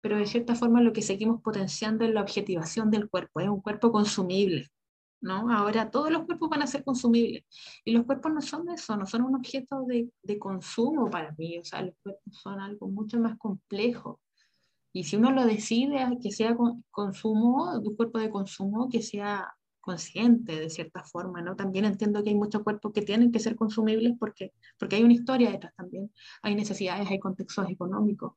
pero 0.00 0.16
de 0.18 0.26
cierta 0.26 0.56
forma 0.56 0.80
lo 0.82 0.92
que 0.92 1.02
seguimos 1.02 1.40
potenciando 1.42 2.04
es 2.04 2.12
la 2.12 2.22
objetivación 2.22 2.90
del 2.90 3.08
cuerpo, 3.08 3.40
es 3.40 3.48
un 3.48 3.60
cuerpo 3.60 3.92
consumible, 3.92 4.68
¿no? 5.20 5.50
Ahora 5.52 5.90
todos 5.90 6.10
los 6.10 6.24
cuerpos 6.24 6.50
van 6.50 6.62
a 6.62 6.66
ser 6.66 6.84
consumibles, 6.84 7.44
y 7.84 7.92
los 7.92 8.04
cuerpos 8.04 8.32
no 8.32 8.42
son 8.42 8.68
eso, 8.70 8.96
no 8.96 9.06
son 9.06 9.22
un 9.22 9.36
objeto 9.36 9.84
de, 9.86 10.10
de 10.22 10.38
consumo 10.38 11.08
para 11.10 11.32
mí, 11.38 11.58
o 11.58 11.64
sea, 11.64 11.82
los 11.82 11.94
cuerpos 12.02 12.36
son 12.42 12.60
algo 12.60 12.88
mucho 12.88 13.20
más 13.20 13.38
complejo, 13.38 14.20
y 14.92 15.04
si 15.04 15.16
uno 15.16 15.30
lo 15.32 15.46
decide, 15.46 16.18
que 16.22 16.30
sea 16.30 16.56
consumo, 16.90 17.78
un 17.78 17.96
cuerpo 17.96 18.18
de 18.18 18.30
consumo 18.30 18.88
que 18.90 19.02
sea 19.02 19.54
consciente 19.80 20.58
de 20.60 20.70
cierta 20.70 21.02
forma, 21.02 21.42
¿no? 21.42 21.56
También 21.56 21.84
entiendo 21.84 22.22
que 22.22 22.30
hay 22.30 22.36
muchos 22.36 22.62
cuerpos 22.62 22.92
que 22.92 23.02
tienen 23.02 23.32
que 23.32 23.40
ser 23.40 23.56
consumibles 23.56 24.12
porque, 24.18 24.52
porque 24.78 24.96
hay 24.96 25.02
una 25.02 25.14
historia 25.14 25.50
detrás 25.50 25.74
también, 25.74 26.12
hay 26.42 26.54
necesidades, 26.54 27.10
hay 27.10 27.18
contextos 27.18 27.68
económicos, 27.68 28.34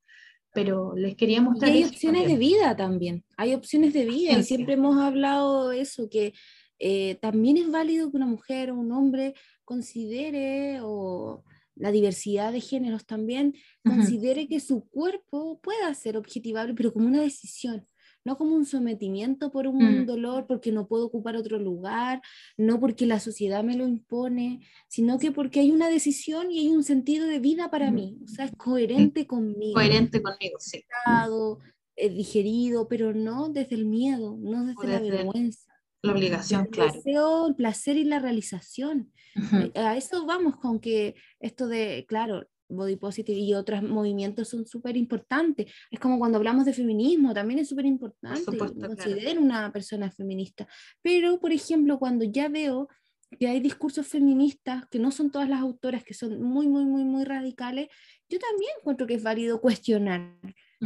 pero 0.53 0.95
les 0.95 1.16
quería 1.16 1.41
mostrar... 1.41 1.72
Y 1.72 1.84
hay 1.84 1.84
opciones 1.84 2.28
de 2.28 2.38
vida 2.38 2.76
también, 2.76 3.24
hay 3.38 3.53
opciones 3.53 3.93
de 3.93 4.06
vida 4.06 4.34
y 4.34 4.43
siempre 4.43 4.74
hemos 4.74 4.97
hablado 4.97 5.72
eso, 5.72 6.10
que 6.10 6.34
eh, 6.80 7.16
también 7.22 7.58
es 7.58 7.70
válido 7.70 8.10
que 8.10 8.18
una 8.18 8.26
mujer 8.26 8.72
o 8.72 8.76
un 8.76 8.91
hombre 8.91 9.36
considere 9.64 10.80
o 10.82 11.43
la 11.76 11.91
diversidad 11.91 12.51
de 12.51 12.61
géneros 12.61 13.05
también, 13.05 13.55
considere 13.84 14.47
que 14.47 14.59
su 14.59 14.86
cuerpo 14.86 15.59
pueda 15.61 15.93
ser 15.93 16.17
objetivable, 16.17 16.73
pero 16.73 16.93
como 16.93 17.07
una 17.07 17.21
decisión, 17.21 17.86
no 18.26 18.38
como 18.38 18.55
un 18.55 18.65
sometimiento 18.65 19.51
por 19.51 19.67
un 19.67 20.01
mm. 20.01 20.05
dolor, 20.05 20.47
porque 20.47 20.71
no 20.71 20.88
puedo 20.88 21.05
ocupar 21.05 21.36
otro 21.36 21.59
lugar, 21.59 22.21
no 22.57 22.80
porque 22.80 23.05
la 23.05 23.19
sociedad 23.19 23.63
me 23.63 23.78
lo 23.78 23.88
impone, 23.88 24.61
sino 24.88 25.19
que 25.19 25.32
porque 25.32 25.59
hay 25.59 25.71
una 25.71 25.89
decisión 25.89 26.51
y 26.51 26.59
hay 26.59 26.69
un 26.69 26.84
sentido 26.84 27.28
de 27.28 27.39
vida 27.39 27.69
para 27.69 27.91
mí, 27.91 28.17
o 28.23 28.28
sea, 28.28 28.45
es 28.45 28.51
coherente 28.57 29.28
conmigo. 29.28 29.76
Coherente 29.76 30.21
conmigo, 30.21 30.57
sí. 30.59 30.84
Es 31.97 32.13
digerido, 32.13 32.89
pero 32.89 33.13
no 33.13 33.47
desde 33.47 33.76
el 33.76 33.86
miedo, 33.86 34.38
no 34.38 34.65
desde, 34.65 34.88
la 34.88 34.99
vergüenza. 34.99 35.71
La 36.01 36.11
obligación, 36.11 36.65
claro. 36.65 36.89
El 36.89 36.97
deseo, 36.97 37.47
el 37.47 37.55
placer 37.55 37.95
y 37.95 38.03
la 38.03 38.19
realización. 38.19 39.13
Eh, 39.36 39.79
a 39.79 39.97
eso 39.97 40.25
vamos 40.25 40.57
con 40.57 40.79
que 40.79 41.15
esto 41.39 41.67
de, 41.67 42.05
claro, 42.07 42.47
body 42.67 42.95
positive 42.95 43.38
y 43.38 43.53
otros 43.53 43.83
movimientos 43.83 44.49
son 44.49 44.65
súper 44.65 44.97
importantes. 44.97 45.71
Es 45.91 45.99
como 45.99 46.17
cuando 46.17 46.38
hablamos 46.38 46.65
de 46.65 46.73
feminismo, 46.73 47.33
también 47.33 47.59
es 47.59 47.69
súper 47.69 47.86
importante. 47.86 48.57
Considero 48.57 49.41
una 49.41 49.71
persona 49.71 50.11
feminista. 50.11 50.67
Pero, 51.01 51.39
por 51.39 51.51
ejemplo, 51.51 51.99
cuando 51.99 52.25
ya 52.25 52.49
veo 52.49 52.88
que 53.39 53.47
hay 53.47 53.59
discursos 53.59 54.07
feministas, 54.07 54.86
que 54.89 54.99
no 54.99 55.11
son 55.11 55.31
todas 55.31 55.49
las 55.49 55.61
autoras, 55.61 56.03
que 56.03 56.13
son 56.13 56.41
muy, 56.41 56.67
muy, 56.67 56.86
muy, 56.86 57.03
muy 57.03 57.23
radicales, 57.23 57.88
yo 58.29 58.39
también 58.39 58.71
encuentro 58.79 59.05
que 59.07 59.15
es 59.15 59.23
válido 59.23 59.59
cuestionar 59.61 60.38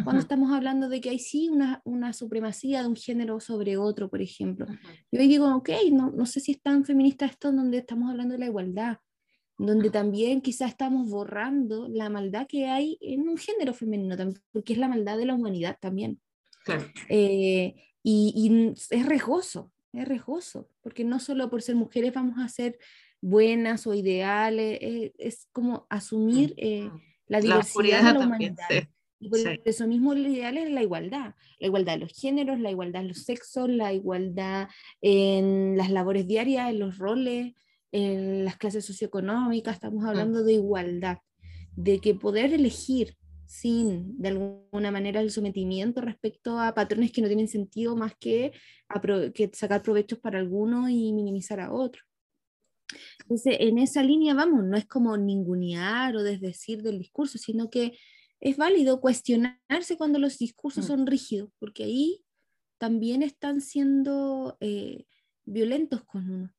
cuando 0.03 0.21
estamos 0.21 0.51
hablando 0.51 0.89
de 0.89 1.01
que 1.01 1.09
hay 1.09 1.19
sí 1.19 1.49
una, 1.49 1.81
una, 1.83 2.13
supremacía 2.13 2.81
de 2.81 2.87
un 2.87 2.95
género 2.95 3.39
sobre 3.39 3.77
otro, 3.77 4.09
por 4.09 4.21
ejemplo. 4.21 4.65
Yo 5.11 5.19
digo, 5.19 5.55
ok, 5.55 5.69
no, 5.91 6.11
no 6.11 6.25
sé 6.25 6.39
si 6.39 6.51
es 6.51 6.61
tan 6.61 6.85
feminista 6.85 7.25
esto 7.25 7.51
donde 7.51 7.79
estamos 7.79 8.09
hablando 8.09 8.33
de 8.33 8.39
la 8.39 8.45
igualdad, 8.45 8.97
donde 9.57 9.89
también 9.89 10.41
quizás 10.41 10.71
estamos 10.71 11.09
borrando 11.09 11.87
la 11.89 12.09
maldad 12.09 12.47
que 12.47 12.67
hay 12.67 12.97
en 13.01 13.27
un 13.27 13.37
género 13.37 13.73
femenino, 13.73 14.15
porque 14.51 14.73
es 14.73 14.79
la 14.79 14.87
maldad 14.87 15.17
de 15.17 15.25
la 15.25 15.33
humanidad 15.33 15.77
también. 15.79 16.19
Claro. 16.63 16.85
Eh, 17.09 17.75
y, 18.03 18.33
y, 18.35 18.73
es 18.95 19.05
riesgoso, 19.05 19.71
es 19.91 20.07
riesgoso, 20.07 20.69
porque 20.81 21.03
no 21.03 21.19
solo 21.19 21.49
por 21.49 21.61
ser 21.61 21.75
mujeres 21.75 22.13
vamos 22.13 22.37
a 22.39 22.47
ser 22.47 22.77
buenas 23.21 23.85
o 23.87 23.93
ideales, 23.93 24.79
es, 24.81 25.11
es 25.17 25.47
como 25.51 25.87
asumir 25.89 26.53
eh, 26.57 26.89
la 27.27 27.41
diversidad 27.41 28.03
la 28.03 28.13
de 28.13 28.19
la 28.19 28.25
humanidad. 28.25 28.67
Y 29.19 29.29
por 29.29 29.39
eso 29.65 29.87
mismo 29.87 30.13
el 30.13 30.27
ideal 30.27 30.57
es 30.57 30.71
la 30.71 30.81
igualdad, 30.81 31.35
la 31.59 31.67
igualdad 31.67 31.93
de 31.93 31.99
los 31.99 32.13
géneros, 32.13 32.59
la 32.59 32.71
igualdad 32.71 33.01
de 33.01 33.09
los 33.09 33.23
sexos, 33.23 33.69
la 33.69 33.91
igualdad 33.93 34.69
en 35.01 35.75
las 35.75 35.91
labores 35.91 36.25
diarias, 36.25 36.69
en 36.69 36.79
los 36.79 36.97
roles, 36.97 37.53
en 37.91 38.45
las 38.45 38.57
clases 38.57 38.85
socioeconómicas, 38.85 39.75
estamos 39.75 40.03
mm. 40.03 40.07
hablando 40.07 40.43
de 40.43 40.53
igualdad, 40.53 41.17
de 41.75 41.99
que 41.99 42.15
poder 42.15 42.53
elegir 42.53 43.17
sin 43.45 44.15
de 44.21 44.29
alguna 44.29 44.91
manera 44.91 45.21
el 45.21 45.31
sometimiento 45.31 46.01
respecto 46.01 46.59
a 46.59 46.75
patrones 46.75 47.11
que 47.11 47.21
no 47.21 47.27
tienen 47.27 47.47
sentido 47.47 47.95
más 47.95 48.13
que, 48.19 48.53
que 49.33 49.49
sacar 49.53 49.81
provechos 49.81 50.19
para 50.19 50.37
algunos 50.37 50.89
y 50.91 51.11
minimizar 51.13 51.59
a 51.59 51.73
otros. 51.73 52.05
Entonces, 53.21 53.57
en 53.59 53.79
esa 53.79 54.03
línea 54.03 54.33
vamos, 54.33 54.63
no 54.65 54.77
es 54.77 54.85
como 54.85 55.17
ningunear 55.17 56.15
o 56.15 56.23
desdecir 56.23 56.83
del 56.83 56.99
discurso, 56.99 57.37
sino 57.37 57.69
que 57.69 57.97
es 58.39 58.57
válido 58.57 59.01
cuestionarse 59.01 59.97
cuando 59.97 60.19
los 60.19 60.37
discursos 60.37 60.85
mm. 60.85 60.87
son 60.87 61.07
rígidos, 61.07 61.51
porque 61.59 61.83
ahí 61.83 62.23
también 62.77 63.21
están 63.23 63.61
siendo 63.61 64.57
eh, 64.59 65.05
violentos 65.45 66.03
con 66.03 66.29
uno. 66.29 66.53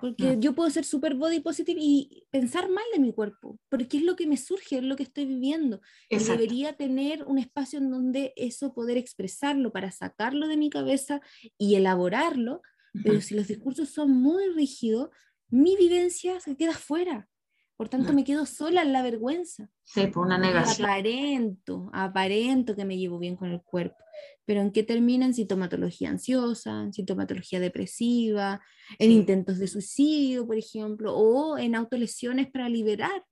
Porque 0.00 0.36
yo 0.40 0.54
puedo 0.54 0.68
ser 0.70 0.84
super 0.84 1.14
body 1.14 1.40
positive 1.40 1.80
y 1.80 2.26
pensar 2.30 2.68
mal 2.68 2.84
de 2.92 2.98
mi 2.98 3.12
cuerpo, 3.12 3.60
porque 3.68 3.98
es 3.98 4.02
lo 4.02 4.16
que 4.16 4.26
me 4.26 4.36
surge, 4.36 4.78
es 4.78 4.82
lo 4.82 4.96
que 4.96 5.04
estoy 5.04 5.24
viviendo. 5.24 5.80
Y 6.10 6.18
debería 6.18 6.76
tener 6.76 7.24
un 7.24 7.38
espacio 7.38 7.78
en 7.78 7.90
donde 7.90 8.32
eso 8.36 8.74
poder 8.74 8.96
expresarlo 8.96 9.72
para 9.72 9.92
sacarlo 9.92 10.48
de 10.48 10.56
mi 10.56 10.68
cabeza 10.68 11.20
y 11.58 11.76
elaborarlo, 11.76 12.60
pero 13.04 13.20
si 13.20 13.34
los 13.34 13.46
discursos 13.46 13.88
son 13.88 14.10
muy 14.10 14.48
rígidos, 14.48 15.10
mi 15.48 15.76
vivencia 15.76 16.40
se 16.40 16.56
queda 16.56 16.74
fuera. 16.74 17.28
Por 17.76 17.88
tanto, 17.88 18.12
me 18.12 18.22
quedo 18.22 18.46
sola 18.46 18.82
en 18.82 18.92
la 18.92 19.02
vergüenza. 19.02 19.68
Sí, 19.82 20.06
por 20.06 20.26
una 20.26 20.38
negación. 20.38 20.88
Aparento, 20.88 21.90
aparento 21.92 22.76
que 22.76 22.84
me 22.84 22.96
llevo 22.96 23.18
bien 23.18 23.34
con 23.34 23.50
el 23.50 23.62
cuerpo. 23.62 23.96
Pero 24.44 24.60
¿en 24.60 24.70
qué 24.70 24.84
termina? 24.84 25.26
En 25.26 25.34
sintomatología 25.34 26.10
ansiosa, 26.10 26.82
en 26.82 26.92
sintomatología 26.92 27.58
depresiva, 27.58 28.60
en 28.98 29.10
intentos 29.10 29.58
de 29.58 29.66
suicidio, 29.66 30.46
por 30.46 30.56
ejemplo, 30.56 31.16
o 31.16 31.58
en 31.58 31.74
autolesiones 31.74 32.48
para 32.48 32.68
liberar 32.68 33.24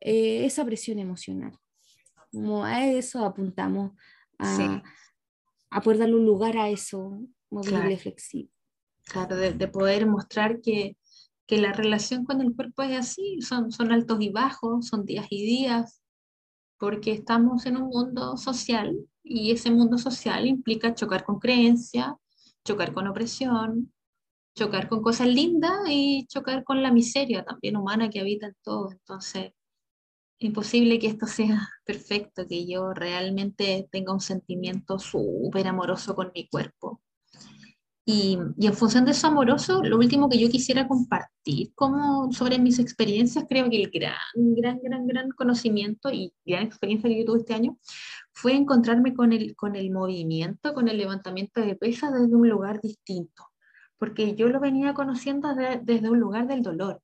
eh, 0.00 0.44
esa 0.44 0.66
presión 0.66 0.98
emocional. 0.98 1.56
Como 2.30 2.64
a 2.64 2.84
eso 2.86 3.24
apuntamos, 3.24 3.92
a, 4.38 4.82
a 5.70 5.80
poder 5.80 6.00
darle 6.00 6.16
un 6.16 6.26
lugar 6.26 6.58
a 6.58 6.68
eso, 6.68 7.22
movible, 7.48 7.96
flexible. 7.96 8.52
Claro, 9.04 9.36
de 9.36 9.68
poder 9.68 10.06
mostrar 10.06 10.60
que 10.60 10.97
que 11.48 11.56
la 11.56 11.72
relación 11.72 12.26
con 12.26 12.42
el 12.42 12.54
cuerpo 12.54 12.82
es 12.82 12.96
así, 12.96 13.40
son, 13.40 13.72
altos 13.90 14.20
y 14.20 14.28
bajos, 14.28 14.86
son 14.86 15.06
días 15.06 15.26
y 15.30 15.46
días, 15.46 16.02
porque 16.78 17.12
estamos 17.12 17.64
en 17.64 17.78
un 17.78 17.88
mundo 17.88 18.36
social 18.36 18.94
y 19.24 19.50
ese 19.50 19.70
mundo 19.70 19.96
social 19.96 20.46
implica 20.46 20.94
chocar 20.94 21.24
con 21.24 21.38
creencia, 21.40 22.14
chocar 22.64 22.92
con 22.92 23.08
opresión, 23.08 23.94
chocar 24.54 24.88
con 24.90 25.02
cosas 25.02 25.28
lindas 25.28 25.72
y 25.88 26.26
chocar 26.26 26.64
con 26.64 26.82
la 26.82 26.92
miseria 26.92 27.44
también 27.44 27.78
humana 27.78 28.10
que 28.10 28.20
habita 28.20 28.48
en 28.48 28.56
todo. 28.62 28.92
Entonces, 28.92 29.52
imposible 30.38 30.98
que 30.98 31.06
esto 31.06 31.26
sea 31.26 31.66
perfecto, 31.86 32.46
que 32.46 32.66
yo 32.66 32.92
realmente 32.92 33.88
tenga 33.90 34.12
un 34.12 34.20
sentimiento 34.20 34.98
súper 34.98 35.66
amoroso 35.66 36.14
con 36.14 36.30
mi 36.34 36.46
cuerpo. 36.46 37.00
Y, 38.10 38.38
en 38.56 38.72
función 38.72 39.04
de 39.04 39.10
eso 39.10 39.26
amoroso, 39.26 39.82
lo 39.84 39.98
último 39.98 40.30
que 40.30 40.38
yo 40.38 40.48
quisiera 40.48 40.88
compartir 40.88 41.74
como 41.74 42.32
sobre 42.32 42.58
mis 42.58 42.78
experiencias, 42.78 43.44
creo 43.46 43.68
que 43.68 43.82
el 43.82 43.90
gran, 43.90 44.14
gran, 44.34 44.80
gran, 44.82 45.06
gran 45.06 45.30
conocimiento 45.32 46.10
y 46.10 46.32
gran 46.46 46.62
experiencia 46.62 47.10
que 47.10 47.18
yo 47.18 47.26
tuve 47.26 47.40
este 47.40 47.52
año 47.52 47.76
fue 48.32 48.54
encontrarme 48.54 49.12
con 49.12 49.34
el, 49.34 49.54
con 49.56 49.76
el 49.76 49.90
movimiento, 49.90 50.72
con 50.72 50.88
el 50.88 50.96
levantamiento 50.96 51.60
de 51.60 51.76
pesas 51.76 52.14
desde 52.14 52.34
un 52.34 52.48
lugar 52.48 52.80
distinto, 52.80 53.44
porque 53.98 54.34
yo 54.34 54.48
lo 54.48 54.58
venía 54.58 54.94
conociendo 54.94 55.54
desde 55.82 56.08
un 56.08 56.18
lugar 56.18 56.46
del 56.46 56.62
dolor. 56.62 57.02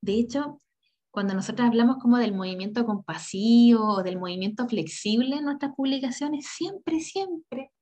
De 0.00 0.14
hecho, 0.14 0.62
cuando 1.10 1.34
nosotros 1.34 1.68
hablamos 1.68 1.98
como 1.98 2.16
del 2.16 2.32
movimiento 2.32 2.86
compasivo 2.86 3.96
o 3.96 4.02
del 4.02 4.18
movimiento 4.18 4.66
flexible 4.66 5.36
en 5.36 5.44
nuestras 5.44 5.74
publicaciones, 5.74 6.46
siempre, 6.46 7.00
siempre 7.00 7.72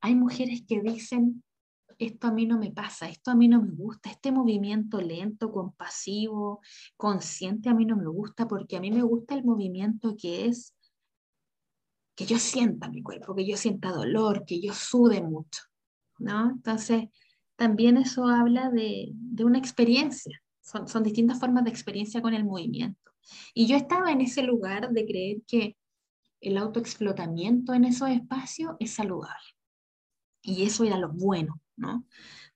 hay 0.00 0.16
mujeres 0.16 0.64
que 0.66 0.80
dicen, 0.80 1.44
esto 2.00 2.28
a 2.28 2.32
mí 2.32 2.46
no 2.46 2.58
me 2.58 2.70
pasa, 2.70 3.08
esto 3.08 3.30
a 3.30 3.34
mí 3.34 3.46
no 3.46 3.62
me 3.62 3.72
gusta, 3.72 4.10
este 4.10 4.32
movimiento 4.32 5.00
lento, 5.00 5.52
compasivo, 5.52 6.60
consciente 6.96 7.68
a 7.68 7.74
mí 7.74 7.84
no 7.84 7.96
me 7.96 8.06
gusta 8.06 8.48
porque 8.48 8.76
a 8.76 8.80
mí 8.80 8.90
me 8.90 9.02
gusta 9.02 9.34
el 9.34 9.44
movimiento 9.44 10.16
que 10.16 10.46
es 10.46 10.74
que 12.16 12.26
yo 12.26 12.38
sienta 12.38 12.88
mi 12.88 13.02
cuerpo, 13.02 13.34
que 13.34 13.46
yo 13.46 13.56
sienta 13.56 13.92
dolor, 13.92 14.44
que 14.46 14.60
yo 14.60 14.72
sude 14.72 15.22
mucho, 15.22 15.62
¿no? 16.18 16.50
Entonces, 16.50 17.04
también 17.56 17.96
eso 17.96 18.26
habla 18.26 18.70
de, 18.70 19.14
una 19.42 19.58
experiencia, 19.58 20.42
son, 20.60 20.88
son 20.88 21.02
distintas 21.02 21.38
formas 21.38 21.64
de 21.64 21.70
experiencia 21.70 22.22
con 22.22 22.34
el 22.34 22.44
movimiento. 22.44 23.10
Y 23.54 23.66
yo 23.66 23.76
estaba 23.76 24.10
en 24.10 24.22
ese 24.22 24.42
lugar 24.42 24.90
de 24.90 25.06
creer 25.06 25.42
que 25.46 25.76
el 26.40 26.56
autoexplotamiento 26.56 27.74
en 27.74 27.84
esos 27.84 28.08
espacios 28.08 28.72
es 28.80 28.94
saludable. 28.94 29.54
Y 30.42 30.64
eso 30.64 30.84
era 30.84 30.98
lo 30.98 31.10
bueno, 31.10 31.60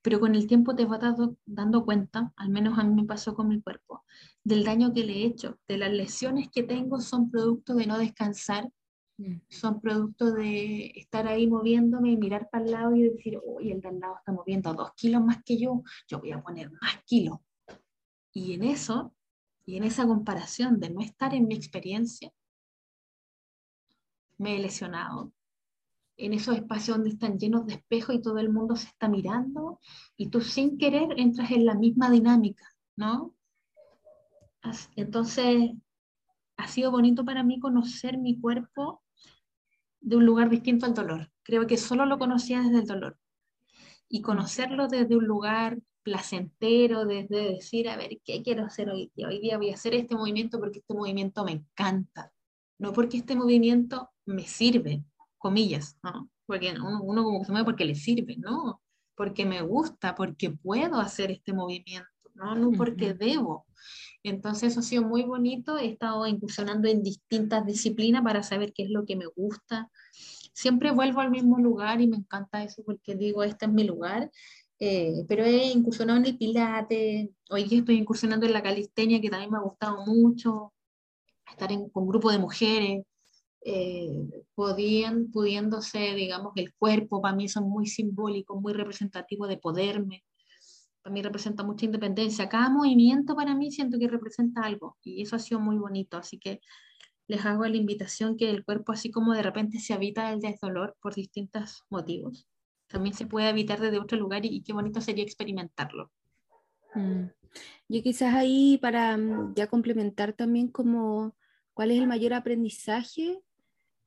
pero 0.02 0.20
con 0.20 0.34
el 0.34 0.46
tiempo 0.46 0.74
te 0.74 0.84
vas 0.84 1.00
dando 1.46 1.84
cuenta, 1.84 2.32
al 2.36 2.50
menos 2.50 2.78
a 2.78 2.84
mí 2.84 2.94
me 2.94 3.06
pasó 3.06 3.34
con 3.34 3.48
mi 3.48 3.60
cuerpo, 3.60 4.04
del 4.42 4.64
daño 4.64 4.92
que 4.92 5.04
le 5.04 5.14
he 5.14 5.26
hecho, 5.26 5.58
de 5.66 5.78
las 5.78 5.92
lesiones 5.92 6.48
que 6.50 6.62
tengo 6.62 7.00
son 7.00 7.30
producto 7.30 7.74
de 7.74 7.86
no 7.86 7.98
descansar, 7.98 8.70
mm. 9.16 9.36
son 9.48 9.80
producto 9.80 10.32
de 10.32 10.92
estar 10.96 11.26
ahí 11.26 11.46
moviéndome 11.46 12.10
y 12.10 12.16
mirar 12.16 12.48
para 12.50 12.64
el 12.64 12.70
lado 12.70 12.94
y 12.94 13.02
decir, 13.04 13.40
uy, 13.42 13.72
el 13.72 13.80
de 13.80 13.88
al 13.88 14.00
lado 14.00 14.16
está 14.18 14.32
moviendo 14.32 14.74
dos 14.74 14.90
kilos 14.94 15.24
más 15.24 15.42
que 15.42 15.58
yo, 15.58 15.82
yo 16.06 16.20
voy 16.20 16.32
a 16.32 16.42
poner 16.42 16.70
más 16.70 17.02
kilos. 17.06 17.38
Y 18.32 18.52
en 18.52 18.64
eso, 18.64 19.14
y 19.64 19.76
en 19.76 19.84
esa 19.84 20.06
comparación 20.06 20.80
de 20.80 20.90
no 20.90 21.00
estar 21.00 21.34
en 21.34 21.46
mi 21.46 21.54
experiencia, 21.54 22.30
me 24.36 24.56
he 24.56 24.58
lesionado, 24.58 25.32
en 26.16 26.32
esos 26.32 26.56
espacios 26.56 26.96
donde 26.96 27.10
están 27.10 27.38
llenos 27.38 27.66
de 27.66 27.74
espejos 27.74 28.14
y 28.14 28.22
todo 28.22 28.38
el 28.38 28.50
mundo 28.50 28.76
se 28.76 28.86
está 28.86 29.08
mirando 29.08 29.80
y 30.16 30.28
tú 30.28 30.40
sin 30.40 30.78
querer 30.78 31.08
entras 31.16 31.50
en 31.50 31.64
la 31.66 31.74
misma 31.74 32.10
dinámica, 32.10 32.64
¿no? 32.96 33.34
Entonces, 34.96 35.72
ha 36.56 36.68
sido 36.68 36.90
bonito 36.90 37.24
para 37.24 37.42
mí 37.42 37.60
conocer 37.60 38.18
mi 38.18 38.40
cuerpo 38.40 39.02
de 40.00 40.16
un 40.16 40.24
lugar 40.24 40.48
distinto 40.48 40.86
al 40.86 40.94
dolor. 40.94 41.30
Creo 41.42 41.66
que 41.66 41.76
solo 41.76 42.06
lo 42.06 42.18
conocía 42.18 42.60
desde 42.60 42.78
el 42.78 42.86
dolor. 42.86 43.18
Y 44.08 44.22
conocerlo 44.22 44.88
desde 44.88 45.16
un 45.16 45.26
lugar 45.26 45.78
placentero, 46.02 47.04
desde 47.04 47.54
decir, 47.54 47.88
a 47.88 47.96
ver, 47.96 48.20
¿qué 48.24 48.42
quiero 48.42 48.64
hacer 48.64 48.90
hoy 48.90 49.10
día? 49.14 49.28
Hoy 49.28 49.40
día 49.40 49.56
voy 49.56 49.70
a 49.70 49.74
hacer 49.74 49.94
este 49.94 50.14
movimiento 50.14 50.60
porque 50.60 50.80
este 50.80 50.94
movimiento 50.94 51.44
me 51.44 51.52
encanta, 51.52 52.32
no 52.78 52.92
porque 52.92 53.16
este 53.16 53.34
movimiento 53.34 54.10
me 54.26 54.46
sirve, 54.46 55.02
comillas, 55.44 55.98
¿no? 56.02 56.30
Porque 56.46 56.72
uno, 56.72 57.22
como 57.22 57.40
que 57.40 57.44
se 57.44 57.52
mueve 57.52 57.66
porque 57.66 57.84
le 57.84 57.94
sirve, 57.94 58.38
¿no? 58.38 58.80
Porque 59.14 59.44
me 59.44 59.60
gusta, 59.60 60.14
porque 60.14 60.50
puedo 60.50 60.98
hacer 60.98 61.30
este 61.30 61.52
movimiento, 61.52 62.08
¿no? 62.32 62.54
No 62.54 62.72
porque 62.72 63.12
debo. 63.12 63.66
Entonces 64.22 64.72
eso 64.72 64.80
ha 64.80 64.82
sido 64.82 65.02
muy 65.02 65.22
bonito, 65.22 65.76
he 65.76 65.84
estado 65.84 66.26
incursionando 66.26 66.88
en 66.88 67.02
distintas 67.02 67.66
disciplinas 67.66 68.22
para 68.22 68.42
saber 68.42 68.72
qué 68.72 68.84
es 68.84 68.90
lo 68.90 69.04
que 69.04 69.16
me 69.16 69.26
gusta. 69.26 69.90
Siempre 70.54 70.92
vuelvo 70.92 71.20
al 71.20 71.30
mismo 71.30 71.58
lugar 71.58 72.00
y 72.00 72.06
me 72.06 72.16
encanta 72.16 72.64
eso 72.64 72.82
porque 72.86 73.14
digo, 73.14 73.42
este 73.42 73.66
es 73.66 73.72
mi 73.72 73.84
lugar. 73.84 74.30
Eh, 74.78 75.26
pero 75.28 75.44
he 75.44 75.72
incursionado 75.72 76.18
en 76.20 76.26
el 76.26 76.38
pilate, 76.38 77.30
hoy 77.50 77.68
estoy 77.70 77.96
incursionando 77.96 78.46
en 78.46 78.54
la 78.54 78.62
calistenia 78.62 79.20
que 79.20 79.28
también 79.28 79.50
me 79.50 79.58
ha 79.58 79.60
gustado 79.60 80.06
mucho, 80.06 80.72
estar 81.50 81.70
en, 81.70 81.90
con 81.90 82.04
un 82.04 82.08
grupo 82.08 82.30
de 82.32 82.38
mujeres, 82.38 83.04
eh, 83.66 84.44
podían, 84.54 85.30
pudiéndose, 85.30 86.14
digamos, 86.14 86.52
el 86.56 86.74
cuerpo, 86.74 87.22
para 87.22 87.34
mí 87.34 87.48
son 87.48 87.68
muy 87.68 87.86
simbólicos, 87.86 88.60
muy 88.60 88.74
representativos 88.74 89.48
de 89.48 89.56
poderme, 89.56 90.22
para 91.02 91.14
mí 91.14 91.22
representa 91.22 91.62
mucha 91.62 91.86
independencia. 91.86 92.48
Cada 92.48 92.68
movimiento 92.68 93.34
para 93.34 93.54
mí 93.54 93.70
siento 93.70 93.98
que 93.98 94.08
representa 94.08 94.62
algo 94.62 94.98
y 95.02 95.22
eso 95.22 95.36
ha 95.36 95.38
sido 95.38 95.60
muy 95.60 95.76
bonito, 95.76 96.18
así 96.18 96.38
que 96.38 96.60
les 97.26 97.44
hago 97.46 97.64
la 97.64 97.76
invitación 97.76 98.36
que 98.36 98.50
el 98.50 98.64
cuerpo, 98.64 98.92
así 98.92 99.10
como 99.10 99.32
de 99.32 99.42
repente 99.42 99.78
se 99.80 99.94
habita 99.94 100.30
el 100.30 100.40
desdolor 100.40 100.94
por 101.00 101.14
distintos 101.14 101.84
motivos, 101.88 102.46
también 102.86 103.14
se 103.14 103.26
puede 103.26 103.48
habitar 103.48 103.80
desde 103.80 103.98
otro 103.98 104.18
lugar 104.18 104.44
y, 104.44 104.62
qué 104.62 104.74
bonito 104.74 105.00
sería 105.00 105.24
experimentarlo. 105.24 106.10
Mm. 106.94 107.24
Yo 107.88 108.02
quizás 108.02 108.34
ahí 108.34 108.78
para 108.80 109.16
mm, 109.16 109.54
ya 109.54 109.68
complementar 109.68 110.34
también 110.34 110.68
como 110.68 111.34
cuál 111.72 111.92
es 111.92 111.98
el 111.98 112.06
mayor 112.06 112.34
aprendizaje 112.34 113.40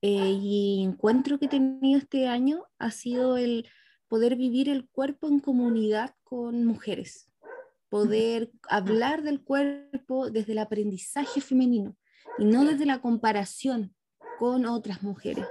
eh, 0.01 0.37
y 0.41 0.83
encuentro 0.83 1.39
que 1.39 1.45
he 1.45 1.49
tenido 1.49 1.97
este 1.97 2.27
año 2.27 2.65
ha 2.77 2.91
sido 2.91 3.37
el 3.37 3.67
poder 4.07 4.35
vivir 4.35 4.69
el 4.69 4.87
cuerpo 4.87 5.27
en 5.27 5.39
comunidad 5.39 6.15
con 6.23 6.65
mujeres, 6.65 7.29
poder 7.89 8.51
hablar 8.69 9.23
del 9.23 9.43
cuerpo 9.43 10.29
desde 10.29 10.53
el 10.53 10.59
aprendizaje 10.59 11.41
femenino 11.41 11.97
y 12.37 12.45
no 12.45 12.65
desde 12.65 12.85
la 12.85 13.01
comparación 13.01 13.95
con 14.37 14.65
otras 14.65 15.01
mujeres. 15.03 15.45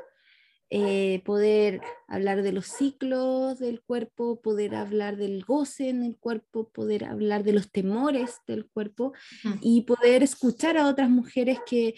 Eh, 0.69 1.23
poder 1.25 1.81
hablar 2.09 2.43
de 2.43 2.51
los 2.51 2.67
ciclos 2.67 3.61
del 3.61 3.83
cuerpo, 3.83 4.41
poder 4.43 4.75
hablar 4.75 5.17
del 5.17 5.45
goce 5.45 5.91
en 5.91 6.03
el 6.03 6.17
cuerpo, 6.17 6.71
poder 6.71 7.05
hablar 7.05 7.45
de 7.45 7.53
los 7.53 7.71
temores 7.71 8.41
del 8.49 8.67
cuerpo 8.67 9.13
y 9.61 9.83
poder 9.83 10.25
escuchar 10.25 10.77
a 10.77 10.89
otras 10.89 11.09
mujeres 11.09 11.61
que 11.67 11.95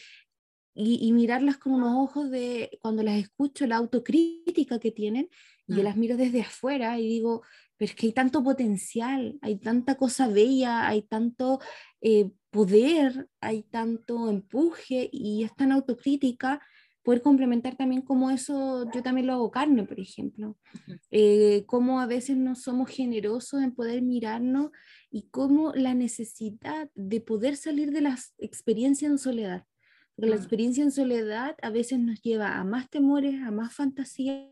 y, 0.81 1.13
mirarlas 1.13 1.57
con 1.57 1.73
unos 1.73 1.97
ojos 1.97 2.31
de, 2.31 2.79
cuando 2.81 3.03
las 3.03 3.19
escucho, 3.19 3.67
la 3.67 3.77
autocrítica 3.77 4.79
que 4.79 4.93
tienen, 4.93 5.29
y 5.67 5.75
yo 5.75 5.83
mm. 5.83 5.85
las 5.85 5.97
miro 5.97 6.17
desde 6.17 6.43
afuera 6.43 6.99
y 7.01 7.09
digo, 7.09 7.43
pero 7.77 7.91
es 7.91 7.97
que 7.97 8.07
hay 8.07 8.13
tanto 8.13 8.45
potencial, 8.45 9.39
hay 9.43 9.57
tanta 9.59 9.97
cosa 9.97 10.29
bella, 10.29 10.87
hay 10.87 11.03
tanto 11.03 11.59
eh, 12.01 12.31
poder, 12.51 13.29
hay 13.41 13.65
tanto 13.65 14.31
empuje 14.31 15.11
y 15.13 15.43
es 15.43 15.55
tan 15.57 15.73
autocrítica, 15.73 16.61
poder 17.03 17.23
complementar 17.23 17.75
también 17.75 18.03
como 18.03 18.31
eso, 18.31 18.89
yo 18.93 19.03
también 19.03 19.27
lo 19.27 19.33
hago 19.33 19.51
carne, 19.51 19.85
por 19.85 19.99
ejemplo, 19.99 20.57
eh, 21.11 21.65
cómo 21.67 22.01
a 22.01 22.07
veces 22.07 22.37
no 22.37 22.55
somos 22.55 22.89
generosos 22.89 23.63
en 23.63 23.75
poder 23.75 24.03
mirarnos 24.03 24.71
y 25.11 25.29
cómo 25.31 25.73
la 25.75 25.95
necesidad 25.95 26.89
de 26.95 27.21
poder 27.21 27.57
salir 27.57 27.91
de 27.91 28.03
las 28.03 28.35
experiencias 28.39 29.11
en 29.11 29.19
soledad 29.19 29.65
porque 30.19 30.31
la 30.31 30.37
experiencia 30.37 30.83
en 30.83 30.91
soledad 30.91 31.55
a 31.63 31.71
veces 31.71 32.01
nos 32.01 32.21
lleva 32.23 32.59
a 32.59 32.65
más 32.65 32.91
temores, 32.91 33.41
a 33.41 33.53
más 33.53 33.73
fantasía 33.73 34.51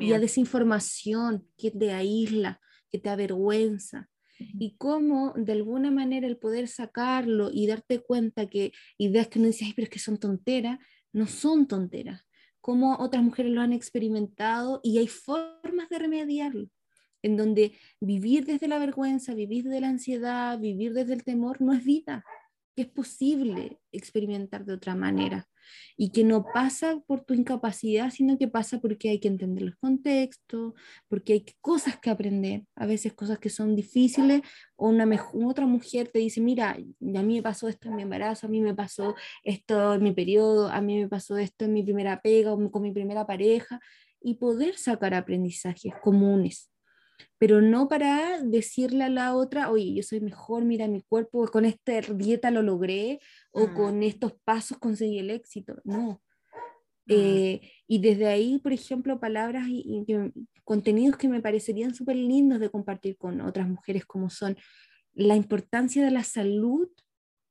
y 0.00 0.12
a 0.12 0.18
desinformación 0.18 1.46
que 1.56 1.70
te 1.70 1.92
aísla, 1.92 2.60
que 2.90 2.98
te 2.98 3.08
avergüenza. 3.08 4.10
Y 4.36 4.74
cómo 4.78 5.32
de 5.36 5.52
alguna 5.52 5.92
manera 5.92 6.26
el 6.26 6.38
poder 6.38 6.66
sacarlo 6.66 7.50
y 7.52 7.68
darte 7.68 8.00
cuenta 8.00 8.48
que 8.48 8.72
ideas 8.98 9.28
que 9.28 9.38
no 9.38 9.46
dices, 9.46 9.68
pero 9.76 9.84
es 9.84 9.90
que 9.90 10.00
son 10.00 10.18
tonteras, 10.18 10.80
no 11.12 11.28
son 11.28 11.68
tonteras. 11.68 12.26
Cómo 12.60 12.96
otras 12.98 13.22
mujeres 13.22 13.52
lo 13.52 13.60
han 13.60 13.72
experimentado 13.72 14.80
y 14.82 14.98
hay 14.98 15.06
formas 15.06 15.88
de 15.88 16.00
remediarlo 16.00 16.68
en 17.22 17.36
donde 17.36 17.74
vivir 18.00 18.44
desde 18.44 18.66
la 18.66 18.80
vergüenza, 18.80 19.34
vivir 19.34 19.62
desde 19.62 19.80
la 19.80 19.88
ansiedad, 19.88 20.58
vivir 20.58 20.94
desde 20.94 21.14
el 21.14 21.22
temor 21.22 21.60
no 21.60 21.72
es 21.72 21.84
vida, 21.84 22.24
que 22.76 22.82
es 22.82 22.88
posible 22.88 23.80
experimentar 23.90 24.66
de 24.66 24.74
otra 24.74 24.94
manera 24.94 25.48
y 25.96 26.10
que 26.10 26.22
no 26.22 26.44
pasa 26.54 27.00
por 27.06 27.24
tu 27.24 27.34
incapacidad, 27.34 28.10
sino 28.10 28.38
que 28.38 28.48
pasa 28.48 28.80
porque 28.80 29.08
hay 29.08 29.18
que 29.18 29.28
entender 29.28 29.62
los 29.64 29.76
contextos, 29.76 30.74
porque 31.08 31.32
hay 31.32 31.46
cosas 31.60 31.98
que 31.98 32.10
aprender, 32.10 32.64
a 32.76 32.86
veces 32.86 33.14
cosas 33.14 33.38
que 33.38 33.48
son 33.48 33.74
difíciles, 33.74 34.42
o 34.76 34.90
una 34.90 35.08
otra 35.44 35.66
mujer 35.66 36.08
te 36.08 36.18
dice, 36.18 36.40
mira, 36.40 36.72
a 36.72 37.22
mí 37.22 37.36
me 37.36 37.42
pasó 37.42 37.66
esto 37.66 37.88
en 37.88 37.96
mi 37.96 38.02
embarazo, 38.02 38.46
a 38.46 38.50
mí 38.50 38.60
me 38.60 38.74
pasó 38.74 39.14
esto 39.42 39.94
en 39.94 40.02
mi 40.02 40.12
periodo, 40.12 40.68
a 40.68 40.80
mí 40.80 41.00
me 41.00 41.08
pasó 41.08 41.38
esto 41.38 41.64
en 41.64 41.72
mi 41.72 41.82
primera 41.82 42.20
pega 42.20 42.52
o 42.52 42.70
con 42.70 42.82
mi 42.82 42.92
primera 42.92 43.26
pareja, 43.26 43.80
y 44.20 44.34
poder 44.34 44.76
sacar 44.76 45.14
aprendizajes 45.14 45.92
comunes 46.02 46.70
pero 47.38 47.60
no 47.60 47.88
para 47.88 48.40
decirle 48.42 49.04
a 49.04 49.10
la 49.10 49.34
otra, 49.34 49.70
oye, 49.70 49.94
yo 49.94 50.02
soy 50.02 50.20
mejor, 50.20 50.64
mira 50.64 50.88
mi 50.88 51.02
cuerpo, 51.02 51.46
con 51.48 51.64
esta 51.64 52.00
dieta 52.00 52.50
lo 52.50 52.62
logré, 52.62 53.20
o 53.50 53.66
mm. 53.66 53.74
con 53.74 54.02
estos 54.02 54.34
pasos 54.44 54.78
conseguí 54.78 55.18
el 55.18 55.30
éxito, 55.30 55.76
no. 55.84 56.22
Mm. 57.06 57.12
Eh, 57.12 57.60
y 57.86 57.98
desde 58.00 58.26
ahí, 58.26 58.58
por 58.58 58.72
ejemplo, 58.72 59.20
palabras 59.20 59.66
y, 59.68 60.04
contenidos 60.64 61.16
que 61.16 61.28
me 61.28 61.42
parecerían 61.42 61.94
súper 61.94 62.16
lindos 62.16 62.58
de 62.58 62.70
compartir 62.70 63.16
con 63.16 63.40
otras 63.40 63.68
mujeres, 63.68 64.04
como 64.06 64.30
son 64.30 64.56
la 65.12 65.36
importancia 65.36 66.04
de 66.04 66.10
la 66.10 66.24
salud 66.24 66.88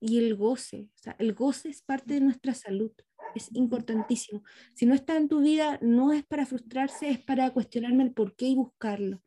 y 0.01 0.17
el 0.17 0.35
goce. 0.35 0.89
O 0.95 0.97
sea, 0.97 1.15
el 1.19 1.33
goce 1.33 1.69
es 1.69 1.81
parte 1.81 2.15
de 2.15 2.21
nuestra 2.21 2.53
salud, 2.53 2.91
es 3.35 3.53
importantísimo. 3.53 4.43
Si 4.73 4.85
no 4.85 4.95
está 4.95 5.15
en 5.15 5.29
tu 5.29 5.41
vida, 5.41 5.79
no 5.81 6.11
es 6.11 6.25
para 6.25 6.45
frustrarse, 6.45 7.09
es 7.09 7.19
para 7.19 7.51
cuestionarme 7.51 8.03
el 8.03 8.13
por 8.13 8.35
qué 8.35 8.47
y 8.47 8.55
buscarlo 8.55 9.21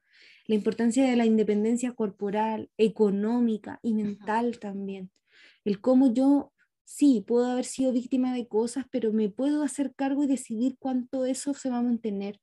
la 0.48 0.54
importancia 0.54 1.08
de 1.08 1.14
la 1.14 1.26
independencia 1.26 1.92
corporal, 1.92 2.70
económica 2.78 3.78
y 3.82 3.92
mental 3.92 4.58
también. 4.58 5.10
El 5.62 5.82
cómo 5.82 6.14
yo, 6.14 6.54
sí, 6.84 7.22
puedo 7.24 7.46
haber 7.46 7.66
sido 7.66 7.92
víctima 7.92 8.32
de 8.32 8.48
cosas, 8.48 8.86
pero 8.90 9.12
me 9.12 9.28
puedo 9.28 9.62
hacer 9.62 9.94
cargo 9.94 10.24
y 10.24 10.26
decidir 10.26 10.76
cuánto 10.78 11.26
eso 11.26 11.52
se 11.52 11.68
va 11.68 11.78
a 11.78 11.82
mantener. 11.82 12.40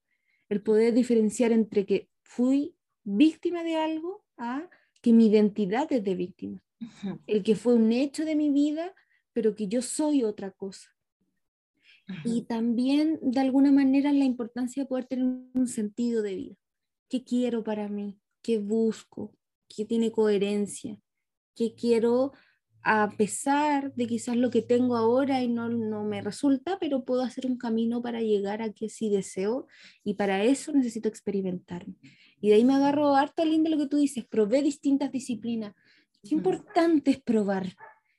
El 0.49 0.61
poder 0.61 0.93
diferenciar 0.93 1.51
entre 1.51 1.87
que 1.87 2.07
fui 2.21 2.75
víctima 3.03 3.63
de 3.63 3.75
algo 3.75 4.23
a 4.37 4.69
que 5.01 5.11
mi 5.11 5.25
identidad 5.25 5.91
es 5.91 6.03
de 6.03 6.13
víctima. 6.13 6.61
El 7.25 7.41
que 7.41 7.55
fue 7.55 7.73
un 7.73 7.91
hecho 7.91 8.23
de 8.23 8.35
mi 8.35 8.51
vida, 8.51 8.93
pero 9.33 9.55
que 9.55 9.67
yo 9.67 9.81
soy 9.81 10.23
otra 10.23 10.51
cosa. 10.51 10.91
Y 12.23 12.43
también, 12.43 13.17
de 13.23 13.39
alguna 13.39 13.71
manera, 13.71 14.13
la 14.13 14.25
importancia 14.25 14.83
de 14.83 14.87
poder 14.87 15.05
tener 15.05 15.25
un 15.25 15.67
sentido 15.67 16.21
de 16.21 16.35
vida 16.35 16.57
qué 17.09 17.23
quiero 17.23 17.63
para 17.63 17.87
mí, 17.87 18.19
qué 18.41 18.57
busco, 18.57 19.35
qué 19.67 19.85
tiene 19.85 20.11
coherencia, 20.11 20.99
qué 21.55 21.73
quiero 21.75 22.33
a 22.87 23.09
pesar 23.17 23.95
de 23.95 24.05
quizás 24.05 24.37
lo 24.37 24.51
que 24.51 24.61
tengo 24.61 24.95
ahora 24.95 25.41
y 25.41 25.47
no, 25.47 25.69
no 25.69 26.03
me 26.03 26.21
resulta, 26.21 26.77
pero 26.79 27.03
puedo 27.03 27.23
hacer 27.23 27.47
un 27.47 27.57
camino 27.57 27.99
para 27.99 28.21
llegar 28.21 28.61
a 28.61 28.71
que 28.71 28.89
sí 28.89 29.09
deseo 29.09 29.65
y 30.03 30.13
para 30.13 30.43
eso 30.43 30.71
necesito 30.71 31.09
experimentarme. 31.09 31.95
Y 32.39 32.49
de 32.49 32.55
ahí 32.55 32.63
me 32.63 32.75
agarro 32.75 33.15
harto 33.15 33.43
lindo 33.43 33.71
lo 33.71 33.79
que 33.79 33.87
tú 33.87 33.97
dices, 33.97 34.23
probé 34.23 34.61
distintas 34.61 35.11
disciplinas. 35.11 35.73
Qué 36.21 36.35
importante 36.35 37.09
es 37.09 37.19
probar. 37.19 37.75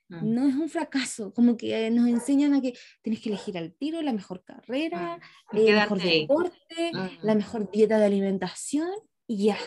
Mm. 0.09 0.35
No 0.35 0.49
es 0.49 0.55
un 0.55 0.69
fracaso, 0.69 1.33
como 1.35 1.57
que 1.57 1.91
nos 1.91 2.09
enseñan 2.09 2.55
a 2.55 2.61
que 2.61 2.75
tienes 3.03 3.21
que 3.21 3.31
elegir 3.31 3.59
al 3.59 3.73
tiro 3.73 4.01
la 4.03 4.13
mejor 4.13 4.45
carrera, 4.45 5.19
mm. 5.53 5.57
el 5.57 5.75
mejor 5.75 6.03
deporte, 6.03 6.93
la 7.23 7.35
mm. 7.35 7.37
mejor 7.37 7.71
dieta 7.71 7.99
de 7.99 8.07
alimentación 8.07 8.89
y 9.27 9.47
ya. 9.47 9.59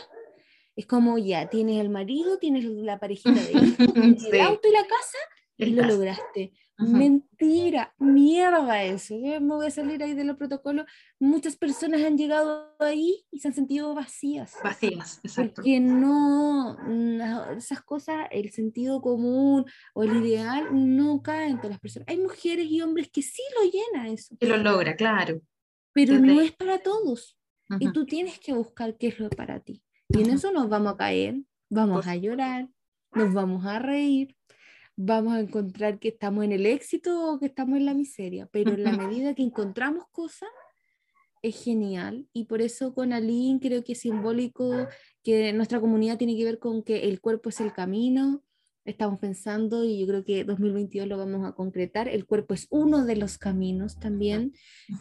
Es 0.75 0.85
como 0.85 1.17
ya, 1.17 1.49
tienes 1.49 1.81
el 1.81 1.89
marido, 1.89 2.37
tienes 2.37 2.63
la 2.63 2.99
parejita 2.99 3.33
de 3.33 3.51
hijos, 3.51 3.77
el 4.31 4.41
auto 4.41 4.67
y 4.67 4.71
la 4.71 4.87
casa 4.87 5.17
y 5.57 5.65
lo 5.71 5.83
lograste. 5.83 6.53
Mentira, 6.79 7.93
mierda 7.99 8.83
eso. 8.83 9.13
Yo 9.15 9.41
me 9.41 9.55
voy 9.55 9.67
a 9.67 9.71
salir 9.71 10.01
ahí 10.01 10.13
de 10.13 10.23
los 10.23 10.37
protocolos. 10.37 10.85
Muchas 11.19 11.57
personas 11.57 12.01
han 12.01 12.17
llegado 12.17 12.73
ahí 12.79 13.25
y 13.31 13.39
se 13.39 13.49
han 13.49 13.53
sentido 13.53 13.93
vacías. 13.93 14.55
Vacías, 14.63 15.19
exacto. 15.23 15.55
Porque 15.55 15.79
no, 15.81 16.77
esas 17.57 17.81
cosas, 17.81 18.27
el 18.31 18.51
sentido 18.51 19.01
común 19.01 19.65
o 19.93 20.03
el 20.03 20.15
ideal 20.15 20.69
no 20.71 21.21
caen 21.21 21.51
en 21.51 21.57
todas 21.57 21.71
las 21.71 21.79
personas. 21.79 22.07
Hay 22.07 22.17
mujeres 22.17 22.65
y 22.69 22.81
hombres 22.81 23.09
que 23.11 23.21
sí 23.21 23.43
lo 23.59 23.69
llena 23.69 24.09
eso. 24.09 24.35
Que 24.39 24.47
lo 24.47 24.57
logra, 24.57 24.95
claro. 24.95 25.41
Pero 25.93 26.17
no 26.17 26.39
es 26.39 26.53
para 26.53 26.79
todos. 26.79 27.37
Y 27.79 27.91
tú 27.91 28.05
tienes 28.05 28.39
que 28.39 28.53
buscar 28.53 28.97
qué 28.97 29.07
es 29.07 29.19
lo 29.19 29.29
para 29.29 29.59
ti. 29.59 29.83
Y 30.07 30.23
en 30.23 30.31
eso 30.31 30.51
nos 30.51 30.69
vamos 30.69 30.93
a 30.93 30.97
caer, 30.97 31.41
vamos 31.69 32.07
a 32.07 32.15
llorar, 32.15 32.69
nos 33.11 33.33
vamos 33.33 33.65
a 33.65 33.79
reír, 33.79 34.35
vamos 35.01 35.33
a 35.33 35.39
encontrar 35.39 35.97
que 35.97 36.09
estamos 36.09 36.43
en 36.43 36.51
el 36.51 36.65
éxito 36.65 37.31
o 37.31 37.39
que 37.39 37.45
estamos 37.45 37.77
en 37.77 37.85
la 37.85 37.93
miseria, 37.93 38.49
pero 38.51 38.73
en 38.73 38.83
la 38.83 38.91
medida 38.91 39.33
que 39.33 39.43
encontramos 39.43 40.03
cosas, 40.11 40.49
es 41.41 41.63
genial. 41.63 42.27
Y 42.33 42.45
por 42.45 42.61
eso 42.61 42.93
con 42.93 43.13
Aline 43.13 43.61
creo 43.61 43.81
que 43.81 43.93
es 43.93 44.01
simbólico 44.01 44.89
que 45.23 45.53
nuestra 45.53 45.79
comunidad 45.79 46.17
tiene 46.17 46.35
que 46.35 46.43
ver 46.43 46.59
con 46.59 46.83
que 46.83 47.07
el 47.07 47.21
cuerpo 47.21 47.47
es 47.47 47.61
el 47.61 47.71
camino, 47.71 48.43
estamos 48.83 49.19
pensando 49.19 49.85
y 49.85 50.01
yo 50.01 50.07
creo 50.07 50.25
que 50.25 50.43
2022 50.43 51.07
lo 51.07 51.17
vamos 51.17 51.47
a 51.47 51.53
concretar, 51.53 52.09
el 52.09 52.25
cuerpo 52.25 52.53
es 52.53 52.67
uno 52.69 53.05
de 53.05 53.15
los 53.15 53.37
caminos 53.37 53.99
también 53.99 54.51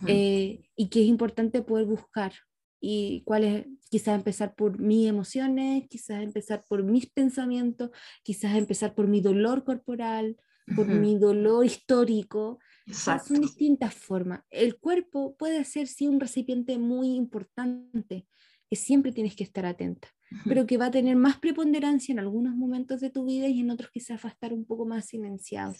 eh, 0.07 0.61
y 0.77 0.91
que 0.91 1.03
es 1.03 1.07
importante 1.09 1.61
poder 1.63 1.87
buscar 1.87 2.33
y 2.81 3.23
cuál 3.25 3.45
es, 3.45 3.67
quizás 3.91 4.15
empezar 4.15 4.55
por 4.55 4.79
mis 4.79 5.09
emociones, 5.09 5.89
quizás 5.89 6.23
empezar 6.23 6.65
por 6.69 6.83
mis 6.83 7.07
pensamientos, 7.07 7.91
quizás 8.23 8.57
empezar 8.57 8.95
por 8.95 9.09
mi 9.09 9.21
dolor 9.21 9.65
corporal, 9.65 10.37
por 10.77 10.87
mi 10.87 11.19
dolor 11.19 11.65
histórico. 11.65 12.59
Son 12.91 13.41
distintas 13.41 13.95
formas. 13.95 14.43
El 14.51 14.79
cuerpo 14.79 15.37
puede 15.37 15.65
ser 15.65 15.89
sí 15.89 16.07
un 16.07 16.21
recipiente 16.21 16.79
muy 16.79 17.15
importante, 17.15 18.27
que 18.69 18.77
siempre 18.77 19.13
tienes 19.13 19.35
que 19.35 19.45
estar 19.45 19.65
atenta, 19.65 20.09
pero 20.45 20.67
que 20.67 20.77
va 20.77 20.87
a 20.87 20.91
tener 20.91 21.17
más 21.17 21.39
preponderancia 21.39 22.13
en 22.13 22.19
algunos 22.19 22.55
momentos 22.55 23.01
de 23.01 23.11
tu 23.11 23.25
vida 23.25 23.49
y 23.49 23.61
en 23.61 23.71
otros 23.71 23.91
quizás 23.91 24.23
va 24.23 24.29
a 24.29 24.33
estar 24.33 24.53
un 24.53 24.67
poco 24.67 24.85
más 24.85 25.07
silenciado. 25.07 25.75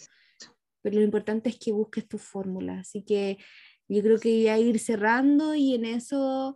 Pero 0.81 0.97
lo 0.97 1.03
importante 1.03 1.49
es 1.49 1.59
que 1.59 1.71
busques 1.71 2.07
tu 2.07 2.17
fórmula. 2.17 2.79
Así 2.79 3.03
que 3.03 3.37
yo 3.87 4.01
creo 4.01 4.19
que 4.19 4.43
ya 4.43 4.57
ir 4.57 4.79
cerrando 4.79 5.55
y 5.55 5.75
en 5.75 5.85
eso 5.85 6.55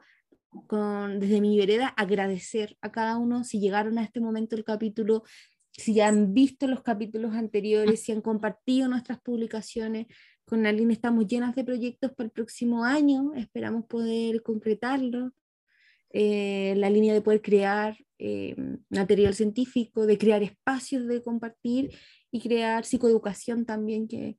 con, 0.68 1.20
desde 1.20 1.42
mi 1.42 1.58
vereda 1.58 1.88
agradecer 1.88 2.78
a 2.82 2.92
cada 2.92 3.18
uno 3.18 3.44
si 3.44 3.60
llegaron 3.60 3.98
a 3.98 4.04
este 4.04 4.20
momento 4.20 4.56
del 4.56 4.66
capítulo, 4.66 5.24
si 5.72 6.00
han 6.00 6.34
visto 6.34 6.68
los 6.68 6.82
capítulos 6.82 7.34
anteriores, 7.34 8.02
si 8.02 8.12
han 8.12 8.22
compartido 8.22 8.88
nuestras 8.88 9.20
publicaciones. 9.22 10.08
Con 10.46 10.66
Aline 10.66 10.94
estamos 10.94 11.26
llenas 11.28 11.56
de 11.56 11.64
proyectos 11.64 12.12
para 12.12 12.26
el 12.26 12.32
próximo 12.32 12.84
año, 12.84 13.34
esperamos 13.36 13.86
poder 13.86 14.44
concretarlo. 14.44 15.32
Eh, 16.16 16.76
la 16.78 16.92
línea 16.92 17.14
de 17.14 17.22
poder 17.22 17.42
crear 17.42 17.98
eh, 18.20 18.56
material 18.90 19.34
científico, 19.34 20.06
de 20.06 20.18
crear 20.20 20.44
espacios 20.44 21.08
de 21.08 21.24
compartir 21.24 21.92
y 22.32 22.40
crear 22.40 22.86
psicoeducación 22.86 23.66
también, 23.66 24.08
que, 24.08 24.38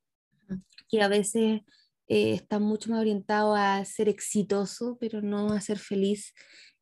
que 0.88 1.02
a 1.02 1.08
veces 1.08 1.62
eh, 2.08 2.34
está 2.34 2.58
mucho 2.58 2.90
más 2.90 3.00
orientado 3.00 3.54
a 3.54 3.84
ser 3.84 4.08
exitoso, 4.08 4.96
pero 5.00 5.22
no 5.22 5.52
a 5.52 5.60
ser 5.60 5.78
feliz 5.78 6.34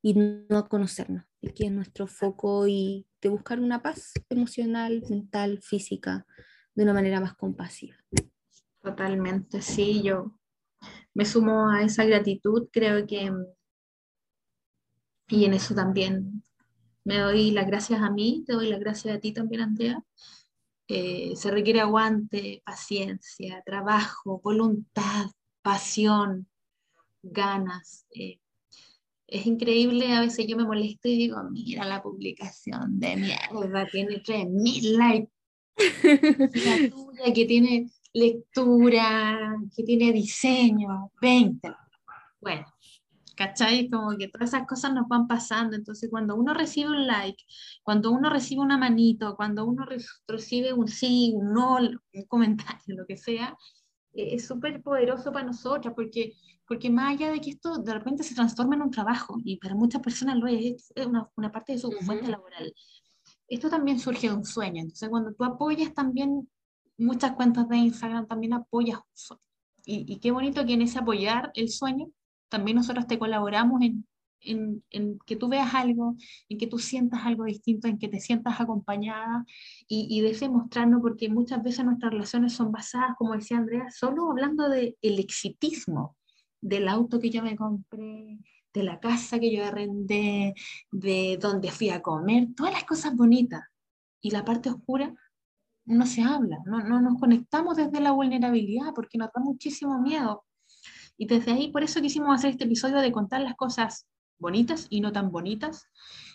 y 0.02 0.14
no 0.14 0.58
a 0.58 0.68
conocernos, 0.68 1.24
que 1.54 1.66
es 1.66 1.72
nuestro 1.72 2.06
foco 2.06 2.66
y 2.66 3.06
de 3.20 3.28
buscar 3.28 3.60
una 3.60 3.82
paz 3.82 4.12
emocional, 4.28 5.02
mental, 5.08 5.60
física, 5.62 6.26
de 6.74 6.82
una 6.82 6.94
manera 6.94 7.20
más 7.20 7.34
compasiva. 7.34 7.96
Totalmente, 8.82 9.62
sí, 9.62 10.02
yo 10.02 10.36
me 11.14 11.24
sumo 11.24 11.70
a 11.70 11.82
esa 11.82 12.04
gratitud, 12.04 12.68
creo 12.72 13.06
que, 13.06 13.32
y 15.28 15.44
en 15.44 15.54
eso 15.54 15.74
también 15.74 16.42
me 17.04 17.18
doy 17.18 17.52
las 17.52 17.66
gracias 17.66 18.00
a 18.00 18.10
mí, 18.10 18.42
te 18.46 18.54
doy 18.54 18.68
las 18.68 18.80
gracias 18.80 19.16
a 19.16 19.20
ti 19.20 19.32
también, 19.32 19.62
Andrea, 19.62 20.02
eh, 20.88 21.32
se 21.36 21.50
requiere 21.50 21.80
aguante, 21.80 22.62
paciencia, 22.64 23.62
trabajo, 23.64 24.40
voluntad, 24.42 25.26
pasión, 25.62 26.48
ganas. 27.22 28.06
Eh, 28.14 28.38
es 29.26 29.46
increíble, 29.46 30.12
a 30.12 30.20
veces 30.20 30.46
yo 30.46 30.56
me 30.56 30.64
molesto 30.64 31.08
y 31.08 31.16
digo, 31.16 31.42
mira 31.50 31.84
la 31.86 32.02
publicación 32.02 33.00
de 33.00 33.16
mierda, 33.16 33.86
tiene 33.90 34.22
3.000 34.22 34.96
likes. 34.98 35.32
La 35.76 36.90
tuya 36.90 37.32
que 37.32 37.46
tiene 37.46 37.90
lectura, 38.12 39.56
que 39.74 39.84
tiene 39.84 40.12
diseño, 40.12 41.10
20. 41.20 41.74
Bueno, 42.40 42.66
¿cachai? 43.36 43.88
Como 43.88 44.16
que 44.16 44.28
todas 44.28 44.50
esas 44.50 44.66
cosas 44.66 44.92
nos 44.94 45.08
van 45.08 45.26
pasando. 45.26 45.76
Entonces, 45.76 46.10
cuando 46.10 46.36
uno 46.36 46.54
recibe 46.54 46.90
un 46.90 47.06
like, 47.06 47.42
cuando 47.82 48.10
uno 48.10 48.30
recibe 48.30 48.60
una 48.62 48.78
manito, 48.78 49.36
cuando 49.36 49.64
uno 49.64 49.86
recibe 50.26 50.72
un 50.72 50.88
sí, 50.88 51.32
un 51.34 51.52
no, 51.52 51.76
un 51.78 52.24
comentario, 52.28 52.96
lo 52.96 53.06
que 53.06 53.16
sea, 53.16 53.56
eh, 54.12 54.34
es 54.34 54.46
súper 54.46 54.82
poderoso 54.82 55.32
para 55.32 55.46
nosotras, 55.46 55.94
porque, 55.94 56.34
porque 56.66 56.90
más 56.90 57.12
allá 57.14 57.30
de 57.32 57.40
que 57.40 57.50
esto 57.50 57.78
de 57.78 57.94
repente 57.94 58.22
se 58.22 58.34
transforma 58.34 58.74
en 58.76 58.82
un 58.82 58.90
trabajo, 58.90 59.36
y 59.44 59.56
para 59.58 59.74
muchas 59.74 60.02
personas 60.02 60.36
lo 60.36 60.46
es, 60.46 60.92
es 60.94 61.06
una, 61.06 61.28
una 61.36 61.52
parte 61.52 61.72
de 61.72 61.78
su 61.78 61.90
fuente 61.92 62.28
laboral, 62.30 62.72
esto 63.48 63.68
también 63.68 63.98
surge 63.98 64.28
de 64.28 64.34
un 64.34 64.44
sueño. 64.44 64.80
Entonces, 64.82 65.08
cuando 65.08 65.32
tú 65.34 65.44
apoyas 65.44 65.92
también 65.94 66.48
muchas 66.96 67.32
cuentas 67.32 67.68
de 67.68 67.76
Instagram, 67.76 68.26
también 68.26 68.54
apoyas 68.54 68.98
un 68.98 69.04
sueño. 69.14 69.42
Y, 69.84 70.12
y 70.12 70.20
qué 70.20 70.30
bonito 70.30 70.64
que 70.64 70.74
en 70.74 70.82
ese 70.82 70.98
apoyar 71.00 71.50
el 71.54 71.68
sueño 71.68 72.06
también 72.52 72.76
nosotros 72.76 73.06
te 73.06 73.18
colaboramos 73.18 73.80
en, 73.80 74.06
en, 74.40 74.84
en, 74.90 75.18
que 75.24 75.36
tú 75.36 75.48
veas 75.48 75.74
algo, 75.74 76.16
en 76.50 76.58
que 76.58 76.66
tú 76.66 76.78
sientas 76.78 77.24
algo 77.24 77.44
distinto, 77.44 77.88
en 77.88 77.98
que 77.98 78.08
te 78.08 78.20
sientas 78.20 78.60
acompañada 78.60 79.46
y, 79.88 80.06
y 80.10 80.20
de 80.20 80.48
mostrarnos, 80.50 81.00
porque 81.00 81.30
muchas 81.30 81.62
veces 81.62 81.82
nuestras 81.86 82.12
relaciones 82.12 82.52
son 82.52 82.70
basadas, 82.70 83.16
como 83.16 83.32
decía 83.32 83.56
Andrea, 83.56 83.86
solo 83.90 84.30
hablando 84.30 84.68
del 84.68 84.98
el 85.00 85.18
exitismo, 85.18 86.18
del 86.60 86.88
auto 86.88 87.18
que 87.18 87.30
yo 87.30 87.42
me 87.42 87.56
compré, 87.56 88.38
de 88.74 88.82
la 88.82 89.00
casa 89.00 89.40
que 89.40 89.50
yo 89.50 89.64
arrendé, 89.64 90.54
de 90.90 91.38
dónde 91.40 91.70
fui 91.70 91.88
a 91.88 92.02
comer, 92.02 92.48
todas 92.54 92.74
las 92.74 92.84
cosas 92.84 93.16
bonitas. 93.16 93.62
Y 94.20 94.30
la 94.30 94.44
parte 94.44 94.68
oscura 94.68 95.14
no 95.86 96.04
se 96.04 96.20
habla, 96.22 96.58
no, 96.66 96.80
no 96.84 97.00
nos 97.00 97.18
conectamos 97.18 97.78
desde 97.78 98.00
la 98.00 98.12
vulnerabilidad 98.12 98.92
porque 98.94 99.16
nos 99.16 99.30
da 99.34 99.40
muchísimo 99.42 99.98
miedo 100.02 100.44
y 101.16 101.26
desde 101.26 101.52
ahí, 101.52 101.70
por 101.70 101.82
eso 101.82 102.00
quisimos 102.00 102.34
hacer 102.34 102.50
este 102.50 102.64
episodio 102.64 102.98
de 102.98 103.12
contar 103.12 103.40
las 103.42 103.54
cosas 103.54 104.06
bonitas 104.38 104.86
y 104.90 105.00
no 105.00 105.12
tan 105.12 105.30
bonitas. 105.30 105.86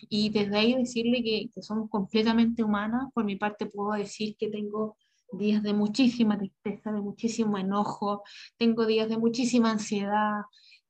Y 0.08 0.30
desde 0.30 0.56
ahí 0.56 0.74
decirle 0.74 1.22
que, 1.22 1.50
que 1.54 1.62
somos 1.62 1.90
completamente 1.90 2.64
humanas. 2.64 3.12
Por 3.14 3.24
mi 3.24 3.36
parte 3.36 3.66
puedo 3.66 3.92
decir 3.92 4.36
que 4.38 4.48
tengo 4.48 4.96
días 5.32 5.62
de 5.62 5.74
muchísima 5.74 6.38
tristeza, 6.38 6.90
de 6.90 7.00
muchísimo 7.00 7.58
enojo, 7.58 8.22
tengo 8.56 8.86
días 8.86 9.08
de 9.08 9.18
muchísima 9.18 9.70
ansiedad, 9.70 10.40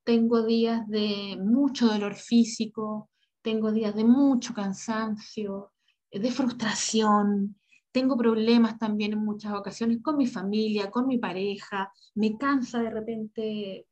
tengo 0.05 0.45
días 0.45 0.86
de 0.89 1.36
mucho 1.43 1.89
dolor 1.89 2.14
físico, 2.14 3.11
tengo 3.43 3.72
días 3.72 3.95
de 3.95 4.05
mucho 4.05 4.55
cansancio, 4.55 5.72
de 6.11 6.30
frustración, 6.30 7.57
tengo 7.93 8.16
problemas 8.16 8.78
también 8.78 9.12
en 9.12 9.24
muchas 9.24 9.53
ocasiones 9.55 9.99
con 10.03 10.16
mi 10.16 10.26
familia, 10.26 10.91
con 10.91 11.07
mi 11.07 11.18
pareja, 11.18 11.93
me 12.14 12.36
cansa 12.36 12.82
de 12.82 12.91
repente 12.91 13.86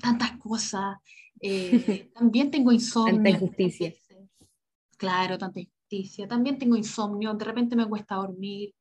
tantas 0.00 0.38
cosas. 0.38 0.96
Eh, 1.40 2.10
también 2.14 2.50
tengo 2.50 2.72
insomnio. 2.72 3.14
Tanta 3.14 3.30
injusticia. 3.30 3.92
Claro, 4.96 5.38
tanta 5.38 5.60
injusticia. 5.60 6.28
También 6.28 6.58
tengo 6.58 6.76
insomnio, 6.76 7.34
de 7.34 7.44
repente 7.44 7.76
me 7.76 7.88
cuesta 7.88 8.16
dormir. 8.16 8.74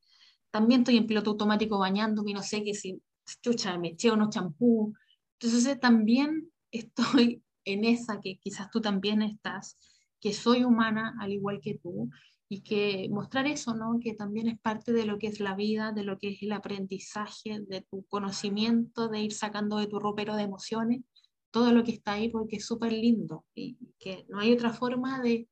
También 0.52 0.82
estoy 0.82 0.98
en 0.98 1.08
piloto 1.08 1.32
automático 1.32 1.80
bañándome, 1.80 2.34
no 2.34 2.44
sé 2.44 2.64
qué 2.64 2.74
si, 2.74 3.02
chucha, 3.42 3.78
me 3.78 3.90
eché 3.90 4.16
no 4.16 4.30
champú. 4.30 4.94
Entonces 5.40 5.80
también 5.80 6.52
estoy 6.72 7.44
en 7.66 7.86
esa 7.86 8.20
que 8.22 8.38
quizás 8.40 8.70
tú 8.70 8.82
también 8.82 9.22
estás, 9.22 9.78
que 10.20 10.34
soy 10.34 10.64
humana 10.64 11.16
al 11.20 11.32
igual 11.32 11.60
que 11.62 11.76
tú 11.76 12.10
y 12.52 12.64
que 12.64 13.08
mostrar 13.10 13.48
eso, 13.48 13.74
¿no? 13.74 13.98
que 14.02 14.14
también 14.14 14.50
es 14.50 14.60
parte 14.60 14.92
de 14.92 15.06
lo 15.06 15.18
que 15.18 15.28
es 15.28 15.40
la 15.40 15.56
vida, 15.56 15.94
de 15.94 16.04
lo 16.04 16.18
que 16.18 16.32
es 16.32 16.44
el 16.44 16.52
aprendizaje, 16.52 17.62
de 17.62 17.80
tu 17.80 18.04
conocimiento, 18.10 19.08
de 19.08 19.22
ir 19.22 19.32
sacando 19.32 19.78
de 19.78 19.88
tu 19.88 20.00
ropero 20.00 20.36
de 20.36 20.44
emociones 20.44 21.02
todo 21.50 21.72
lo 21.72 21.84
que 21.86 21.92
está 21.92 22.14
ahí 22.14 22.28
porque 22.30 22.58
es 22.58 22.66
súper 22.66 22.92
lindo 22.92 23.46
y 23.56 23.78
que 24.00 24.26
no 24.28 24.40
hay 24.40 24.52
otra 24.52 24.74
forma 24.74 25.22
de, 25.22 25.48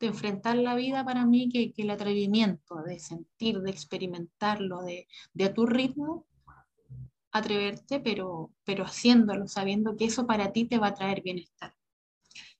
de, 0.00 0.06
enfrentar 0.06 0.56
la 0.56 0.74
vida 0.74 1.04
para 1.04 1.24
mí 1.24 1.48
que, 1.48 1.72
que, 1.72 1.82
el 1.82 1.90
atrevimiento, 1.90 2.82
de 2.82 2.98
sentir, 2.98 3.60
de 3.60 3.70
experimentarlo, 3.70 4.82
de, 4.82 5.06
de 5.32 5.44
a 5.44 5.54
tu 5.54 5.66
ritmo, 5.66 6.26
atreverte, 7.30 8.00
pero, 8.00 8.50
pero 8.64 8.84
haciéndolo, 8.84 9.46
sabiendo 9.46 9.96
que 9.96 10.06
eso 10.06 10.26
para 10.26 10.52
ti 10.52 10.66
te 10.66 10.78
va 10.78 10.88
a 10.88 10.94
traer 10.94 11.22
bienestar. 11.22 11.74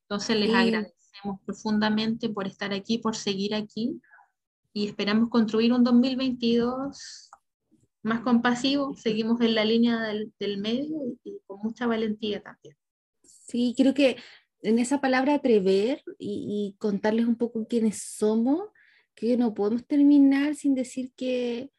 Entonces 0.02 0.36
les 0.36 0.50
agradecemos 1.22 1.40
profundamente 1.44 2.28
por 2.28 2.46
estar 2.46 2.72
aquí, 2.72 2.98
por 2.98 3.16
seguir 3.16 3.54
aquí 3.54 4.00
y 4.72 4.86
esperamos 4.86 5.28
construir 5.28 5.72
un 5.72 5.84
2022 5.84 7.30
más 8.02 8.20
compasivo. 8.20 8.94
Seguimos 8.96 9.40
en 9.40 9.54
la 9.54 9.64
línea 9.64 10.00
del, 10.02 10.32
del 10.38 10.58
medio 10.58 10.98
y, 11.24 11.38
con 11.46 11.60
mucha 11.62 11.86
valentía 11.86 12.42
también. 12.42 12.76
Sí, 13.22 13.74
creo 13.76 13.94
que 13.94 14.16
en 14.62 14.78
esa 14.78 15.00
palabra 15.00 15.34
atrever 15.34 16.02
y, 16.18 16.74
y 16.74 16.76
contarles 16.78 17.26
un 17.26 17.36
poco 17.36 17.66
quiénes 17.66 18.02
somos, 18.02 18.68
que 19.14 19.36
no 19.36 19.54
podemos 19.54 19.86
terminar 19.86 20.54
sin 20.54 20.74
decir 20.74 21.12
que, 21.14 21.70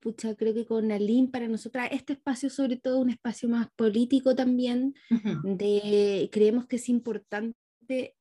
pucha, 0.00 0.34
creo 0.34 0.54
que 0.54 0.64
con 0.66 0.90
Aline 0.90 1.28
para 1.28 1.48
nosotras 1.48 1.88
este 1.92 2.14
espacio 2.14 2.48
sobre 2.48 2.76
todo 2.76 3.00
un 3.00 3.10
espacio 3.10 3.48
más 3.48 3.68
político 3.76 4.34
también, 4.34 4.94
de 5.44 6.28
creemos 6.32 6.66
que 6.66 6.76
es 6.76 6.88
importante 6.88 7.56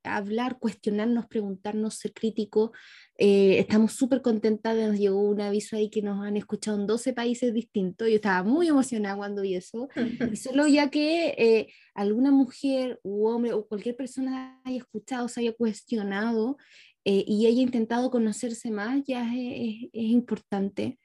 hablar, 0.04 0.60
cuestionarnos, 0.60 1.28
preguntarnos, 1.28 1.96
ser 1.96 2.14
crítico. 2.14 2.72
Eh, 3.18 3.60
estamos 3.60 3.94
súper 3.94 4.22
contentas, 4.22 4.76
nos 4.76 4.98
llegó 4.98 5.22
un 5.22 5.42
aviso 5.42 5.76
ahí 5.76 5.90
que 5.90 6.02
nos 6.02 6.26
han 6.26 6.38
escuchado 6.38 6.80
en 6.80 6.88
12 6.88 7.14
países 7.14 7.54
distintos. 7.54 8.08
Yo 8.08 8.16
estaba 8.16 8.44
muy 8.44 8.68
emocionada 8.68 9.16
cuando 9.16 9.42
vi 9.42 9.56
eso. 9.56 9.90
y 10.32 10.36
solo 10.36 10.68
ya 10.68 10.90
que 10.90 11.36
eh, 11.38 11.68
alguna 11.94 12.32
mujer 12.32 13.00
u 13.04 13.28
hombre 13.28 13.54
o 13.54 13.68
cualquier 13.68 13.96
persona 13.96 14.62
haya 14.64 14.78
escuchado, 14.78 15.28
se 15.28 15.42
haya 15.42 15.54
cuestionado 15.54 16.58
eh, 17.06 17.24
y 17.28 17.46
haya 17.48 17.62
intentado 17.62 18.10
conocerse 18.12 18.72
más, 18.72 19.04
ya 19.06 19.34
es, 19.34 19.90
es, 19.92 20.04
importante. 20.04 21.00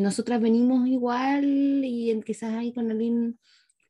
nosotras 0.00 0.40
venimos 0.40 0.86
igual 0.88 1.82
y 1.84 2.20
quizás 2.24 2.54
ahí 2.54 2.72
con 2.72 2.90
alguien 2.90 3.38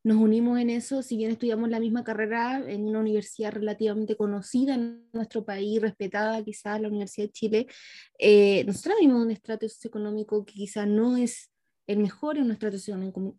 nos 0.05 0.19
unimos 0.19 0.61
en 0.61 0.69
eso, 0.69 1.03
si 1.03 1.17
bien 1.17 1.31
estudiamos 1.31 1.71
la 1.71 1.81
misma 1.81 2.05
carrera 2.05 2.63
en 2.69 2.85
una 2.87 3.01
universidad 3.01 3.53
relativamente 3.53 4.17
conocida 4.17 4.75
en 4.75 5.09
nuestro 5.15 5.47
país, 5.47 5.81
respetada 5.81 6.45
quizás, 6.45 6.79
la 6.79 6.89
Universidad 6.89 7.29
de 7.29 7.33
Chile, 7.33 7.67
eh, 8.19 8.65
nosotros 8.67 8.97
vimos 9.01 9.25
un 9.25 9.31
estrato 9.31 9.67
socioeconómico 9.67 10.45
que 10.45 10.53
quizás 10.53 10.87
no 10.87 11.17
es 11.17 11.51
el 11.87 11.99
mejor, 11.99 12.37
en 12.37 12.45
un 12.45 12.53
estrato 12.53 12.77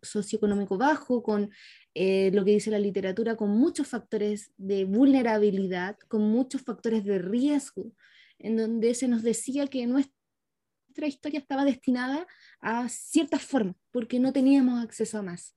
socioeconómico 0.02 0.76
bajo, 0.76 1.22
con 1.22 1.50
eh, 1.94 2.32
lo 2.32 2.44
que 2.44 2.52
dice 2.52 2.72
la 2.72 2.80
literatura, 2.80 3.36
con 3.36 3.50
muchos 3.50 3.86
factores 3.86 4.52
de 4.56 4.84
vulnerabilidad, 4.84 5.96
con 6.08 6.22
muchos 6.22 6.62
factores 6.62 7.04
de 7.04 7.18
riesgo, 7.18 7.92
en 8.40 8.56
donde 8.56 8.94
se 8.94 9.06
nos 9.06 9.22
decía 9.22 9.68
que 9.68 9.86
nuestra 9.86 11.06
historia 11.06 11.38
estaba 11.38 11.64
destinada 11.64 12.26
a 12.60 12.88
cierta 12.88 13.38
forma, 13.38 13.76
porque 13.92 14.18
no 14.18 14.32
teníamos 14.32 14.82
acceso 14.82 15.18
a 15.18 15.22
más 15.22 15.56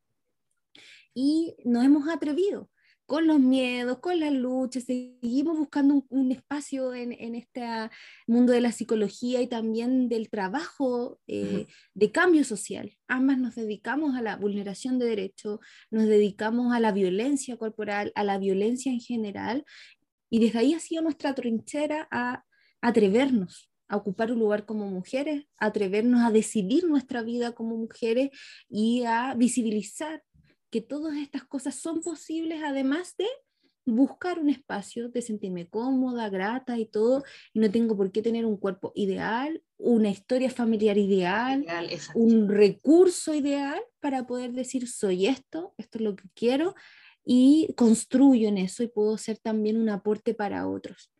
y 1.21 1.53
nos 1.65 1.83
hemos 1.83 2.07
atrevido 2.07 2.69
con 3.05 3.27
los 3.27 3.41
miedos, 3.41 3.99
con 3.99 4.21
las 4.21 4.31
luchas, 4.31 4.83
seguimos 4.85 5.57
buscando 5.57 6.05
un, 6.07 6.31
espacio 6.31 6.93
en, 6.93 7.11
en, 7.11 7.35
este 7.35 7.61
mundo 8.25 8.53
de 8.53 8.61
la 8.61 8.71
psicología 8.71 9.41
y 9.41 9.47
también 9.47 10.07
del 10.07 10.29
trabajo 10.29 11.19
eh, 11.27 11.65
de 11.93 12.11
cambio 12.13 12.45
social. 12.45 12.95
Ambas 13.09 13.37
nos 13.37 13.55
dedicamos 13.55 14.15
a 14.15 14.21
la 14.21 14.37
vulneración 14.37 14.97
de 14.97 15.07
derechos, 15.07 15.59
nos 15.91 16.05
dedicamos 16.05 16.71
a 16.73 16.79
la 16.79 16.93
violencia 16.93 17.57
corporal, 17.57 18.13
a 18.15 18.23
la 18.23 18.37
violencia 18.37 18.89
en 18.89 19.01
general, 19.01 19.65
y 20.29 20.39
desde 20.39 20.59
ahí 20.59 20.73
ha 20.73 20.79
sido 20.79 21.01
nuestra 21.01 21.35
trinchera 21.35 22.07
a 22.11 22.45
atrevernos 22.79 23.69
a 23.89 23.97
ocupar 23.97 24.31
un 24.31 24.39
lugar 24.39 24.65
como 24.65 24.87
mujeres, 24.87 25.45
a 25.57 25.65
atrevernos 25.65 26.21
a 26.21 26.31
decidir 26.31 26.85
nuestra 26.87 27.23
vida 27.23 27.53
como 27.53 27.75
mujeres 27.75 28.29
y 28.69 29.03
a 29.03 29.33
visibilizar 29.33 30.23
que 30.69 30.81
todas 30.81 31.17
estas 31.17 31.43
cosas 31.43 31.75
son 31.75 32.01
posibles 32.01 32.61
además 32.63 33.15
de 33.17 33.27
buscar 33.85 34.39
un 34.39 34.49
espacio 34.49 35.09
de 35.09 35.21
sentirme 35.21 35.67
cómoda, 35.67 36.29
grata 36.29 36.77
y 36.77 36.85
todo, 36.85 37.23
y 37.53 37.59
no 37.59 37.71
tengo 37.71 37.97
por 37.97 38.11
qué 38.11 38.21
tener 38.21 38.45
un 38.45 38.57
cuerpo 38.57 38.91
ideal, 38.95 39.63
una 39.77 40.09
historia 40.09 40.49
familiar 40.49 40.97
ideal, 40.97 41.65
un 42.13 42.49
recurso 42.49 43.33
ideal 43.33 43.79
para 43.99 44.27
poder 44.27 44.51
decir 44.51 44.87
soy 44.87 45.27
esto, 45.27 45.73
esto 45.77 45.97
es 45.97 46.03
lo 46.03 46.15
que 46.15 46.25
quiero, 46.33 46.75
y 47.25 47.73
construyo 47.75 48.47
en 48.47 48.57
eso 48.57 48.83
y 48.83 48.87
puedo 48.87 49.17
ser 49.17 49.37
también 49.37 49.77
un 49.77 49.89
aporte 49.89 50.33
para 50.33 50.67
otros. 50.67 51.11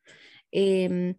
Em, 0.51 1.15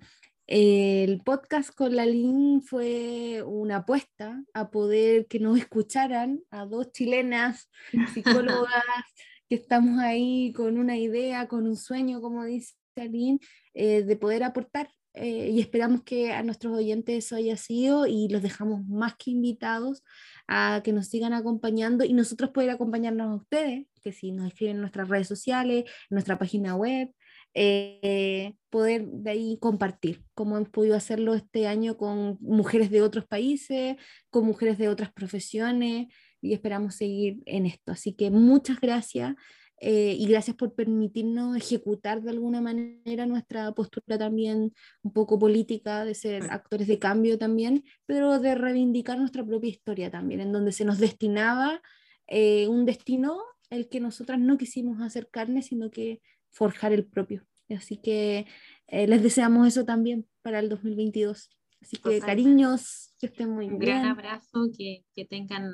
el 0.51 1.21
podcast 1.21 1.73
con 1.73 1.95
la 1.95 2.05
LIN 2.05 2.61
fue 2.61 3.41
una 3.47 3.77
apuesta 3.77 4.43
a 4.53 4.73
poder 4.73 5.29
que 5.29 5.39
nos 5.39 5.57
escucharan 5.57 6.41
a 6.51 6.67
dos 6.67 6.91
chilenas 6.91 7.71
psicólogas 8.13 8.73
que 9.49 9.55
estamos 9.55 10.01
ahí 10.01 10.53
con 10.53 10.77
una 10.77 10.97
idea, 10.97 11.47
con 11.47 11.69
un 11.69 11.77
sueño, 11.77 12.21
como 12.21 12.45
dice 12.45 12.75
Aline, 12.97 13.39
eh, 13.75 14.03
de 14.03 14.17
poder 14.17 14.43
aportar. 14.43 14.91
Eh, 15.15 15.51
y 15.51 15.61
esperamos 15.61 16.03
que 16.03 16.33
a 16.33 16.43
nuestros 16.43 16.77
oyentes 16.77 17.25
eso 17.25 17.37
haya 17.37 17.57
sido 17.57 18.07
y 18.07 18.29
los 18.29 18.43
dejamos 18.43 18.85
más 18.87 19.15
que 19.17 19.31
invitados 19.31 20.03
a 20.49 20.83
que 20.85 20.93
nos 20.93 21.09
sigan 21.09 21.33
acompañando 21.33 22.05
y 22.05 22.13
nosotros 22.13 22.51
poder 22.51 22.71
acompañarnos 22.71 23.31
a 23.31 23.35
ustedes, 23.37 23.87
que 24.03 24.13
si 24.13 24.33
nos 24.33 24.49
escriben 24.49 24.77
en 24.77 24.81
nuestras 24.81 25.09
redes 25.09 25.29
sociales, 25.29 25.85
en 25.85 26.15
nuestra 26.15 26.39
página 26.39 26.75
web, 26.75 27.13
eh, 27.55 28.55
poder 28.71 29.07
de 29.07 29.31
ahí 29.31 29.59
compartir, 29.61 30.23
como 30.35 30.57
hemos 30.57 30.69
podido 30.69 30.97
hacerlo 30.97 31.35
este 31.35 31.67
año 31.67 31.97
con 31.97 32.39
mujeres 32.41 32.91
de 32.91 33.03
otros 33.03 33.27
países, 33.27 33.97
con 34.31 34.47
mujeres 34.47 34.79
de 34.79 34.89
otras 34.89 35.13
profesiones, 35.13 36.09
y 36.41 36.55
esperamos 36.55 36.95
seguir 36.95 37.43
en 37.47 37.67
esto. 37.67 37.93
Así 37.93 38.15
que 38.15 38.31
muchas 38.31 38.81
gracias. 38.81 39.35
Eh, 39.83 40.15
y 40.19 40.27
gracias 40.27 40.57
por 40.57 40.75
permitirnos 40.75 41.57
ejecutar 41.57 42.21
de 42.21 42.31
alguna 42.31 42.61
manera 42.61 43.25
nuestra 43.25 43.73
postura 43.73 44.19
también 44.19 44.75
un 45.03 45.13
poco 45.13 45.39
política, 45.39 46.05
de 46.05 46.15
ser 46.15 46.51
actores 46.51 46.87
de 46.87 46.99
cambio 46.99 47.39
también, 47.39 47.83
pero 48.05 48.39
de 48.39 48.55
reivindicar 48.55 49.19
nuestra 49.19 49.43
propia 49.45 49.71
historia 49.71 50.11
también, 50.11 50.41
en 50.41 50.53
donde 50.53 50.73
se 50.73 50.85
nos 50.85 50.99
destinaba 50.99 51.81
eh, 52.27 52.69
un 52.69 52.85
destino 52.85 53.41
el 53.71 53.89
que 53.89 54.01
nosotras 54.01 54.39
no 54.39 54.59
quisimos 54.59 55.01
hacer 55.01 55.31
carne, 55.31 55.63
sino 55.63 55.91
que 55.91 56.21
forjar 56.51 56.93
el 56.93 57.07
propio. 57.07 57.47
Así 57.69 57.97
que 57.97 58.47
eh, 58.89 59.07
les 59.07 59.23
deseamos 59.23 59.67
eso 59.69 59.85
también 59.85 60.27
para 60.43 60.59
el 60.59 60.69
2022. 60.69 61.51
Así 61.81 61.97
que 61.97 62.21
cariños, 62.21 63.15
que 63.19 63.27
estén 63.27 63.51
muy 63.51 63.67
bien. 63.67 63.75
Un 63.75 63.79
gran 63.81 64.07
abrazo, 64.07 64.69
que, 64.77 65.05
que, 65.15 65.25
tengan, 65.25 65.73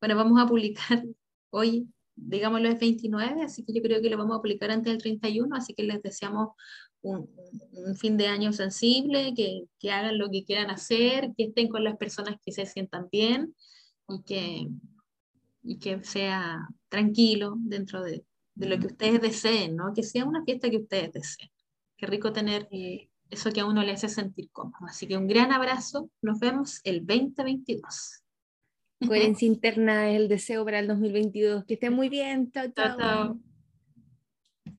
bueno, 0.00 0.16
vamos 0.16 0.40
a 0.40 0.46
publicar 0.46 1.02
hoy, 1.50 1.88
digámoslo 2.14 2.68
es 2.68 2.80
29, 2.80 3.42
así 3.42 3.64
que 3.64 3.74
yo 3.74 3.82
creo 3.82 4.00
que 4.00 4.08
lo 4.08 4.16
vamos 4.16 4.38
a 4.38 4.40
publicar 4.40 4.70
antes 4.70 4.92
del 4.92 5.02
31, 5.02 5.54
así 5.54 5.74
que 5.74 5.82
les 5.82 6.02
deseamos 6.02 6.50
un, 7.02 7.28
un 7.72 7.94
fin 7.96 8.16
de 8.16 8.28
año 8.28 8.52
sensible, 8.52 9.34
que, 9.36 9.64
que, 9.78 9.90
hagan 9.90 10.18
lo 10.18 10.30
que 10.30 10.44
quieran 10.44 10.70
hacer, 10.70 11.32
que 11.36 11.44
estén 11.44 11.68
con 11.68 11.84
las 11.84 11.96
personas 11.96 12.36
que 12.42 12.52
se 12.52 12.64
sientan 12.64 13.08
bien 13.12 13.54
y 14.08 14.22
que, 14.22 14.68
y 15.62 15.78
que 15.78 16.02
sea 16.02 16.58
tranquilo 16.88 17.54
dentro 17.58 18.02
de, 18.02 18.24
de 18.58 18.68
lo 18.68 18.78
que 18.78 18.88
ustedes 18.88 19.20
deseen, 19.20 19.76
¿no? 19.76 19.94
Que 19.94 20.02
sea 20.02 20.24
una 20.24 20.44
fiesta 20.44 20.68
que 20.68 20.78
ustedes 20.78 21.12
deseen. 21.12 21.50
Qué 21.96 22.06
rico 22.06 22.32
tener 22.32 22.68
eso 23.30 23.52
que 23.52 23.60
a 23.60 23.66
uno 23.66 23.82
le 23.82 23.92
hace 23.92 24.08
sentir 24.08 24.50
cómodo. 24.50 24.86
Así 24.86 25.06
que 25.06 25.16
un 25.16 25.28
gran 25.28 25.52
abrazo. 25.52 26.10
Nos 26.22 26.40
vemos 26.40 26.80
el 26.84 27.06
2022. 27.06 28.22
Coherencia 29.06 29.46
interna 29.54 30.10
es 30.10 30.16
el 30.20 30.28
deseo 30.28 30.64
para 30.64 30.80
el 30.80 30.88
2022. 30.88 31.64
Que 31.64 31.74
estén 31.74 31.92
muy 31.92 32.08
bien. 32.08 32.50
chao. 32.50 32.68
chao. 32.74 32.96
chao. 32.98 33.47